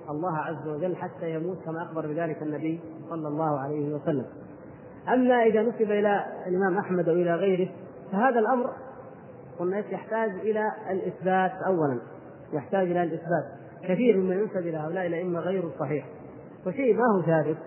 الله 0.09 0.37
عز 0.37 0.67
وجل 0.67 0.95
حتى 0.95 1.33
يموت 1.33 1.57
كما 1.65 1.83
أخبر 1.83 2.07
بذلك 2.07 2.41
النبي 2.41 2.79
صلى 3.09 3.27
الله 3.27 3.59
عليه 3.59 3.95
وسلم. 3.95 4.25
أما 5.13 5.43
إذا 5.43 5.61
نسب 5.61 5.91
إلى 5.91 6.25
الإمام 6.47 6.77
أحمد 6.77 7.09
أو 7.09 7.15
إلى 7.15 7.35
غيره 7.35 7.69
فهذا 8.11 8.39
الأمر 8.39 8.69
قلنا 9.59 9.77
يحتاج 9.77 10.29
إلى 10.29 10.71
الإثبات 10.89 11.51
أولا 11.51 11.99
يحتاج 12.53 12.91
إلى 12.91 13.03
الإثبات. 13.03 13.45
كثير 13.83 14.17
مما 14.17 14.35
ينسب 14.35 14.57
إلى 14.57 14.77
هؤلاء 14.77 15.07
الأئمة 15.07 15.39
غير 15.39 15.63
صحيح. 15.79 16.05
وشيء 16.67 16.95
ما 16.95 17.03
هو 17.15 17.21
ثابت 17.21 17.57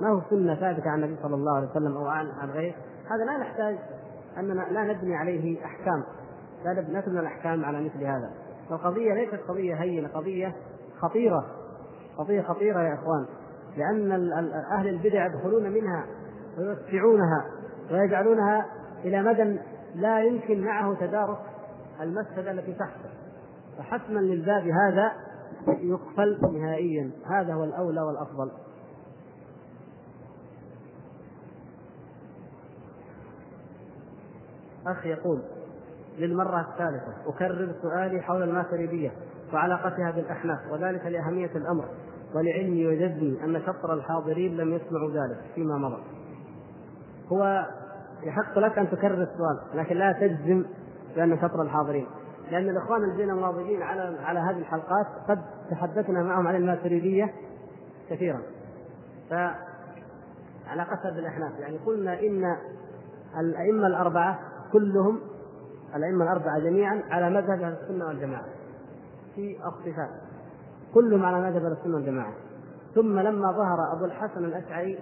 ما 0.00 0.08
هو 0.08 0.20
سنة 0.30 0.54
ثابتة 0.54 0.90
عن 0.90 1.04
النبي 1.04 1.22
صلى 1.22 1.34
الله 1.34 1.56
عليه 1.56 1.68
وسلم 1.70 1.96
أو 1.96 2.06
عن 2.06 2.26
عن 2.26 2.50
غيره 2.50 2.74
هذا 3.10 3.24
لا 3.24 3.38
نحتاج 3.38 3.76
أننا 4.38 4.66
لا 4.70 4.84
نبني 4.84 5.16
عليه 5.16 5.64
أحكام. 5.64 6.04
لا 6.64 7.00
تبنى 7.00 7.20
الأحكام 7.20 7.64
على 7.64 7.80
مثل 7.84 8.04
هذا. 8.04 8.30
فالقضية 8.70 9.14
ليست 9.14 9.40
قضية 9.48 9.74
هينة 9.74 10.08
قضية 10.08 10.54
خطيرة. 11.00 11.46
قضية 12.18 12.42
خطيرة 12.42 12.80
يا 12.80 12.94
إخوان 12.94 13.26
لأن 13.76 14.12
أهل 14.72 14.88
البدع 14.88 15.26
يدخلون 15.26 15.70
منها 15.70 16.06
ويوسعونها 16.58 17.46
ويجعلونها 17.90 18.66
إلى 19.04 19.22
مدى 19.22 19.60
لا 19.94 20.20
يمكن 20.20 20.60
معه 20.64 20.94
تدارك 20.94 21.38
المفسدة 22.00 22.50
التي 22.50 22.72
تحته 22.72 23.10
فحتما 23.78 24.20
للباب 24.20 24.62
هذا 24.62 25.12
يقفل 25.68 26.38
نهائيا. 26.52 27.10
هذا 27.26 27.54
هو 27.54 27.64
الأولى 27.64 28.00
والأفضل. 28.00 28.50
أخ 34.86 35.06
يقول 35.06 35.42
للمرة 36.18 36.60
الثالثة 36.60 37.12
أكرر 37.26 37.72
سؤالي 37.82 38.20
حول 38.20 38.42
الماتريدية 38.42 39.12
وعلاقتها 39.52 40.10
بالأحناف 40.10 40.58
وذلك 40.70 41.06
لأهمية 41.06 41.50
الأمر 41.56 41.84
ولعلمي 42.34 42.86
وجزمي 42.86 43.44
أن 43.44 43.62
شطر 43.66 43.94
الحاضرين 43.94 44.56
لم 44.56 44.72
يسمعوا 44.72 45.10
ذلك 45.10 45.40
فيما 45.54 45.78
مضى. 45.78 46.02
هو 47.32 47.66
يحق 48.22 48.58
لك 48.58 48.78
أن 48.78 48.90
تكرر 48.90 49.22
السؤال 49.22 49.60
لكن 49.74 49.96
لا 49.96 50.12
تجزم 50.12 50.64
بأن 51.16 51.38
شطر 51.38 51.62
الحاضرين 51.62 52.06
لأن 52.50 52.68
الإخوان 52.68 53.04
الذين 53.04 53.34
مناضلين 53.34 53.82
على 53.82 54.18
على 54.24 54.38
هذه 54.38 54.58
الحلقات 54.58 55.06
قد 55.28 55.38
تحدثنا 55.70 56.22
معهم 56.22 56.46
عن 56.46 56.56
الماتريدية 56.56 57.32
كثيرا. 58.10 58.40
فعلاقتها 59.30 61.10
بالأحناف 61.14 61.58
يعني 61.58 61.76
قلنا 61.76 62.20
إن 62.20 62.56
الأئمة 63.40 63.86
الأربعة 63.86 64.38
كلهم 64.72 65.20
الأئمة 65.96 66.24
الأربعة 66.24 66.58
جميعا 66.58 67.02
على 67.10 67.30
مذهب 67.30 67.62
أهل 67.62 67.76
السنة 67.82 68.06
والجماعة. 68.06 68.44
في 69.34 69.56
الصفات 69.56 70.10
كلهم 70.94 71.24
على 71.24 71.50
مذهب 71.50 71.64
أهل 71.64 71.72
السنة 71.72 71.94
والجماعة. 71.94 72.32
ثم 72.94 73.18
لما 73.18 73.52
ظهر 73.52 73.92
أبو 73.96 74.04
الحسن 74.04 74.44
الأشعري 74.44 74.98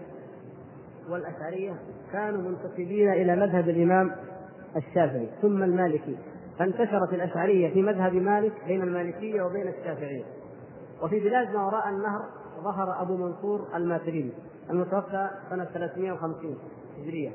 والأشعرية 1.11 1.75
كانوا 2.13 2.51
منتسبين 2.51 3.13
إلى 3.13 3.37
مذهب 3.37 3.69
الإمام 3.69 4.13
الشافعي 4.77 5.29
ثم 5.43 5.63
المالكي. 5.63 6.19
فانتشرت 6.59 7.13
الأشعرية 7.13 7.75
في 7.75 7.83
مذهب 7.83 8.15
مالك 8.15 8.53
بين 8.67 8.83
المالكية 8.83 9.43
وبين 9.43 9.69
الشافعية. 9.69 10.25
وفي 11.03 11.21
بلاد 11.21 11.55
ما 11.55 11.67
وراء 11.67 11.89
النهر 11.89 12.23
ظهر 12.65 13.03
أبو 13.03 13.17
منصور 13.17 13.69
الماتريدي 13.75 14.33
المتوفى 14.71 15.31
سنة 15.51 15.65
350 15.65 16.59
هجرية. 16.99 17.31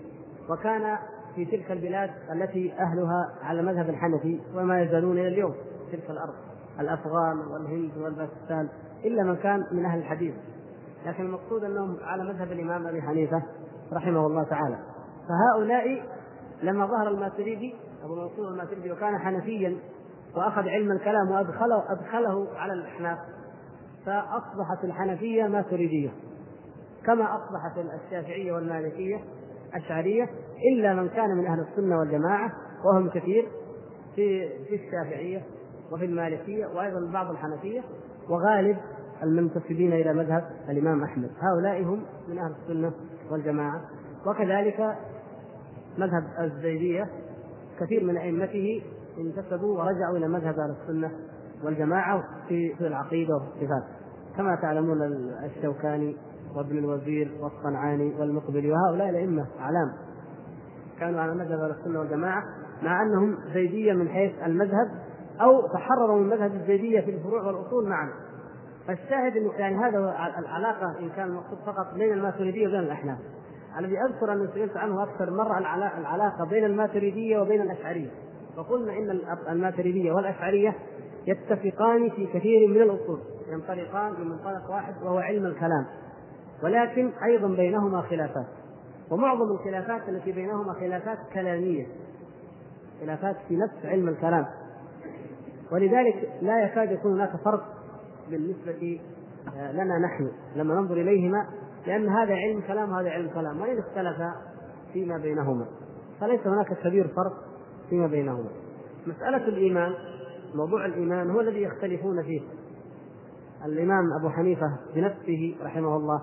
وكان 0.50 0.98
في 1.38 1.46
تلك 1.46 1.72
البلاد 1.72 2.10
التي 2.32 2.74
أهلها 2.74 3.34
على 3.42 3.60
المذهب 3.60 3.90
الحنفي 3.90 4.40
وما 4.56 4.82
يزالون 4.82 5.18
إلى 5.18 5.28
اليوم 5.28 5.52
في 5.92 5.98
تلك 5.98 6.10
الأرض 6.10 6.34
الأفغان 6.80 7.38
والهند 7.38 7.98
والباكستان 7.98 8.70
إلا 9.06 9.24
من 9.24 9.36
كان 9.36 9.64
من 9.72 9.86
أهل 9.86 10.00
الحديث. 10.00 10.34
لكن 11.06 11.24
المقصود 11.24 11.64
أنهم 11.64 11.98
على 12.02 12.24
مذهب 12.24 12.52
الإمام 12.52 12.88
أبي 12.88 13.02
حنيفة 13.02 13.44
رحمه 13.94 14.28
الله 14.28 14.44
تعالى. 14.44 14.78
فهؤلاء 15.28 16.04
لما 16.64 16.86
ظهر 16.86 17.08
الماتريدي 17.08 17.76
أبو 18.04 18.16
منصور 18.16 18.48
الماتريدي 18.48 18.92
وكان 18.92 19.18
حنفيا 19.18 19.78
وأخذ 20.36 20.70
علم 20.70 20.92
الكلام 20.92 21.32
وأدخله 21.32 21.92
أدخله 21.92 22.48
على 22.56 22.74
الأحناف 22.74 23.18
فأصبحت 24.06 24.84
الحنفية 24.84 25.44
ماتريدية 25.44 26.10
كما 27.06 27.36
أصبحت 27.36 27.78
الشافعية 27.78 28.52
والمالكية 28.52 29.20
أشعرية 29.74 30.30
إلا 30.74 30.94
من 30.94 31.10
كان 31.10 31.38
من 31.38 31.46
أهل 31.46 31.60
السنة 31.60 32.00
والجماعة 32.00 32.52
وهم 32.86 33.10
كثير 33.10 33.48
في 34.16 34.50
في 34.50 34.76
الشافعية 34.76 35.42
وفي 35.92 36.06
المالكية 36.06 36.66
وأيضا 36.66 37.12
بعض 37.14 37.32
الحنفية 37.32 37.82
وغالب 38.30 38.78
المنتسبين 39.24 39.94
إلى 39.94 40.14
مذهب 40.14 40.44
الإمام 40.70 41.04
أحمد. 41.04 41.30
هؤلاء 41.40 41.84
هم 41.84 42.04
من 42.28 42.38
أهل 42.38 42.52
السنة 42.62 42.92
والجماعة. 43.32 43.82
وكذلك 44.26 44.96
مذهب 45.98 46.24
الزيدية 46.40 47.10
كثير 47.80 48.04
من 48.04 48.18
أئمته 48.18 48.82
انتسبوا 49.18 49.78
ورجعوا 49.78 50.18
إلى 50.18 50.28
مذهب 50.28 50.60
أهل 50.60 50.76
السنة 50.82 51.12
والجماعة 51.64 52.24
في 52.48 52.76
في 52.76 52.88
العقيدة 52.88 53.36
وفي 53.36 53.46
الصفات 53.48 53.84
كما 54.38 54.56
تعلمون 54.56 55.02
الشوكاني 55.44 56.16
وابن 56.56 56.78
الوزير 56.78 57.32
والصنعاني 57.42 58.16
والمقبلي 58.20 58.72
وهؤلاء 58.72 59.10
الأئمة 59.10 59.48
أعلام. 59.60 60.07
كانوا 61.00 61.22
على 61.22 61.36
مذهب 61.36 61.60
أهل 61.60 61.72
السنة 61.80 62.00
والجماعة 62.00 62.44
مع 62.84 63.02
أنهم 63.02 63.38
زيدية 63.54 63.94
من 63.94 64.10
حيث 64.10 64.32
المذهب 64.46 64.88
أو 65.42 65.68
تحرروا 65.68 66.20
من 66.20 66.30
مذهب 66.30 66.56
الزيدية 66.56 67.02
في 67.02 67.12
الفروع 67.12 67.44
والأصول 67.44 67.90
معا. 67.90 68.10
فالشاهد 68.88 69.38
انه 69.38 69.54
يعني 69.54 69.76
هذا 69.76 69.98
العلاقة 70.40 71.00
إن 71.00 71.10
كان 71.10 71.28
المقصود 71.28 71.58
فقط 71.66 71.94
بين 71.94 72.14
الماتريدية 72.14 72.68
وبين 72.68 72.80
الأحناف. 72.80 73.18
الذي 73.80 73.96
أذكر 74.02 74.34
اني 74.34 74.48
سئلت 74.48 74.78
عنه 74.78 75.04
أكثر 75.04 75.32
مرة 75.32 75.58
العلاقة 75.98 76.46
بين 76.50 76.66
الماتريدية 76.66 77.40
وبين 77.40 77.62
الأشعرية. 77.62 78.10
وقلنا 78.58 78.94
إن 78.94 79.20
الماتريدية 79.50 80.12
والأشعرية 80.12 80.76
يتفقان 81.28 82.10
في 82.10 82.28
كثير 82.34 82.68
من 82.68 82.82
الأصول. 82.82 83.20
ينطلقان 83.48 84.14
من 84.20 84.28
منطلق 84.28 84.70
واحد 84.70 84.94
وهو 85.04 85.18
علم 85.18 85.46
الكلام. 85.46 85.86
ولكن 86.64 87.12
أيضا 87.24 87.48
بينهما 87.48 88.02
خلافات. 88.02 88.48
ومعظم 89.12 89.52
الخلافات 89.52 90.10
التي 90.10 90.32
بينهما 90.32 90.74
خلافات 90.74 91.18
كلامية 91.34 91.88
خلافات 93.02 93.36
في 93.48 93.56
نفس 93.56 93.86
علم 93.86 94.10
الكلام. 94.10 94.46
ولذلك 95.72 96.30
لا 96.42 96.64
يكاد 96.64 96.92
يكون 96.92 97.14
هناك 97.14 97.36
فرق 97.46 97.66
بالنسبة 98.30 99.00
آه، 99.58 99.72
لنا 99.72 99.98
نحن 99.98 100.32
لما 100.56 100.76
ننظر 100.76 100.94
إليهما 101.02 101.48
لأن 101.88 102.10
هذا 102.10 102.36
علم 102.36 102.62
كلام 102.68 102.92
وهذا 102.92 103.10
علم 103.10 103.30
كلام 103.30 103.62
وإن 103.62 103.80
اختلفا 103.80 104.34
فيما 104.94 105.18
بينهما. 105.18 105.66
فليس 106.20 106.48
هناك 106.48 106.74
كبير 106.84 107.08
فرق 107.08 107.34
فيما 107.90 108.08
بينهما. 108.08 108.50
مسألة 109.08 109.48
الإيمان 109.48 109.94
موضوع 110.56 110.86
الإيمان 110.86 111.32
هو 111.32 111.42
الذي 111.42 111.62
يختلفون 111.62 112.24
فيه. 112.24 112.42
الإمام 113.66 114.14
أبو 114.20 114.30
حنيفة 114.30 114.78
بنفسه 114.96 115.56
رحمه 115.64 115.96
الله 115.96 116.22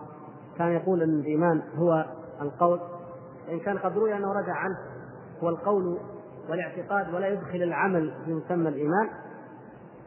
كان 0.59 0.68
يقول 0.68 1.03
أن 1.03 1.20
الإيمان 1.20 1.62
هو 1.76 2.05
القول 2.43 2.80
وإن 3.49 3.61
كان 3.61 3.78
قد 3.78 3.99
روي 3.99 4.16
أنه 4.16 4.32
رجع 4.32 4.55
عنه 4.55 4.76
هو 5.43 5.49
القول 5.49 5.99
والاعتقاد 6.49 7.14
ولا 7.14 7.28
يدخل 7.28 7.62
العمل 7.62 8.14
في 8.24 8.32
مسمى 8.32 8.68
الإيمان. 8.68 9.09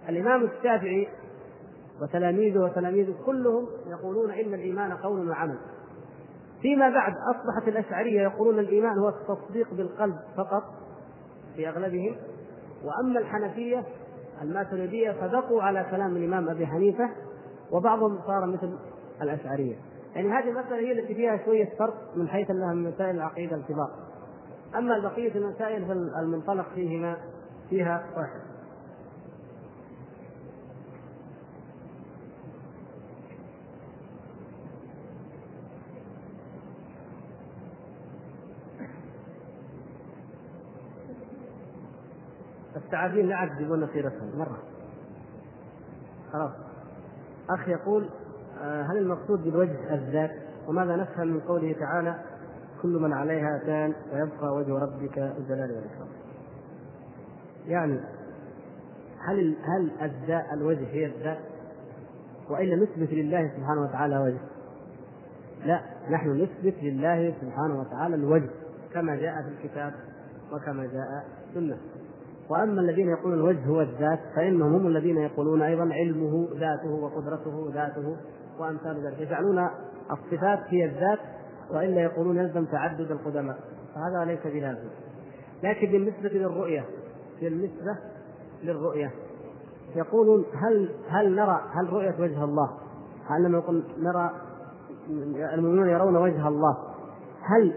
الإمام 0.10 0.44
الشافعي 0.44 1.08
وتلاميذه 2.02 2.60
وتلاميذه 2.60 3.16
كلهم 3.26 3.68
يقولون 3.88 4.32
إن 4.32 4.54
الإيمان 4.54 4.94
قول 4.94 5.30
وعمل. 5.30 5.58
فيما 6.62 6.90
بعد 6.90 7.14
أصبحت 7.14 7.68
الأشعرية 7.68 8.22
يقولون 8.22 8.60
الإيمان 8.60 8.98
هو 9.00 9.10
التصديق 9.10 9.74
بالقلب 9.74 10.16
فقط 10.38 10.64
في 11.56 11.70
أغلبهم. 11.70 12.16
وأما 12.84 13.20
الحنفية 13.20 13.84
الماتريدية 14.42 15.12
فبقوا 15.12 15.64
على 15.64 15.86
كلام 15.92 16.18
الإمام 16.18 16.50
أبي 16.50 16.68
حنيفة 16.68 17.10
وبعضهم 17.72 18.20
صار 18.28 18.46
مثل 18.46 18.78
الأشعرية. 19.22 19.76
يعني 20.16 20.30
هذه 20.30 20.50
المسألة 20.50 20.80
هي 20.80 20.92
التي 20.92 21.16
فيها 21.16 21.46
شوية 21.46 21.70
فرق 21.80 22.18
من 22.18 22.28
حيث 22.28 22.50
أنها 22.50 22.74
من 22.74 22.84
مسائل 22.84 23.16
العقيدة 23.16 23.56
الكبار. 23.56 23.92
أما 24.76 25.00
بقية 25.00 25.36
المسائل 25.36 25.88
فالمنطلق 25.88 26.70
فيهما 26.74 27.18
فيها 27.70 28.06
واحد. 28.18 28.48
التعابين 42.76 43.26
لا 43.26 43.36
عاد 43.36 43.52
يجيبون 43.52 43.88
سيرتهم 43.88 44.40
مرة. 44.40 44.64
خلاص. 46.32 46.52
أخ 47.50 47.68
يقول 47.70 48.10
هل 48.62 48.98
المقصود 48.98 49.44
بالوجه 49.44 49.94
الذات؟ 49.94 50.32
وماذا 50.68 50.96
نفهم 50.96 51.28
من 51.28 51.40
قوله 51.40 51.74
تعالى 51.80 52.16
كل 52.82 52.90
من 52.90 53.14
عليها 53.14 53.60
فان 53.66 53.94
ويبقى 54.14 54.56
وجه 54.56 54.80
ربك 54.80 55.18
الجلال 55.18 55.72
والإكرام؟ 55.72 56.08
يعني 57.68 58.00
هل 59.20 59.56
هل 59.64 59.92
الذات 60.02 60.46
الوجه 60.54 60.88
هي 60.92 61.06
الذات 61.06 61.40
وإلا 62.50 62.76
نثبت 62.76 63.14
لله 63.14 63.52
سبحانه 63.58 63.82
وتعالى 63.82 64.18
وجه؟ 64.18 64.40
لا 65.66 65.82
نحن 66.10 66.30
نثبت 66.42 66.76
لله 66.84 67.34
سبحانه 67.42 67.80
وتعالى 67.80 68.16
الوجه 68.16 68.50
كما 68.94 69.16
جاء 69.16 69.42
في 69.42 69.50
الكتاب 69.50 69.94
وكما 70.54 70.86
جاء 70.86 71.26
السنة 71.50 71.78
وأما 72.50 72.82
الذين 72.82 73.10
يقولون 73.10 73.40
الوجه 73.40 73.66
هو 73.66 73.82
الذات 73.82 74.20
فإنهم 74.36 74.76
هم 74.76 74.88
الذين 74.88 75.18
يقولون 75.18 75.62
أيضا 75.62 75.94
علمه 75.94 76.48
ذاته 76.54 76.90
وقدرته 76.90 77.72
ذاته. 77.74 78.18
وأمثال 78.60 79.06
ذلك. 79.06 79.20
يجعلون 79.20 79.70
الصفات 80.12 80.60
هي 80.68 80.86
الذات 80.86 81.20
وإلا 81.72 82.02
يقولون 82.02 82.38
يلزم 82.38 82.66
تعدد 82.66 83.12
القدماء. 83.12 83.58
فهذا 83.96 84.26
ليس 84.26 84.48
بلازم. 84.48 84.90
لكن 85.64 85.92
بالنسبة 85.92 86.30
للرؤية 86.30 86.86
بالنسبة 87.42 87.98
للرؤية 88.64 89.12
يقولون 89.96 90.46
هل 90.54 90.90
هل 91.10 91.36
نرى 91.36 91.62
هل 91.72 91.94
رؤية 91.94 92.16
وجه 92.20 92.44
الله؟ 92.44 92.70
هل 93.28 93.44
لما 93.44 93.58
يقول 93.58 93.84
نرى 93.98 94.32
المؤمنون 95.54 95.90
يرون 95.90 96.18
وجه 96.18 96.48
الله. 96.48 96.78
هل 97.42 97.74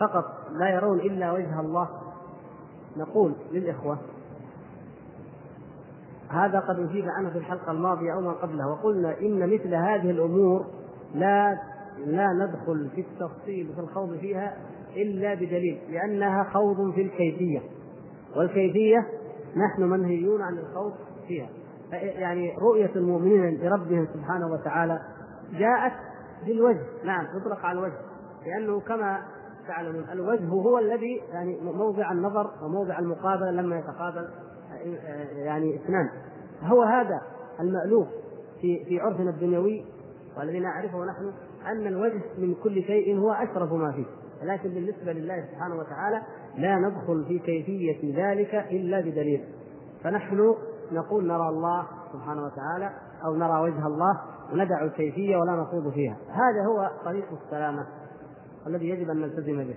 فقط 0.00 0.24
لا 0.52 0.68
يرون 0.68 1.00
إلا 1.00 1.32
وجه 1.32 1.60
الله؟ 1.60 1.88
نقول 2.96 3.34
للإخوة 3.52 3.98
هذا 6.30 6.60
قد 6.60 6.78
أجيب 6.78 7.04
عنه 7.08 7.30
في 7.30 7.38
الحلقة 7.38 7.72
الماضية 7.72 8.14
أو 8.14 8.20
ما 8.20 8.32
قبلها 8.32 8.66
وقلنا 8.66 9.20
إن 9.20 9.54
مثل 9.54 9.74
هذه 9.74 10.10
الأمور 10.10 10.66
لا 11.14 11.58
لا 12.06 12.32
ندخل 12.32 12.90
في 12.94 13.00
التفصيل 13.00 13.72
في 13.74 13.80
الخوض 13.80 14.16
فيها 14.16 14.56
إلا 14.96 15.34
بدليل 15.34 15.78
لأنها 15.90 16.44
خوض 16.44 16.94
في 16.94 17.02
الكيفية 17.02 17.60
والكيفية 18.36 19.06
نحن 19.56 19.82
منهيون 19.82 20.42
عن 20.42 20.58
الخوض 20.58 20.92
فيها. 21.28 21.48
يعني 21.92 22.56
رؤية 22.58 22.90
المؤمنين 22.96 23.60
لربهم 23.62 24.08
سبحانه 24.14 24.46
وتعالى 24.46 25.00
جاءت 25.52 25.92
بالوجه 26.46 26.82
نعم 27.04 27.26
تطلق 27.26 27.66
على 27.66 27.78
الوجه 27.78 27.98
لأنه 28.46 28.80
كما 28.80 29.22
تعلمون 29.68 30.04
الوجه 30.12 30.48
هو 30.48 30.78
الذي 30.78 31.20
يعني 31.32 31.60
موضع 31.60 32.12
النظر 32.12 32.50
وموضع 32.62 32.98
المقابلة 32.98 33.50
لما 33.50 33.78
يتقابل 33.78 34.28
يعني 35.36 35.76
اثنان. 35.76 36.08
هو 36.62 36.82
هذا 36.82 37.20
المألوف 37.60 38.08
في 38.60 38.84
في 38.84 39.00
عرفنا 39.00 39.30
الدنيوي 39.30 39.84
والذي 40.38 40.60
نعرفه 40.60 41.04
نحن 41.04 41.32
أن 41.66 41.86
الوجه 41.86 42.22
من 42.38 42.54
كل 42.54 42.82
شيء 42.82 43.18
هو 43.18 43.32
أشرف 43.32 43.72
ما 43.72 43.92
فيه. 43.92 44.06
لكن 44.42 44.68
بالنسبة 44.68 45.12
لله 45.12 45.44
سبحانه 45.52 45.76
وتعالى 45.76 46.22
لا 46.56 46.78
ندخل 46.78 47.24
في 47.28 47.38
كيفية 47.38 48.16
ذلك 48.26 48.54
إلا 48.54 49.00
بدليل. 49.00 49.44
فنحن 50.04 50.54
نقول 50.92 51.26
نرى 51.26 51.48
الله 51.48 51.86
سبحانه 52.12 52.44
وتعالى 52.44 52.90
أو 53.24 53.34
نرى 53.34 53.60
وجه 53.60 53.86
الله 53.86 54.20
وندع 54.52 54.84
الكيفية 54.84 55.36
ولا 55.36 55.52
نخوض 55.52 55.92
فيها. 55.92 56.16
هذا 56.28 56.66
هو 56.68 56.90
طريق 57.04 57.26
السلامة 57.44 57.86
الذي 58.66 58.88
يجب 58.88 59.10
أن 59.10 59.20
نلتزم 59.20 59.64
به. 59.64 59.76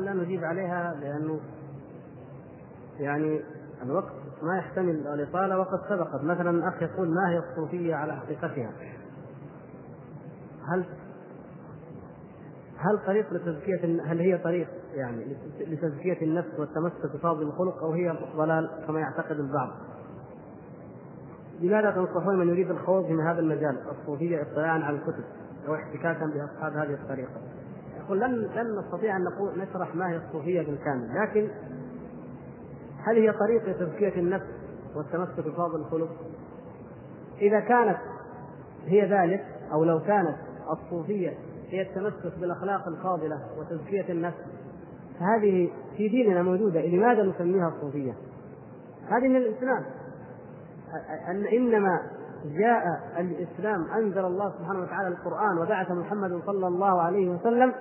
قال 0.00 0.16
لا 0.16 0.24
نجيب 0.24 0.44
عليها 0.44 0.94
لأنه 1.00 1.40
يعني 2.98 3.40
الوقت 3.82 4.12
ما 4.42 4.58
يحتمل 4.58 5.06
الإطالة 5.06 5.58
وقد 5.58 5.80
سبقت 5.88 6.24
مثلا 6.24 6.50
الأخ 6.50 6.82
يقول 6.82 7.08
ما 7.08 7.30
هي 7.30 7.38
الصوفية 7.38 7.94
على 7.94 8.16
حقيقتها 8.16 8.72
هل 10.68 10.84
هل 12.76 13.06
طريق 13.06 13.32
لتزكية 13.32 14.02
هل 14.04 14.20
هي 14.20 14.38
طريق 14.38 14.68
يعني 14.94 15.36
لتزكية 15.60 16.22
النفس 16.22 16.58
والتمسك 16.58 17.14
بفاضل 17.14 17.42
الخلق 17.42 17.82
أو 17.82 17.92
هي 17.92 18.16
ضلال 18.36 18.70
كما 18.86 19.00
يعتقد 19.00 19.40
البعض؟ 19.40 19.70
لماذا 21.60 21.90
تنصحون 21.90 22.38
من 22.38 22.48
يريد 22.48 22.70
الخوض 22.70 23.10
من 23.10 23.20
هذا 23.20 23.40
المجال 23.40 23.76
الصوفية 23.90 24.42
اطلاعا 24.42 24.78
على 24.78 24.96
الكتب 24.96 25.24
أو 25.68 25.74
احتكاكا 25.74 26.26
بأصحاب 26.26 26.72
هذه 26.72 26.94
الطريقة؟ 26.94 27.40
يقول 28.10 28.20
لن 28.20 28.50
لن 28.56 28.78
نستطيع 28.78 29.16
أن 29.16 29.24
نقول 29.24 29.58
نشرح 29.58 29.94
ما 29.94 30.10
هي 30.10 30.16
الصوفية 30.16 30.60
بالكامل 30.60 31.08
لكن 31.14 31.48
هل 33.04 33.16
هي 33.16 33.32
طريق 33.32 33.68
لتزكيه 33.68 34.20
النفس 34.20 34.46
والتمسك 34.96 35.40
بفاضل 35.40 35.80
الخلق؟ 35.80 36.08
إذا 37.40 37.60
كانت 37.60 37.98
هي 38.86 39.06
ذلك 39.06 39.44
أو 39.72 39.84
لو 39.84 40.00
كانت 40.00 40.36
الصوفية 40.72 41.34
هي 41.68 41.82
التمسك 41.82 42.38
بالأخلاق 42.40 42.88
الفاضلة 42.88 43.40
وتزكية 43.58 44.12
النفس 44.12 44.44
فهذه 45.20 45.70
في 45.96 46.08
ديننا 46.08 46.42
موجودة 46.42 46.80
لماذا 46.80 47.22
نسميها 47.22 47.68
الصوفية؟ 47.68 48.12
هذه 49.08 49.28
من 49.28 49.36
الإسلام 49.36 49.84
أن 51.28 51.44
إنما 51.44 52.00
جاء 52.44 52.84
الإسلام 53.18 53.90
أنزل 53.90 54.24
الله 54.24 54.52
سبحانه 54.58 54.80
وتعالى 54.80 55.08
القرآن 55.08 55.58
وبعث 55.58 55.90
محمد 55.90 56.42
صلى 56.46 56.66
الله 56.66 57.02
عليه 57.02 57.30
وسلم 57.30 57.72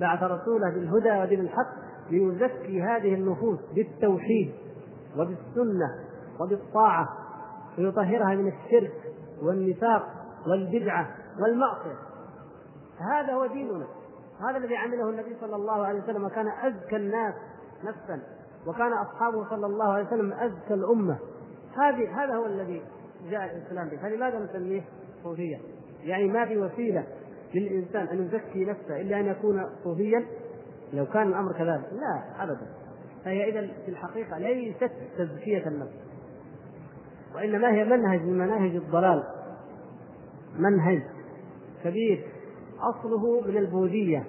بعث 0.00 0.22
رسوله 0.22 0.70
بالهدى 0.70 1.22
ودين 1.22 1.40
الحق 1.40 1.70
ليزكي 2.10 2.82
هذه 2.82 3.14
النفوس 3.14 3.58
بالتوحيد 3.74 4.52
وبالسنة 5.16 5.94
وبالطاعة 6.40 7.08
ويطهرها 7.78 8.34
من 8.34 8.52
الشرك 8.52 8.92
والنفاق 9.42 10.06
والبدعة 10.46 11.08
والمعصية. 11.40 11.98
هذا 13.12 13.32
هو 13.32 13.46
ديننا. 13.46 13.86
هذا 14.48 14.56
الذي 14.56 14.76
عمله 14.76 15.10
النبي 15.10 15.36
صلى 15.40 15.56
الله 15.56 15.86
عليه 15.86 16.02
وسلم 16.02 16.24
وكان 16.24 16.48
أزكى 16.48 16.96
الناس 16.96 17.34
نفسا 17.84 18.22
وكان 18.66 18.92
أصحابه 18.92 19.50
صلى 19.50 19.66
الله 19.66 19.92
عليه 19.92 20.06
وسلم 20.06 20.32
أزكى 20.32 20.74
الأمة. 20.74 21.18
هذه 21.76 22.24
هذا 22.24 22.34
هو 22.34 22.46
الذي 22.46 22.82
جاء 23.30 23.56
الإسلام 23.56 23.88
به. 23.88 23.96
فلماذا 23.96 24.38
نسميه؟ 24.38 24.82
صوفية؟ 25.24 25.58
يعني 26.02 26.28
ما 26.28 26.46
في 26.46 26.58
وسيلة. 26.58 27.04
للإنسان 27.54 28.06
أن 28.06 28.24
يزكي 28.26 28.64
نفسه 28.64 29.00
إلا 29.00 29.20
أن 29.20 29.26
يكون 29.26 29.66
صوفيا؟ 29.84 30.26
لو 30.92 31.06
كان 31.06 31.28
الأمر 31.28 31.52
كذلك. 31.52 31.92
لا 31.92 32.44
أبدا. 32.44 32.66
فهي 33.24 33.48
إذا 33.48 33.68
في 33.84 33.90
الحقيقة 33.90 34.38
ليست 34.38 34.90
تزكية 35.18 35.66
النفس. 35.66 35.94
وإنما 37.34 37.72
هي 37.72 37.84
منهج 37.84 38.20
من 38.20 38.38
مناهج 38.38 38.76
الضلال. 38.76 39.24
منهج 40.58 41.02
كبير. 41.84 42.26
أصله 42.80 43.40
من 43.40 43.56
البوذية 43.56 44.24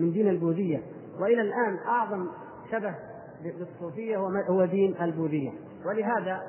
من 0.00 0.12
دين 0.12 0.28
البوذية. 0.28 0.82
وإلى 1.20 1.40
الآن 1.40 1.78
أعظم 1.86 2.28
شبه 2.70 2.94
بالصوفية 3.42 4.16
هو 4.50 4.64
دين 4.64 4.94
البوذية. 5.00 5.50
ولهذا 5.86 6.42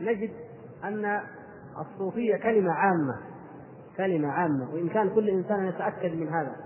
نجد 0.00 0.30
أن 0.84 1.20
الصوفية 1.78 2.36
كلمة 2.36 2.72
عامة. 2.72 3.33
كلمة 3.96 4.28
عامة 4.28 4.74
وإن 4.74 4.88
كان 4.88 5.14
كل 5.14 5.30
إنسان 5.30 5.66
يتأكد 5.66 6.14
من 6.14 6.28
هذا. 6.28 6.56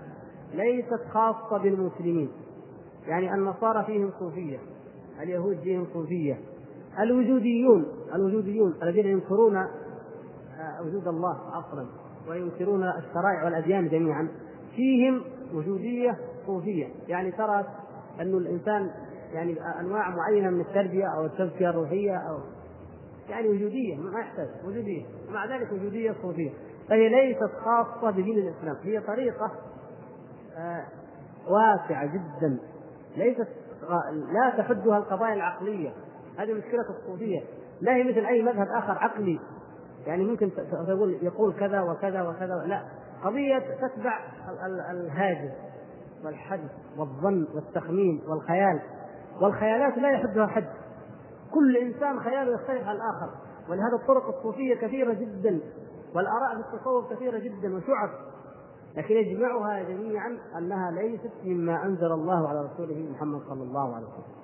ليست 0.54 1.00
خاصة 1.12 1.58
بالمسلمين. 1.58 2.28
يعني 3.06 3.34
النصارى 3.34 3.84
فيهم 3.84 4.10
صوفية 4.18 4.58
اليهود 5.20 5.56
فيهم 5.56 5.86
صوفية 5.92 6.38
الوجوديون 6.98 7.86
الوجوديون 8.14 8.74
الذين 8.82 9.06
ينكرون 9.06 9.56
آه، 9.56 10.82
وجود 10.82 11.08
الله 11.08 11.58
أصلا 11.58 11.86
وينكرون 12.28 12.82
الشرائع 12.82 13.44
والأديان 13.44 13.88
جميعا. 13.88 14.28
فيهم 14.76 15.22
وجودية 15.54 16.18
صوفية. 16.46 16.86
يعني 17.08 17.30
ترى 17.30 17.64
أن 18.20 18.34
الإنسان 18.34 18.90
يعني 19.32 19.56
أنواع 19.80 20.10
معينة 20.10 20.50
من 20.50 20.60
التربية 20.60 21.06
أو 21.06 21.26
التزكية 21.26 21.70
الروحية 21.70 22.16
أو 22.16 22.38
يعني 23.28 23.48
وجودية 23.48 23.96
ما 23.96 24.20
يحتاج 24.20 24.48
وجودية. 24.64 25.04
ومع 25.28 25.56
ذلك 25.56 25.72
وجودية 25.72 26.14
صوفية. 26.22 26.50
فهي 26.88 27.08
ليست 27.08 27.50
خاصة 27.64 28.10
بدين 28.10 28.38
الإسلام 28.38 28.76
هي 28.82 29.00
طريقة 29.00 29.50
آه، 30.56 30.84
واسعة 31.48 32.06
جدا. 32.06 32.58
ليست 33.16 33.48
لا 34.32 34.54
تحدها 34.58 34.98
القضايا 34.98 35.34
العقلية. 35.34 35.90
هذه 36.38 36.52
مشكلة 36.52 36.84
الصوفية. 36.90 37.40
لا 37.80 37.94
هي 37.94 38.04
مثل 38.04 38.26
أي 38.26 38.42
مذهب 38.42 38.66
آخر 38.68 38.92
عقلي. 38.92 39.40
يعني 40.06 40.24
ممكن 40.24 40.50
تقول 40.86 41.18
يقول 41.22 41.52
كذا 41.52 41.80
وكذا 41.80 42.22
وكذا. 42.22 42.64
لا 42.66 42.82
قضية 43.24 43.58
تتبع 43.58 44.18
الهاجس 44.90 45.52
والحدس 46.24 46.70
والظن 46.98 47.46
والتخمين 47.54 48.22
والخيال. 48.28 48.80
والخيالات 49.40 49.98
لا 49.98 50.10
يحدها 50.10 50.46
حد. 50.46 50.68
كل 51.55 51.76
إنسان 51.76 52.20
خياله 52.20 52.55
يختلف 52.55 52.88
عن 52.88 52.96
الآخر. 52.96 53.30
ولهذا 53.68 53.96
الطرق 54.03 54.36
الصوفية 54.36 54.74
كثيرة 54.74 55.12
جدا 55.12 55.61
والآراء 56.14 56.55
في 56.55 56.74
التصوف 56.74 57.12
كثيرة 57.12 57.38
جدا 57.38 57.76
وشعب. 57.76 58.11
لكن 58.96 59.14
يجمعها 59.14 59.82
جميعا 59.82 60.38
أنها 60.59 60.90
ليست 60.90 61.32
مما 61.44 61.84
أنزل 61.84 62.12
الله 62.12 62.49
على 62.49 62.68
رسوله 62.72 63.11
محمد 63.11 63.40
صلى 63.49 63.62
الله 63.62 63.94
عليه 63.94 64.07
وسلم. 64.07 64.38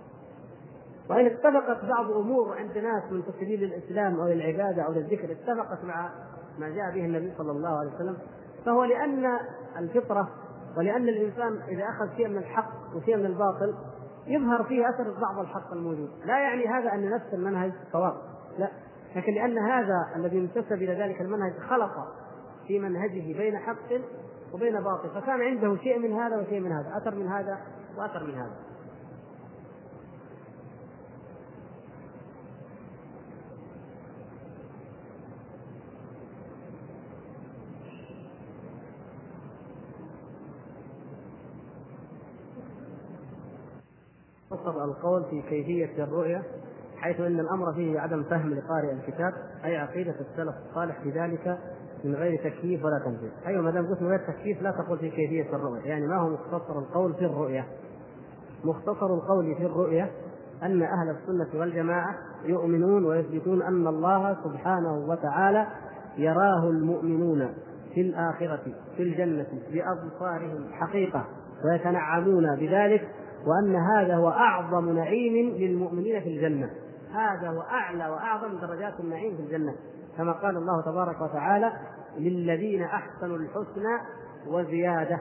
وإن 1.10 1.26
اتفقت 1.26 1.84
بعض 1.84 2.10
أمور 2.10 2.58
عند 2.58 2.78
ناس 2.78 3.12
من 3.12 3.22
تسليل 3.24 3.64
الإسلام 3.64 4.20
أو 4.20 4.26
للعبادة 4.26 4.82
أو 4.82 4.92
للذكر 4.92 5.32
اتفقت 5.32 5.84
مع 5.84 6.10
ما 6.58 6.68
جاء 6.68 6.94
به 6.94 7.04
النبي 7.04 7.32
صلى 7.38 7.50
الله 7.50 7.78
عليه 7.78 7.94
وسلم 7.94 8.16
فهو 8.64 8.84
لأن 8.84 9.38
الفطرة 9.78 10.28
ولأن 10.76 11.08
الإنسان 11.08 11.60
إذا 11.68 11.84
أخذ 11.84 12.16
شيء 12.16 12.28
من 12.28 12.36
الحق 12.36 12.70
وشيء 12.96 13.16
من 13.16 13.26
الباطل 13.26 13.74
يظهر 14.26 14.64
فيه 14.64 14.88
أثر 14.88 15.20
بعض 15.20 15.38
الحق 15.38 15.72
الموجود. 15.72 16.10
لا 16.24 16.38
يعني 16.38 16.66
هذا 16.66 16.94
أن 16.94 17.10
نفس 17.10 17.34
المنهج 17.34 17.72
صواب. 17.92 18.14
لا. 18.58 18.70
لكن 19.16 19.32
لأن 19.32 19.58
هذا 19.58 20.08
الذي 20.16 20.38
انتسب 20.38 20.72
إلى 20.72 20.94
ذلك 20.94 21.20
المنهج 21.20 21.52
خلط 21.68 21.92
في 22.66 22.78
منهجه 22.78 23.38
بين 23.38 23.58
حق 23.58 23.92
وبين 24.52 24.80
باطل 24.80 25.10
فكان 25.14 25.40
عنده 25.40 25.76
شيء 25.76 25.98
من 25.98 26.12
هذا 26.12 26.36
وشيء 26.36 26.60
من 26.60 26.72
هذا 26.72 26.96
أثر 26.96 27.14
من 27.14 27.28
هذا 27.28 27.58
وأثر 27.98 28.24
من 28.24 28.34
هذا. 28.34 28.56
فصل 44.64 44.84
القول 44.84 45.24
في 45.30 45.42
كيفية 45.42 46.04
الرؤية 46.04 46.42
حيث 46.96 47.20
إن 47.20 47.40
الأمر 47.40 47.72
فيه 47.72 48.00
عدم 48.00 48.22
فهم 48.22 48.54
لقارئ 48.54 48.92
الكتاب 48.92 49.32
أي 49.64 49.76
عقيدة 49.76 50.14
السلف 50.20 50.54
الصالح 50.70 51.00
في 51.02 51.10
ذلك 51.10 51.58
من 52.04 52.14
غير 52.14 52.50
تكييف 52.50 52.84
ولا 52.84 52.98
تنفيذ 53.04 53.30
أيوه 53.46 53.62
ما 53.62 53.70
دام 53.70 53.86
قلت 53.86 54.02
من 54.02 54.08
غير 54.08 54.18
تكييف 54.18 54.62
لا 54.62 54.70
تقول 54.70 54.98
في 54.98 55.10
كيفية 55.10 55.56
الرؤية. 55.56 55.80
يعني 55.80 56.06
ما 56.06 56.16
هو 56.16 56.28
مختصر 56.28 56.78
القول 56.78 57.14
في 57.14 57.24
الرؤية؟ 57.24 57.66
مختصر 58.64 59.14
القول 59.14 59.54
في 59.54 59.66
الرؤية 59.66 60.10
أن 60.62 60.82
أهل 60.82 61.10
السنة 61.10 61.60
والجماعة 61.60 62.14
يؤمنون 62.44 63.04
ويثبتون 63.04 63.62
أن 63.62 63.86
الله 63.86 64.36
سبحانه 64.44 64.94
وتعالى 65.08 65.66
يراه 66.18 66.70
المؤمنون 66.70 67.54
في 67.94 68.00
الآخرة 68.00 68.62
في 68.96 69.02
الجنة 69.02 69.46
بأبصارهم 69.72 70.72
حقيقة 70.72 71.24
ويتنعمون 71.64 72.56
بذلك 72.56 73.08
وأن 73.46 73.76
هذا 73.76 74.16
هو 74.16 74.28
أعظم 74.30 74.92
نعيم 74.92 75.54
للمؤمنين 75.54 76.20
في 76.20 76.28
الجنة. 76.28 76.70
هذا 77.12 77.50
واعلى 77.50 78.08
وأعظم 78.08 78.58
درجات 78.58 79.00
النعيم 79.00 79.36
في 79.36 79.42
الجنة. 79.42 79.74
كما 80.16 80.32
قال 80.32 80.56
الله 80.56 80.82
تبارك 80.82 81.20
وتعالى 81.20 81.72
للذين 82.18 82.82
أحسنوا 82.82 83.36
الحسنى 83.36 83.98
وزيادة. 84.46 85.20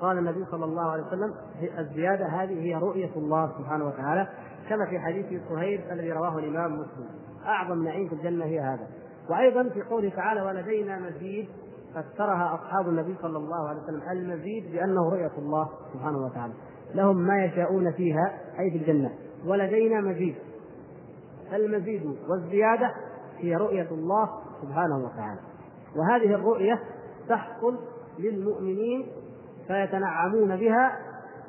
قال 0.00 0.18
النبي 0.18 0.44
صلى 0.50 0.64
الله 0.64 0.90
عليه 0.90 1.02
وسلم 1.02 1.34
الزيادة 1.78 2.26
هذه 2.26 2.62
هي 2.62 2.74
رؤية 2.74 3.10
الله 3.16 3.52
سبحانه 3.58 3.84
وتعالى 3.84 4.28
كما 4.68 4.86
في 4.86 4.98
حديث 4.98 5.42
صهيب 5.48 5.80
الذي 5.90 6.12
رواه 6.12 6.38
الإمام 6.38 6.72
مسلم. 6.72 7.06
أعظم 7.46 7.84
نعيم 7.84 8.08
في 8.08 8.14
الجنة 8.14 8.44
هي 8.44 8.60
هذا. 8.60 8.86
وأيضا 9.30 9.68
في 9.68 9.82
قوله 9.82 10.08
تعالى 10.08 10.42
ولدينا 10.42 10.98
مزيد 10.98 11.48
فسرها 11.94 12.54
أصحاب 12.54 12.88
النبي 12.88 13.16
صلى 13.22 13.38
الله 13.38 13.68
عليه 13.68 13.80
وسلم 13.82 14.02
المزيد 14.12 14.72
بأنه 14.72 15.10
رؤية 15.10 15.32
الله 15.38 15.68
سبحانه 15.92 16.18
وتعالى. 16.18 16.52
لهم 16.94 17.16
ما 17.16 17.44
يشاءون 17.44 17.92
فيها 17.92 18.40
أي 18.58 18.70
في 18.70 18.76
الجنة. 18.76 19.10
ولدينا 19.46 20.00
مزيد. 20.00 20.34
المزيد 21.52 22.16
والزيادة 22.28 22.94
هي 23.38 23.56
رؤية 23.56 23.88
الله 23.90 24.30
سبحانه 24.62 24.96
وتعالى. 24.98 25.40
وهذه 25.96 26.34
الرؤية 26.34 26.80
تحصل 27.28 27.78
للمؤمنين 28.18 29.06
فيتنعمون 29.66 30.56
بها 30.56 30.98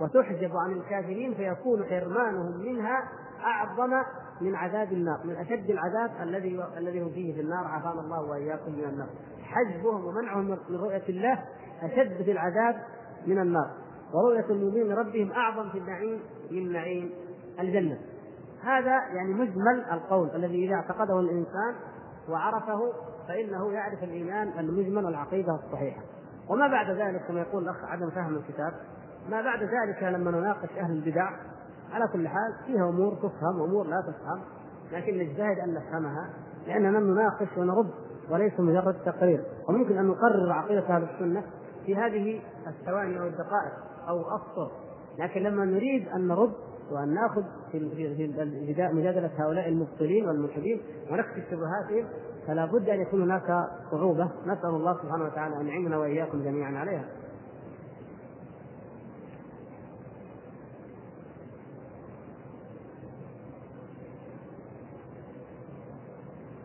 وتحجب 0.01 0.51
عن 0.57 0.71
الكافرين 0.71 1.33
فيكون 1.33 1.85
حرمانهم 1.85 2.57
منها 2.57 3.03
أعظم 3.43 3.91
من 4.41 4.55
عذاب 4.55 4.91
النار 4.91 5.17
من 5.25 5.35
أشد 5.35 5.69
العذاب 5.69 6.11
الذي 6.21 6.63
الذي 6.77 7.01
هم 7.01 7.09
فيه 7.09 7.33
في 7.33 7.41
النار. 7.41 7.65
عافانا 7.65 8.01
الله 8.01 8.29
وإياكم 8.29 8.71
من 8.71 8.83
النار. 8.83 9.07
حجبهم 9.43 10.05
ومنعهم 10.05 10.57
من 10.69 10.75
رؤية 10.75 11.03
الله 11.09 11.43
أشد 11.81 12.23
في 12.23 12.31
العذاب 12.31 12.75
من 13.27 13.39
النار. 13.39 13.84
ورؤية 14.15 14.45
المؤمنين 14.49 14.87
لربهم 14.87 15.31
أعظم 15.31 15.69
في 15.69 15.77
النعيم 15.77 16.19
من 16.51 16.71
نعيم 16.71 17.11
الجنة. 17.59 17.97
هذا 18.63 18.91
يعني 19.15 19.33
مجمل 19.33 19.85
القول 19.91 20.29
الذي 20.35 20.67
إذا 20.67 20.75
اعتقده 20.75 21.19
الإنسان 21.19 21.75
وعرفه 22.29 22.79
فإنه 23.27 23.71
يعرف 23.71 24.03
الإيمان 24.03 24.59
المجمل 24.59 25.05
والعقيدة 25.05 25.55
الصحيحة. 25.55 26.01
وما 26.49 26.67
بعد 26.67 26.89
ذلك 26.89 27.21
كما 27.27 27.39
يقول 27.41 27.63
الأخ 27.63 27.83
عدم 27.83 28.09
فهم 28.09 28.35
الكتاب 28.35 28.73
ما 29.29 29.41
بعد 29.41 29.63
ذلك 29.63 30.03
لما 30.03 30.31
نناقش 30.31 30.69
أهل 30.77 30.91
البدع 30.91 31.29
على 31.93 32.07
كل 32.13 32.27
حال 32.27 32.53
فيها 32.65 32.89
أمور 32.89 33.15
تفهم 33.15 33.61
وأمور 33.61 33.87
لا 33.87 34.01
تفهم 34.01 34.41
لكن 34.91 35.17
نجتهد 35.17 35.59
أن 35.59 35.73
نفهمها 35.73 36.29
لأننا 36.67 36.99
نناقش 36.99 37.57
ونرد 37.57 37.91
وليس 38.29 38.59
مجرد 38.59 38.95
تقرير. 39.05 39.43
وممكن 39.69 39.97
أن 39.97 40.05
نقرر 40.05 40.51
عقيدة 40.51 40.95
أهل 40.95 41.03
السنة 41.03 41.43
في 41.85 41.95
هذه 41.95 42.41
الثواني 42.67 43.19
أو 43.19 43.27
الدقائق. 43.27 43.73
أو 44.09 44.19
السطر 44.19 44.71
لكن 45.19 45.43
لما 45.43 45.65
نريد 45.65 46.07
أن 46.07 46.27
نرد 46.27 46.53
وأن 46.91 47.13
نأخذ 47.13 47.43
في 47.71 47.79
مجادلة 48.93 49.31
هؤلاء 49.37 49.69
المبطلين 49.69 50.27
والملحدين 50.27 50.81
ونكشف 51.11 51.51
شبهاتهم 51.51 52.07
فلا 52.47 52.65
بد 52.65 52.89
أن 52.89 53.01
يكون 53.01 53.21
هناك 53.21 53.67
صعوبة 53.91 54.29
نسأل 54.45 54.69
الله 54.69 54.93
سبحانه 55.03 55.25
وتعالى 55.25 55.61
أن 55.61 55.67
يعيننا 55.67 55.97
وإياكم 55.97 56.43
جميعا 56.43 56.77
عليها. 56.77 57.05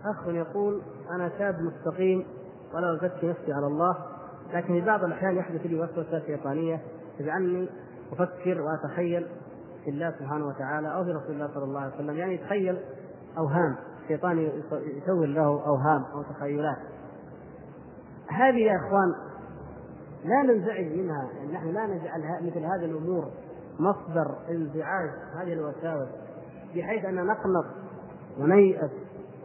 أخ 0.05 0.27
يقول 0.29 0.83
أنا 1.11 1.31
شاب 1.39 1.55
مستقيم 1.61 2.27
ولا 2.75 2.95
أزكي 2.95 3.27
نفسي 3.27 3.53
على 3.53 3.67
الله 3.67 3.97
لكن 4.55 4.81
في 4.81 4.81
بعض 4.81 5.05
الأحيان 5.05 5.37
يحدث 5.37 5.67
لي 5.67 5.81
وسوسة 5.81 6.23
شيطانية 6.27 6.81
تجعلني 7.23 7.69
أفكر 8.13 8.61
وأتخيل 8.61 9.27
في 9.85 9.91
الله 9.91 10.15
سبحانه 10.19 10.47
وتعالى 10.47 10.95
أو 10.95 11.05
في 11.05 11.11
رسول 11.11 11.31
الله 11.31 11.49
صلى 11.55 11.65
الله 11.65 11.81
عليه 11.81 11.95
وسلم. 11.95 12.17
يعني 12.17 12.35
يتخيل 12.35 12.79
أوهام. 13.39 13.77
الشيطان 14.03 14.39
يسوي 14.73 15.27
له 15.27 15.67
أوهام 15.67 16.05
أو 16.15 16.23
تخيلات. 16.23 16.79
هذه 18.29 18.59
يا 18.59 18.77
إخوان 18.77 19.15
لا 20.25 20.43
ننزعج 20.43 20.85
منها. 20.85 21.31
يعني 21.37 21.53
نحن 21.53 21.69
لا 21.69 21.87
نجعل 21.87 22.47
مثل 22.47 22.59
هذه 22.59 22.85
الأمور 22.85 23.31
مصدر 23.79 24.37
انزعاج 24.51 25.11
هذه 25.35 25.53
الوساوس 25.53 26.09
بحيث 26.75 27.05
أن 27.05 27.27
نقنط 27.27 27.67
ونيأس 28.39 28.91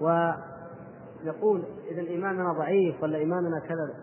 ويقول 0.01 1.63
إذا 1.91 2.01
إيماننا 2.01 2.53
ضعيف 2.53 3.03
ولا 3.03 3.17
إيماننا 3.17 3.59
كذا. 3.59 3.93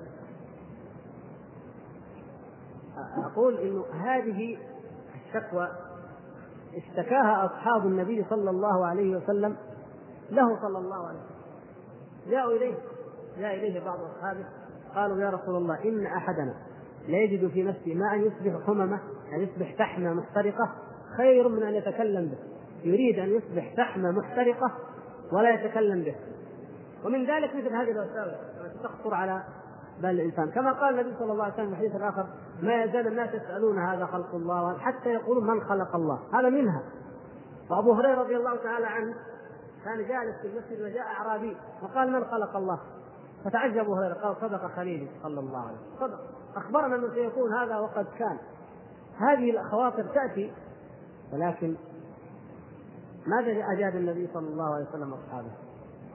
أقول 3.33 3.59
إنه 3.59 3.85
هذه 4.05 4.59
الشكوى 5.14 5.68
اشتكاها 6.76 7.47
أصحاب 7.47 7.87
النبي 7.87 8.24
صلى 8.30 8.51
الله 8.51 8.87
عليه 8.87 9.16
وسلم 9.16 9.57
له 10.30 10.61
صلى 10.62 10.78
الله 10.78 11.07
عليه 11.07 11.18
وسلم. 11.18 12.30
جاءوا 12.30 12.53
إليه 12.53 12.74
جاء 13.39 13.55
إليه 13.55 13.85
بعض 13.85 13.99
أصحابه 14.01 14.45
قالوا 14.95 15.18
يا 15.20 15.30
رسول 15.30 15.57
الله 15.57 15.85
إن 15.85 16.07
أحدنا 16.07 16.55
ليجد 17.09 17.49
في 17.49 17.62
نفسه 17.62 17.95
ما 17.95 18.14
ان 18.14 18.20
يصبح 18.20 18.66
حممة 18.66 19.01
أن 19.33 19.41
يصبح 19.41 19.74
فحمه 19.78 20.14
محترقة 20.14 20.74
خير 21.16 21.49
من 21.49 21.62
أن 21.62 21.74
يتكلم 21.74 22.26
به. 22.26 22.39
يريد 22.91 23.18
أن 23.18 23.28
يصبح 23.28 23.74
فحمه 23.76 24.11
محترقة 24.11 24.72
ولا 25.33 25.51
يتكلم 25.51 26.03
به. 26.03 26.14
ومن 27.05 27.26
ذلك 27.26 27.55
مثل 27.55 27.68
هذه 27.68 27.91
الوساوس 27.91 28.35
تخطر 28.83 29.14
على 29.14 29.43
بال 30.03 30.11
الإنسان. 30.11 30.51
كما 30.51 30.73
قال 30.73 31.01
النبي 31.01 31.17
صلى 31.19 31.33
الله 31.33 31.45
عليه 31.45 31.55
وسلم 31.55 31.67
في 31.67 31.73
الحديث 31.73 31.97
الآخر 31.97 32.27
ما 32.63 32.85
يزال 32.85 33.07
الناس 33.07 33.35
يسألون 33.35 33.79
هذا 33.79 34.07
خلق 34.07 34.35
الله 34.35 34.79
حتى 34.79 35.09
يقولون 35.09 35.47
من 35.47 35.65
خلق 35.65 35.97
الله. 35.97 36.19
هذا 36.33 36.49
منها. 36.49 36.83
وأبو 37.71 37.93
هريرة 37.93 38.21
رضي 38.21 38.37
الله 38.37 38.57
تعالى 38.57 38.87
عنه 38.87 39.15
كان 39.85 39.99
جالس 39.99 40.41
في 40.43 40.47
المسجد 40.49 40.83
وجاء 40.83 41.07
أعرابي 41.07 41.57
وقال 41.83 42.13
من 42.13 42.25
خلق 42.25 42.57
الله؟ 42.57 42.79
فتعجب 43.45 43.79
أبو 43.79 43.95
هريرة 43.95 44.15
قال 44.15 44.37
صدق 44.41 44.67
خليلي 44.67 45.09
صلى 45.23 45.41
الله 45.41 45.59
عليه 45.59 45.77
وسلم. 45.77 46.09
صدق. 46.09 46.21
أخبرنا 46.57 46.97
أنه 46.97 47.15
سيكون 47.15 47.55
هذا 47.55 47.79
وقد 47.79 48.07
كان. 48.19 48.39
هذه 49.19 49.51
الخواطر 49.51 50.03
تأتي 50.03 50.53
ولكن 51.33 51.75
ماذا 53.27 53.73
اجاب 53.73 53.97
النبي 53.97 54.29
صلى 54.35 54.47
الله 54.49 54.75
عليه 54.75 54.87
وسلم 54.89 55.15
اصحابه؟ 55.15 55.51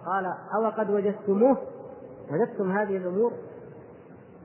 قال 0.05 0.25
أو 0.55 0.69
قد 0.69 0.89
وجدتموه؟ 0.89 1.57
وجدتم 2.31 2.71
هذه 2.71 2.97
الأمور 2.97 3.33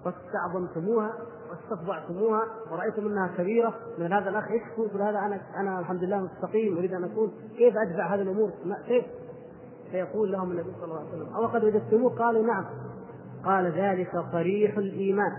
واستعظمتموها 0.06 1.12
واستفضعتموها 1.50 2.42
ورأيتم 2.70 3.06
أنها 3.06 3.30
كبيرة 3.38 3.74
من 3.98 4.12
هذا 4.12 4.30
الأخ 4.30 4.44
يشكو 4.50 4.84
يقول 4.84 5.02
هذا؟ 5.02 5.18
أنا 5.18 5.40
أنا 5.60 5.80
الحمد 5.80 6.04
لله 6.04 6.20
مستقيم 6.20 6.78
أريد 6.78 6.94
أن 6.94 7.04
أكون 7.04 7.32
كيف 7.56 7.74
أدفع 7.76 8.14
هذه 8.14 8.22
الأمور؟ 8.22 8.50
كيف؟ 8.86 9.04
فيقول 9.90 10.32
لهم 10.32 10.50
النبي 10.50 10.72
صلى 10.72 10.84
الله 10.84 10.98
عليه 10.98 11.08
وسلم 11.08 11.34
أو 11.34 11.46
قد 11.46 11.64
وجدتموه؟ 11.64 12.18
قالوا 12.18 12.46
نعم. 12.46 12.64
قال 13.44 13.72
ذلك 13.72 14.24
صريح 14.32 14.76
الإيمان 14.76 15.32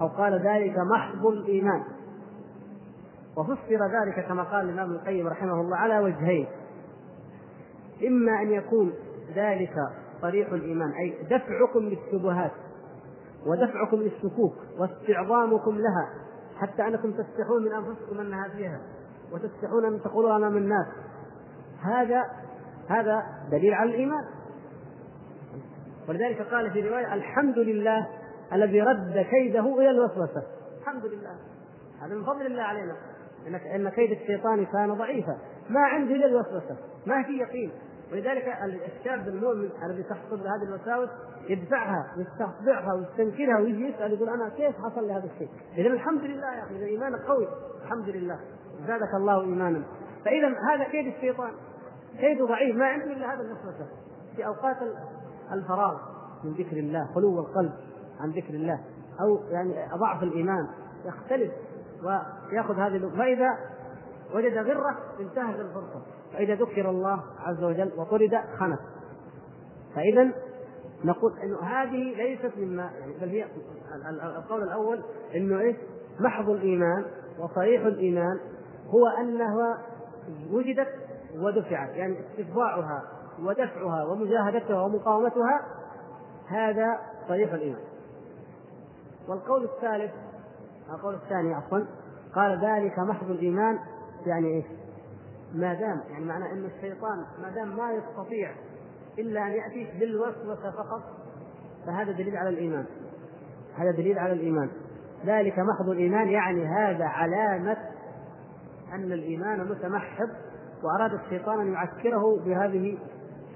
أو 0.00 0.06
قال 0.06 0.32
ذلك 0.32 0.78
محض 0.78 1.26
الإيمان. 1.26 1.82
وفسر 3.36 3.86
ذلك 3.86 4.26
كما 4.28 4.42
قال 4.42 4.68
الإمام 4.68 4.90
القيم 4.90 5.26
رحمه 5.26 5.60
الله 5.60 5.76
على 5.76 5.98
وجهين. 5.98 6.46
إما 8.06 8.42
أن 8.42 8.50
يكون 8.50 8.92
ذلك 9.34 9.74
صريح 10.22 10.52
الإيمان 10.52 10.90
أي 10.92 11.14
دفعكم 11.22 11.80
للشبهات. 11.80 12.52
ودفعكم 13.46 13.96
للشكوك 13.96 14.54
واستعظامكم 14.78 15.78
لها 15.78 16.10
حتى 16.56 16.82
أنكم 16.82 17.12
تستحون 17.12 17.64
من 17.64 17.72
أنفسكم 17.72 18.20
أنها 18.20 18.48
فيها 18.48 18.80
وتستحون 19.32 19.84
أن 19.84 20.00
تقولوا 20.02 20.36
امام 20.36 20.56
الناس. 20.56 20.86
هذا 21.82 22.24
هذا 22.88 23.22
دليل 23.50 23.74
على 23.74 23.90
الإيمان. 23.90 24.24
ولذلك 26.08 26.42
قال 26.42 26.70
في 26.70 26.88
رواية 26.88 27.14
الحمد 27.14 27.58
لله 27.58 28.08
الذي 28.52 28.80
رد 28.80 29.26
كيده 29.30 29.78
إلى 29.78 29.90
الوسوسة. 29.90 30.42
الحمد 30.80 31.04
لله. 31.04 31.36
هذا 32.00 32.14
من 32.14 32.24
فضل 32.24 32.46
الله 32.46 32.62
علينا. 32.62 32.96
إن 33.74 33.88
كيد 33.88 34.10
الشيطان 34.10 34.66
كان 34.66 34.94
ضعيفا. 34.94 35.38
ما 35.70 35.80
عنده 35.80 36.14
إلا 36.14 36.26
الوسوسة. 36.26 36.76
ما 37.06 37.22
في 37.22 37.32
يقين. 37.32 37.72
ولذلك 38.12 38.48
الشاب 38.98 39.28
المؤمن 39.28 39.70
الذي 39.84 40.02
تحصل 40.02 40.40
هذه 40.40 40.62
الوساوس 40.62 41.08
يدفعها 41.48 42.14
ويستخضعها 42.16 42.94
ويستنكرها 42.94 43.60
ويجي 43.60 43.88
يسأل 43.88 44.12
يقول 44.12 44.28
أنا 44.28 44.48
كيف 44.48 44.76
حصل 44.76 45.06
لي 45.06 45.12
هذا 45.12 45.28
الشيء؟ 45.34 45.48
اذا 45.76 45.88
الحمد 45.88 46.24
لله 46.24 46.54
يا 46.54 46.62
أخي 46.62 46.76
اذا 46.76 46.86
إيمانك 46.86 47.20
قوي. 47.20 47.48
الحمد 47.82 48.08
لله. 48.08 48.38
زادك 48.86 49.14
الله 49.14 49.40
إيمانا. 49.40 49.82
فاذا 50.24 50.48
هذا 50.48 50.84
كيد 50.84 51.06
الشيطان. 51.06 51.50
كيده 52.20 52.46
ضعيف 52.46 52.76
ما 52.76 52.86
عنده 52.86 53.04
إلا 53.04 53.34
هذا 53.34 53.40
الوسوسه 53.40 53.86
في 54.36 54.46
أوقات 54.46 54.76
الفراغ 55.52 55.98
من 56.44 56.52
ذكر 56.52 56.76
الله 56.76 57.08
خلو 57.14 57.40
القلب 57.40 57.72
عن 58.20 58.30
ذكر 58.30 58.54
الله 58.54 58.80
أو 59.20 59.40
يعني 59.50 59.74
ضعف 59.94 60.22
الإيمان 60.22 60.68
يختلف 61.04 61.52
ويأخذ 62.02 62.74
هذه 62.74 63.10
فإذا 63.18 63.58
وجد 64.34 64.58
غرة 64.58 64.98
انتهز 65.20 65.60
الفرصة. 65.60 66.02
فإذا 66.32 66.54
ذكر 66.54 66.90
الله 66.90 67.22
عز 67.38 67.64
وجل 67.64 67.92
وطرد 67.96 68.40
خنف 68.58 68.78
فإذا 69.94 70.32
نقول 71.04 71.38
إنه 71.38 71.60
هذه 71.60 72.14
ليست 72.16 72.58
مما 72.58 72.90
يعني 72.98 73.12
بل 73.20 73.28
هي 73.28 73.46
القول 74.36 74.62
الأول 74.62 75.02
إنه 75.34 75.60
إيش؟ 75.60 75.76
محض 76.20 76.50
الإيمان 76.50 77.04
وصريح 77.38 77.86
الإيمان 77.86 78.38
هو 78.86 79.06
أنها 79.20 79.78
وجدت 80.50 80.88
ودفعت 81.34 81.90
يعني 81.90 82.16
استتباعها 82.20 83.02
ودفعها 83.42 84.04
ومجاهدتها 84.04 84.82
ومقاومتها 84.82 85.60
هذا 86.48 86.98
طريق 87.28 87.54
الإيمان 87.54 87.80
والقول 89.28 89.64
الثالث 89.64 90.12
القول 90.90 91.14
الثاني 91.14 91.54
عفوا 91.54 91.80
قال 92.34 92.64
ذلك 92.64 92.98
محض 92.98 93.30
الإيمان 93.30 93.78
يعني 94.26 94.48
إيش؟ 94.48 94.64
ما 95.54 95.74
دام 95.74 96.00
يعني 96.10 96.24
معناه 96.24 96.52
أن 96.52 96.64
الشيطان 96.64 97.24
ما 97.42 97.50
دام 97.50 97.76
ما 97.76 97.92
يستطيع 97.92 98.50
إلا 99.18 99.46
أن 99.46 99.52
يأتيك 99.52 99.94
بالوسوسة 100.00 100.70
فقط 100.70 101.02
فهذا 101.86 102.12
دليل 102.12 102.36
على 102.36 102.48
الإيمان. 102.48 102.84
هذا 103.76 103.90
دليل 103.90 104.18
على 104.18 104.32
الإيمان. 104.32 104.70
ذلك 105.26 105.58
محض 105.58 105.88
الإيمان 105.88 106.28
يعني 106.28 106.66
هذا 106.66 107.04
علامة 107.04 107.76
أن 108.92 109.12
الإيمان 109.12 109.68
متمحض 109.68 110.28
وأراد 110.82 111.12
الشيطان 111.14 111.60
أن 111.60 111.72
يعكره 111.72 112.44
بهذه 112.44 112.98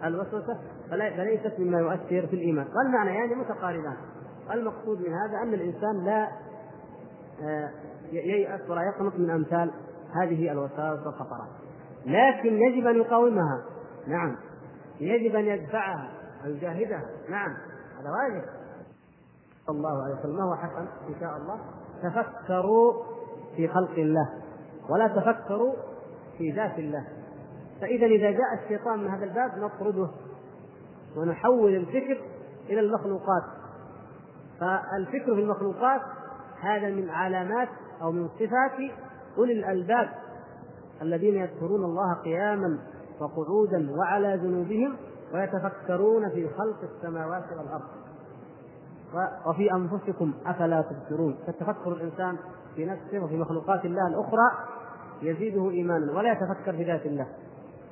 الوسوسة 0.05 0.59
فليست 0.91 1.53
مما 1.59 1.79
يؤثر 1.79 2.27
في 2.27 2.35
الإيمان. 2.37 2.67
والمعنى 2.77 3.11
يعني 3.11 3.35
متقاربان. 3.35 3.97
المقصود 4.53 4.99
من 4.99 5.15
هذا 5.15 5.43
أن 5.43 5.55
الإنسان 5.55 6.05
لا 6.05 6.29
آه، 7.43 7.71
ييأس 8.13 8.71
ولا 8.71 8.83
يقنط 8.83 9.15
من 9.19 9.31
أمثال 9.31 9.71
هذه 10.15 10.53
الوساوس 10.53 11.07
والخطرات. 11.07 11.62
لكن 12.07 12.63
يجب 12.63 12.87
أن 12.87 12.97
يقاومها. 12.97 13.63
نعم. 14.07 14.37
يجب 15.01 15.37
أن 15.37 15.45
يدفعها 15.45 16.11
ويجاهدها 16.45 17.03
نعم. 17.29 17.51
هذا 18.01 18.11
واجب. 18.11 18.45
صلى 19.67 19.77
الله 19.77 20.05
عليه 20.05 20.15
وسلم. 20.15 20.41
هو 20.41 20.57
حسن 20.57 20.89
إن 21.09 21.21
شاء 21.21 21.37
الله؟ 21.37 21.61
تفكروا 22.03 22.93
في 23.57 23.69
خلق 23.69 23.99
الله. 23.99 24.29
ولا 24.91 25.09
تفكروا 25.09 25.75
في 26.39 26.51
ذات 26.51 26.79
الله. 26.79 27.07
فإذا 27.81 28.07
إذا 28.07 28.31
جاء 28.31 28.65
الشيطان 28.65 28.99
من 28.99 29.09
هذا 29.09 29.25
الباب 29.25 29.59
نطرده 29.59 30.11
ونحول 31.17 31.75
الفكر 31.75 32.21
إلى 32.71 32.81
المخلوقات. 32.81 33.43
فالفكر 34.61 35.35
في 35.35 35.41
المخلوقات 35.41 36.01
هذا 36.61 36.89
من 36.89 37.11
علامات 37.11 37.69
أو 38.03 38.13
من 38.13 38.29
صفات 38.29 38.93
أولي 39.39 39.53
الألباب. 39.53 40.09
الذين 41.03 41.35
يذكرون 41.35 41.85
الله 41.85 42.15
قياما 42.15 42.79
وقعودا 43.21 43.91
وعلى 43.99 44.39
جنوبهم 44.39 44.97
ويتفكرون 45.35 46.31
في 46.31 46.49
خلق 46.49 46.79
السماوات 46.83 47.45
والأرض. 47.59 47.89
وفي 49.47 49.73
أنفسكم 49.73 50.33
أفلا 50.47 50.83
تبصرون. 50.83 51.39
فتفكر 51.47 51.93
الإنسان 51.93 52.37
في 52.77 52.85
نفسه 52.85 53.25
وفي 53.25 53.37
مخلوقات 53.37 53.85
الله 53.85 54.07
الأخرى 54.09 54.51
يزيده 55.23 55.71
إيمانا 55.71 56.13
ولا 56.13 56.33
يتفكر 56.33 56.73
في 56.73 56.85
ذات 56.85 57.07
الله. 57.07 57.27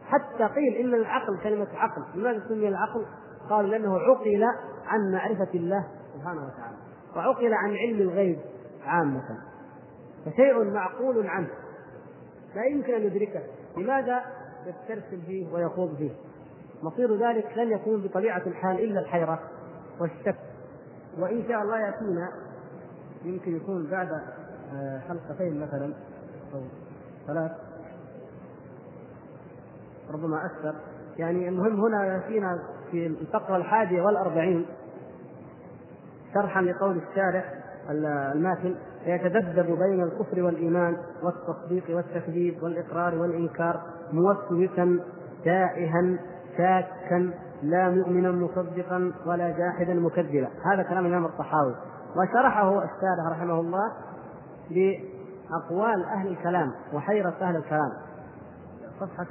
حتى 0.04 0.44
قيل 0.44 0.74
إن 0.74 0.94
العقل 0.94 1.38
كلمة 1.42 1.68
عقل. 1.74 2.02
لماذا 2.14 2.48
سمي 2.48 2.68
العقل؟ 2.68 3.06
قالوا 3.50 3.70
لأنه 3.70 3.98
عقل 3.98 4.44
عن 4.86 5.12
معرفة 5.12 5.54
الله 5.54 5.86
سبحانه 6.14 6.40
وتعالى. 6.40 6.76
وعقل 7.16 7.54
عن 7.54 7.70
علم 7.76 8.00
الغيب 8.00 8.38
عامة. 8.84 9.22
فشيء 10.26 10.70
معقول 10.70 11.26
عنه. 11.26 11.48
لا 12.54 12.64
يمكن 12.64 12.94
أن 12.94 13.02
يدركه 13.02 13.40
لماذا؟ 13.76 14.22
يسترسل 14.66 15.22
فيه 15.26 15.52
ويخوض 15.52 15.96
فيه. 15.96 16.10
مصير 16.82 17.28
ذلك 17.28 17.52
لن 17.56 17.72
يكون 17.72 18.02
بطبيعة 18.02 18.42
الحال 18.46 18.84
إلا 18.84 19.00
الحيرة 19.00 19.40
والشك. 20.00 20.36
وإن 21.18 21.44
شاء 21.48 21.62
الله 21.62 21.78
يأتينا 21.78 22.32
يمكن 23.24 23.56
يكون 23.56 23.86
بعد 23.90 24.08
آه، 24.74 24.98
حلقتين 24.98 25.60
مثلا 25.60 25.94
أو 26.54 26.60
ثلاث. 27.26 27.52
ربما 30.10 30.46
أكثر. 30.46 30.74
يعني 31.18 31.48
المهم 31.48 31.84
هنا 31.84 32.06
يأتينا 32.06 32.58
في 32.90 33.06
الفقرة 33.06 33.56
الحادية 33.56 34.02
والأربعين 34.02 34.66
شرحا 36.34 36.62
لقول 36.62 37.00
الشارح 37.08 37.54
الماثل. 37.90 38.76
يتذبذب 39.06 39.78
بين 39.78 40.02
الكفر 40.02 40.42
والإيمان 40.42 40.96
والتصديق 41.22 41.96
والتكذيب 41.96 42.62
والإقرار 42.62 43.14
والإنكار 43.14 43.80
موسوسا 44.12 45.00
تائها 45.44 46.18
شاكا 46.56 47.30
لا 47.62 47.90
مؤمنا 47.90 48.30
مصدقا 48.32 49.12
ولا 49.26 49.50
جاحدا 49.50 49.94
مكذبا. 49.94 50.48
هذا 50.72 50.82
كلام 50.82 51.06
الإمام 51.06 51.24
الطحاوي. 51.24 51.74
وشرحه 52.16 52.68
الشارح 52.68 53.30
رحمه 53.30 53.60
الله 53.60 53.92
بأقوال 54.70 56.04
أهل 56.04 56.28
الكلام 56.28 56.72
وحيرة 56.94 57.34
أهل 57.40 57.56
الكلام. 57.56 57.92
صفحة 59.00 59.26